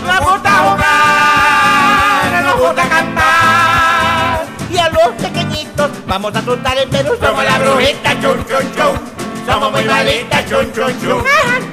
Nos 0.07 0.21
gusta 0.21 0.51
jugar, 0.51 2.43
nos 2.45 2.57
gusta 2.61 2.89
cantar. 2.89 4.47
Y 4.71 4.79
a 4.79 4.89
los 4.91 5.09
pequeñitos 5.21 5.91
vamos 6.07 6.35
a 6.35 6.39
asustar 6.39 6.79
el 6.79 6.89
pero 6.89 7.17
somos 7.21 7.45
la 7.45 7.59
brujita, 7.59 8.13
chun 8.21 8.45
chun 8.47 8.73
chun. 8.77 9.17
Somos 9.47 9.73
muy 9.73 9.85
malitas, 9.85 10.45
chun 10.49 10.73
chun 10.73 11.01
chun. 11.01 11.23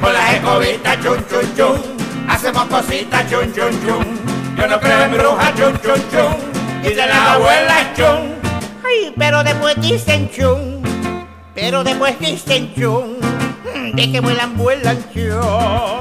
Con 0.01 0.13
las 0.13 0.33
escobitas, 0.33 0.99
chun 1.01 1.25
chun 1.29 1.55
chun. 1.55 2.02
Hacemos 2.27 2.65
cositas, 2.65 3.29
chun 3.29 3.51
chun 3.53 3.71
chun. 3.85 4.05
Yo 4.57 4.67
no 4.67 4.79
creo 4.79 5.01
en 5.03 5.11
brujas, 5.11 5.55
chun 5.55 5.73
chun 5.81 6.01
chun. 6.11 6.35
Dicen 6.83 7.09
las 7.09 7.27
abuelas, 7.29 7.93
chun. 7.95 8.33
Ay, 8.85 9.13
pero 9.17 9.43
después 9.43 9.75
dicen 9.81 10.29
chun. 10.29 10.81
Pero 11.55 11.83
después 11.83 12.19
dicen 12.19 12.73
chun. 12.75 13.17
Mm, 13.75 13.95
De 13.95 14.11
que 14.11 14.19
vuelan, 14.19 14.57
vuelan 14.57 14.97
chun. 15.13 15.99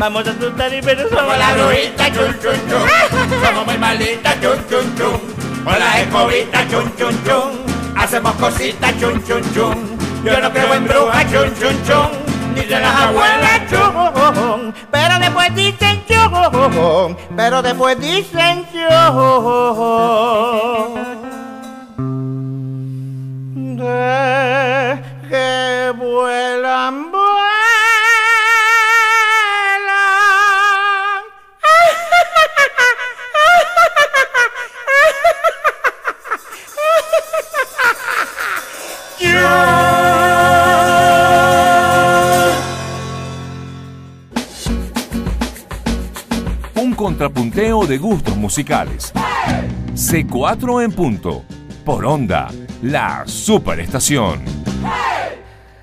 Vamos 0.00 0.26
a 0.26 0.30
asustar 0.30 0.72
y 0.72 0.80
pero 0.80 1.06
somos 1.10 1.36
la 1.36 1.52
brujita, 1.52 2.10
chun 2.10 2.34
chun 2.40 2.56
chun. 2.68 2.88
Somos 3.44 3.66
muy 3.66 3.76
malitas, 3.76 4.40
chun 4.40 4.58
chun 4.70 4.96
chun. 4.96 5.20
Con 5.62 5.78
las 5.78 5.98
escobitas, 5.98 6.68
chun 6.70 6.96
chun 6.96 7.24
chun. 7.24 7.50
Hacemos 7.96 8.32
cositas, 8.36 8.98
chun 8.98 9.22
chun 9.24 9.42
chun. 9.54 9.98
Yo 10.24 10.40
no 10.40 10.50
creo 10.50 10.72
en 10.74 10.84
brujas, 10.86 11.30
chun 11.30 11.54
chun 11.60 11.76
chun. 11.86 12.08
Dicen 12.54 12.80
las 12.80 13.00
abuelas, 13.02 13.60
chun. 13.70 14.74
Pero 14.90 15.18
después 15.18 15.54
dicen 15.54 16.02
chun. 16.08 17.16
Pero 17.36 17.60
después 17.60 18.00
dicen 18.00 18.66
chun 18.72 18.80
de 23.76 24.98
que 25.28 25.92
vuelan, 25.96 27.09
contrapunteo 47.20 47.86
de 47.86 47.98
gustos 47.98 48.34
musicales. 48.38 49.12
C4 49.92 50.82
en 50.82 50.90
punto. 50.90 51.44
Por 51.84 52.06
onda, 52.06 52.48
la 52.80 53.24
superestación. 53.26 54.40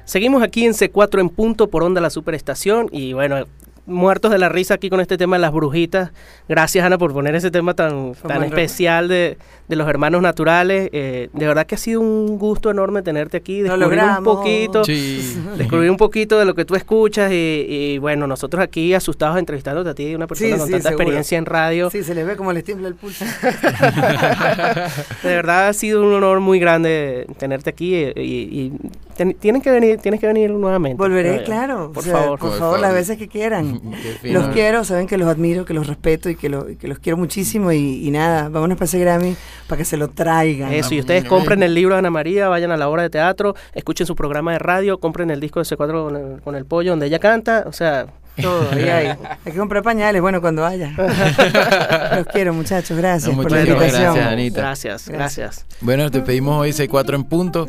Seguimos 0.04 0.42
aquí 0.42 0.66
en 0.66 0.74
C4 0.74 1.22
en 1.22 1.30
punto 1.30 1.68
por 1.68 1.84
onda 1.84 2.02
la 2.02 2.10
superestación 2.10 2.90
y 2.92 3.14
bueno, 3.14 3.46
muertos 3.88 4.32
de 4.32 4.38
la 4.38 4.50
risa 4.50 4.76
aquí 4.76 4.90
con 4.90 5.00
este 5.00 5.18
tema 5.18 5.38
de 5.38 5.42
las 5.42 5.52
brujitas. 5.52 6.12
Gracias 6.48 6.86
Ana 6.86 6.98
por 6.98 7.14
poner 7.14 7.34
ese 7.36 7.50
tema 7.50 7.74
tan, 7.74 8.14
tan 8.14 8.44
especial 8.44 9.08
de, 9.08 9.38
de 9.68 9.76
los 9.76 9.88
hermanos 9.90 10.22
naturales. 10.22 10.90
Eh, 10.92 11.30
de 11.34 11.48
verdad 11.48 11.66
que 11.66 11.76
ha 11.76 11.78
sido 11.78 12.02
un 12.02 12.38
gusto 12.38 12.70
enorme 12.70 13.02
tenerte 13.02 13.38
aquí, 13.38 13.62
descubrir 13.62 14.00
un 14.18 14.24
poquito, 14.24 14.84
Sí. 14.84 15.38
descubrir 15.58 15.90
un 15.90 15.98
poquito 15.98 16.38
de 16.38 16.46
lo 16.46 16.54
que 16.54 16.66
tú 16.66 16.76
escuchas 16.76 17.32
y, 17.32 17.66
y, 17.68 17.98
bueno, 17.98 18.28
nosotros 18.28 18.62
aquí 18.64 18.94
asustados 18.94 19.38
entrevistándote 19.40 19.90
a 19.90 19.96
ti, 19.96 20.14
una 20.14 20.28
persona 20.28 20.52
Sí, 20.54 20.58
con 20.60 20.68
sí, 20.68 20.72
tanta 20.74 20.90
seguro. 20.90 21.04
experiencia 21.04 21.38
en 21.38 21.46
radio. 21.46 21.90
Sí, 21.90 22.04
se 22.04 22.14
les 22.14 22.28
ve 22.28 22.36
como 22.36 22.54
les 22.54 22.64
tiembla 22.64 22.88
el 22.90 22.96
pulso. 22.96 23.26
De 25.24 25.30
verdad 25.36 25.68
ha 25.70 25.74
sido 25.74 26.04
un 26.04 26.14
honor 26.14 26.40
muy 26.40 26.60
grande 26.60 27.28
tenerte 27.38 27.70
aquí 27.70 27.96
y, 27.96 28.12
y- 28.16 28.22
y 28.22 28.72
ten- 29.18 29.34
tienen 29.34 29.62
que 29.62 29.70
venir, 29.72 29.98
tienes 30.00 30.22
que 30.22 30.28
venir 30.28 30.52
nuevamente. 30.52 30.98
Volveré, 30.98 31.44
claro. 31.44 31.92
Por 31.92 32.04
o 32.04 32.06
sea, 32.06 32.14
favor. 32.14 32.40
Por 32.40 32.50
Por 32.52 32.60
favor, 32.60 32.80
las 32.80 32.90
favor. 32.90 32.96
veces 33.00 33.18
que 33.18 33.28
quieran. 33.28 33.82
Los 34.24 34.48
quiero, 34.50 34.84
saben 34.86 35.08
que 35.08 35.18
los 35.18 35.28
admiro, 35.28 35.66
que 35.66 35.74
los 35.74 35.88
respeto 35.88 36.30
y 36.30 36.36
que, 36.36 36.48
lo- 36.50 36.70
y 36.70 36.76
que 36.78 36.88
los 36.88 37.00
quiero 37.00 37.18
muchísimo. 37.18 37.72
Y, 37.72 38.08
y 38.08 38.12
nada, 38.12 38.48
vámonos 38.50 38.78
para 38.78 38.86
ese 38.86 39.00
Grammy 39.00 39.36
para 39.68 39.78
que 39.78 39.86
se 39.86 39.98
lo 39.98 40.08
traigan. 40.10 40.72
Eso, 40.72 40.94
y 40.94 41.00
ustedes 41.00 41.26
compren 41.26 41.64
el 41.64 41.74
libro 41.74 41.96
de 41.96 42.00
Ana 42.00 42.10
María, 42.12 42.48
vayan 42.48 42.72
a 42.72 42.78
la 42.78 42.88
obra 42.90 43.04
de 43.04 43.10
teatro, 43.10 43.56
escuchen 43.74 44.06
su 44.08 44.16
programa 44.16 44.54
de 44.54 44.60
radio, 44.60 45.00
compren 45.00 45.30
el 45.32 45.40
disco 45.40 45.60
de 45.60 45.66
C4 45.66 46.04
con 46.06 46.16
el, 46.16 46.42
con 46.42 46.56
el 46.56 46.66
pollo 46.66 46.92
donde 46.92 47.08
ella 47.08 47.20
canta, 47.20 47.64
o 47.68 47.72
sea, 47.74 48.08
Todo, 48.42 48.70
ahí 48.72 48.84
hay. 48.90 49.08
Hay 49.46 49.52
que 49.52 49.58
comprar 49.58 49.82
pañales, 49.84 50.22
bueno, 50.22 50.42
cuando 50.42 50.66
haya. 50.66 50.92
los 52.18 52.26
quiero, 52.28 52.54
muchachos. 52.54 52.98
Gracias 52.98 53.36
No, 53.36 53.42
por 53.42 53.52
la 53.52 53.62
invitación. 53.62 54.02
gracias, 54.14 54.28
Anita. 54.28 54.62
gracias, 54.62 55.10
gracias. 55.10 55.66
Bueno, 55.82 56.12
te 56.12 56.22
pedimos 56.22 56.60
hoy 56.62 56.72
C4 56.72 57.16
en 57.16 57.24
punto. 57.24 57.68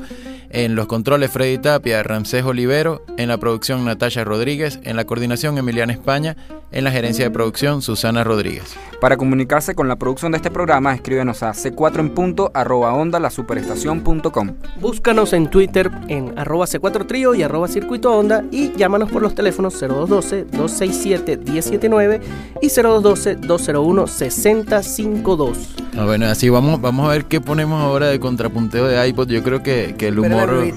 En 0.51 0.75
los 0.75 0.87
controles 0.87 1.31
Freddy 1.31 1.59
Tapia, 1.59 2.03
Ramsés 2.03 2.43
Olivero. 2.45 3.05
En 3.17 3.29
la 3.29 3.39
producción 3.39 3.85
Natalia 3.85 4.25
Rodríguez. 4.25 4.81
En 4.83 4.97
la 4.97 5.05
coordinación 5.05 5.57
Emiliana 5.59 5.93
España. 5.93 6.37
En 6.71 6.85
la 6.85 6.91
gerencia 6.91 7.25
de 7.25 7.31
producción 7.31 7.81
Susana 7.81 8.25
Rodríguez. 8.25 8.77
Para 9.01 9.17
comunicarse 9.17 9.75
con 9.75 9.89
la 9.89 9.97
producción 9.97 10.33
de 10.33 10.37
este 10.37 10.51
programa, 10.51 10.93
escríbenos 10.93 11.43
a 11.43 11.53
c4 11.53 12.01
en 12.01 12.11
punto 12.11 12.51
arroba 12.53 12.93
onda 12.93 13.19
la 13.21 13.31
superestación.com. 13.31 14.55
Búscanos 14.81 15.33
en 15.33 15.49
Twitter 15.49 15.91
en 16.09 16.35
arroba 16.37 16.67
C4 16.67 17.07
Trío 17.07 17.35
y 17.35 17.43
arroba 17.43 17.69
Circuito 17.69 18.13
Onda 18.13 18.45
y 18.51 18.73
llámanos 18.73 19.11
por 19.11 19.23
los 19.23 19.35
teléfonos 19.37 19.81
0212-267-179 19.81 22.21
y 22.61 22.67
0212-201-6052. 22.67 25.57
Ah, 25.97 26.05
bueno, 26.05 26.27
así 26.27 26.49
vamos, 26.49 26.81
vamos 26.81 27.09
a 27.09 27.13
ver 27.13 27.25
qué 27.25 27.41
ponemos 27.41 27.81
ahora 27.81 28.09
de 28.09 28.21
contrapunteo 28.21 28.87
de 28.87 29.09
iPod. 29.09 29.29
Yo 29.29 29.43
creo 29.43 29.63
que, 29.63 29.95
que 29.97 30.09
el 30.09 30.19
humor. 30.19 30.55
pues. 30.55 30.75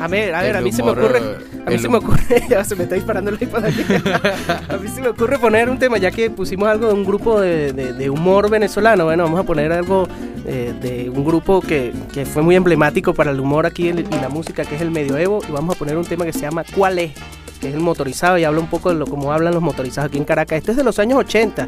A 0.00 0.08
ver, 0.08 0.34
a 0.34 0.42
ver, 0.42 0.56
a 0.56 0.60
mí 0.60 0.72
se 0.72 0.82
me 0.82 0.90
ocurre, 0.90 1.18
a 1.18 1.68
mí 1.68 1.74
el 1.74 1.80
se 1.80 1.88
me 1.88 1.98
ocurre, 1.98 2.44
ya 2.48 2.64
se 2.64 2.76
me 2.76 2.84
está 2.84 2.94
disparando 2.94 3.30
el 3.30 3.42
iPod 3.42 3.64
aquí. 3.64 3.82
a 4.68 4.76
mí 4.76 4.88
se 4.88 5.00
me 5.00 5.08
ocurre 5.08 5.25
poner 5.40 5.68
un 5.68 5.78
tema, 5.78 5.98
ya 5.98 6.10
que 6.10 6.30
pusimos 6.30 6.68
algo 6.68 6.86
de 6.88 6.94
un 6.94 7.04
grupo 7.04 7.40
de, 7.40 7.72
de- 7.72 7.92
de 7.92 8.10
humor 8.10 8.48
venezolano, 8.50 9.04
bueno, 9.04 9.24
vamos 9.24 9.40
a 9.40 9.42
poner 9.44 9.72
algo 9.72 10.06
eh, 10.46 10.72
de 10.80 11.10
un 11.10 11.24
grupo 11.24 11.60
que, 11.60 11.92
que 12.12 12.24
fue 12.24 12.42
muy 12.42 12.54
emblemático 12.56 13.12
para 13.14 13.30
el 13.32 13.40
humor 13.40 13.66
aquí 13.66 13.88
en- 13.88 13.98
y 14.00 14.20
la 14.20 14.28
música, 14.28 14.64
que 14.64 14.76
es 14.76 14.80
el 14.80 14.90
medioevo, 14.90 15.40
y 15.48 15.52
vamos 15.52 15.74
a 15.76 15.78
poner 15.78 15.96
un 15.96 16.04
tema 16.04 16.24
que 16.24 16.32
se 16.32 16.40
llama 16.40 16.64
¿Cuál 16.74 16.98
es? 17.00 17.12
que 17.60 17.68
es 17.70 17.74
el 17.74 17.80
motorizado 17.80 18.36
y 18.36 18.44
habla 18.44 18.60
un 18.60 18.66
poco 18.68 18.90
de 18.90 18.96
lo 18.96 19.06
cómo 19.06 19.32
hablan 19.32 19.54
los 19.54 19.62
motorizados 19.62 20.10
aquí 20.10 20.18
en 20.18 20.24
Caracas. 20.24 20.58
Este 20.58 20.72
es 20.72 20.76
de 20.76 20.84
los 20.84 20.98
años 20.98 21.18
80, 21.20 21.66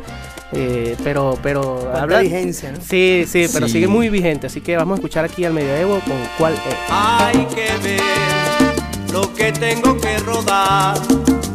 eh, 0.53 0.95
pero, 1.03 1.39
pero 1.43 1.79
Cuánta 1.81 2.03
habla... 2.03 2.21
vigencia, 2.21 2.73
¿no? 2.73 2.79
Sí, 2.83 3.25
sí, 3.27 3.47
pero 3.55 3.67
Sí. 3.69 3.73
sigue 3.73 3.89
muy 3.89 4.11
vigente, 4.11 4.49
así 4.49 4.61
que 4.61 4.77
vamos 4.77 4.93
a 4.93 4.97
escuchar 4.97 5.25
aquí 5.25 5.47
al 5.47 5.55
medioevo 5.55 5.95
con 6.01 6.13
¿Cuál 6.37 6.53
es? 6.53 6.61
Hay 6.91 7.47
que 7.47 7.71
ver 7.83 8.58
lo 9.13 9.33
que 9.35 9.53
tengo 9.53 9.97
que 9.99 10.19
rodar 10.19 10.97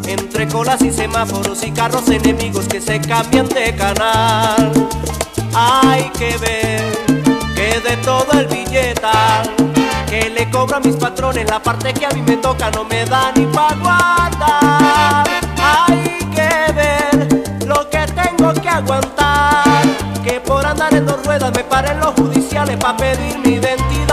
entre 0.08 0.47
colas 0.47 0.82
y 0.82 0.91
semáforos 0.91 1.64
y 1.64 1.72
carros 1.72 2.08
enemigos 2.10 2.68
que 2.68 2.82
se 2.82 2.99
cambian 2.99 3.47
de 3.49 3.76
canal. 3.76 4.72
Hay 5.54 6.10
que 6.12 6.38
ver 6.38 6.82
que 7.56 7.80
de 7.80 7.97
todo 7.97 8.32
el 8.39 8.47
billetal 8.47 9.51
que 10.10 10.30
le 10.30 10.49
cobro 10.49 10.78
a 10.78 10.80
mis 10.80 10.95
patrones 10.95 11.49
la 11.49 11.62
parte 11.62 11.93
que 11.93 12.06
a 12.06 12.10
mí 12.10 12.22
me 12.22 12.38
toca 12.38 12.70
no 12.72 12.84
me 12.86 13.06
da 13.06 13.32
ni 13.36 13.45
para 13.47 13.76
guardar. 13.76 15.28
Hay 15.62 16.20
que 16.36 16.74
ver 16.74 17.43
lo 17.66 17.89
que 17.89 18.06
tengo 18.14 18.54
que 18.54 18.70
aguantar 18.70 19.84
que 20.24 20.39
por 20.39 20.66
andar 20.66 20.93
en 20.93 21.06
dos 21.06 21.24
ruedas 21.26 21.51
me 21.56 21.64
paren 21.64 21.99
los 21.99 22.14
judiciales 22.16 22.78
para 22.78 22.97
pedir 22.97 23.39
mi 23.39 23.54
identidad. 23.56 24.12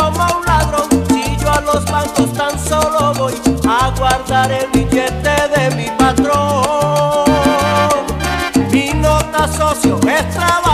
Como 0.00 0.24
un 0.38 0.46
ladrón 0.46 0.88
si 1.08 1.36
yo 1.36 1.52
a 1.52 1.60
los 1.60 1.84
bancos 1.84 2.32
tan 2.32 2.58
solo 2.58 3.12
voy 3.14 3.34
a 3.68 3.92
guardar 3.98 4.50
el 4.50 4.66
billete 4.72 5.36
de 5.54 5.76
mi 5.76 5.90
patrón. 5.98 7.26
Mi 8.72 8.90
nota 8.94 9.46
socio 9.48 10.00
es 10.08 10.30
trabajar 10.30 10.69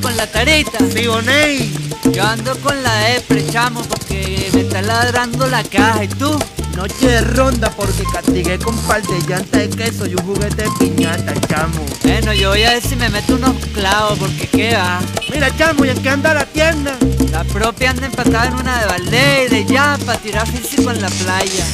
con 0.00 0.16
la 0.16 0.26
carita? 0.26 0.78
Siboney. 0.78 1.72
Yo 2.12 2.24
ando 2.24 2.56
con 2.58 2.82
la 2.82 2.94
depre, 3.00 3.44
chamo, 3.46 3.82
porque 3.82 4.50
me 4.52 4.62
está 4.62 4.82
ladrando 4.82 5.46
la 5.46 5.62
caja. 5.62 6.04
¿Y 6.04 6.08
tú? 6.08 6.38
Noche 6.78 7.08
de 7.08 7.20
ronda 7.22 7.72
porque 7.72 8.04
castigué 8.12 8.56
con 8.56 8.76
par 8.82 9.02
de 9.02 9.18
llanta 9.26 9.58
de 9.58 9.68
queso 9.68 10.06
y 10.06 10.14
un 10.14 10.24
juguete 10.24 10.62
de 10.62 10.70
piñata, 10.78 11.34
chamo. 11.48 11.84
Bueno, 12.04 12.32
yo 12.32 12.50
voy 12.50 12.62
a 12.62 12.70
ver 12.70 12.80
si 12.80 12.94
me 12.94 13.08
meto 13.08 13.34
unos 13.34 13.56
clavos, 13.74 14.16
porque 14.16 14.46
qué 14.46 14.76
va. 14.76 15.00
Mira, 15.28 15.50
chamo, 15.56 15.84
¿y 15.84 15.88
en 15.88 16.00
qué 16.00 16.08
anda 16.08 16.34
la 16.34 16.44
tienda? 16.44 16.96
La 17.32 17.42
propia 17.42 17.90
anda 17.90 18.06
empatada 18.06 18.46
en 18.46 18.54
una 18.54 18.78
de 18.78 18.86
balde 18.86 19.46
y 19.46 19.48
de 19.48 19.64
ya 19.64 19.98
para 20.06 20.20
tirar 20.20 20.46
físico 20.46 20.92
en 20.92 21.02
la 21.02 21.08
playa. 21.08 21.66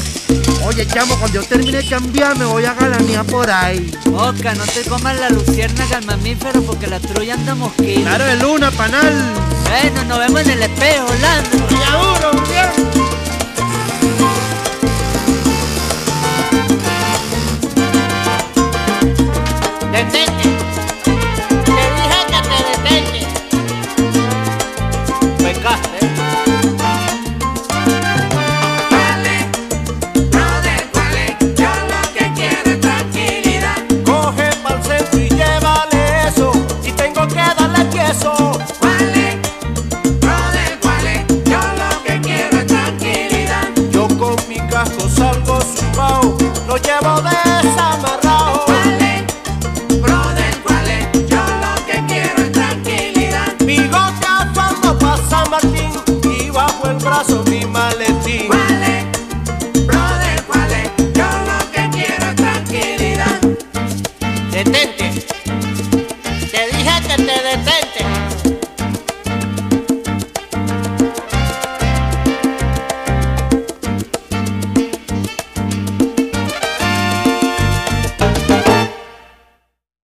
Oye, 0.65 0.87
chamo, 0.87 1.19
cuando 1.19 1.43
yo 1.43 1.47
termine 1.47 1.83
de 1.83 1.87
cambiar 1.87 2.39
me 2.39 2.47
voy 2.47 2.65
a 2.65 2.73
galanear 2.73 3.27
por 3.27 3.51
ahí. 3.51 3.93
Oca, 4.07 4.55
no 4.55 4.65
te 4.65 4.89
comas 4.89 5.21
la 5.21 5.29
luciérnaga 5.29 5.99
al 5.99 6.07
mamífero 6.07 6.63
porque 6.63 6.87
la 6.87 6.99
trulla 6.99 7.35
anda 7.35 7.55
mosquito. 7.55 8.01
Claro 8.01 8.25
de 8.25 8.37
luna, 8.37 8.71
panal. 8.71 9.13
Bueno, 9.69 10.03
nos 10.05 10.19
vemos 10.19 10.41
en 10.41 10.51
el 10.51 10.63
espejo, 10.63 11.09
Lando. 11.21 11.69
Ya 11.69 11.93
duro, 11.99 12.43
bien. 12.49 13.04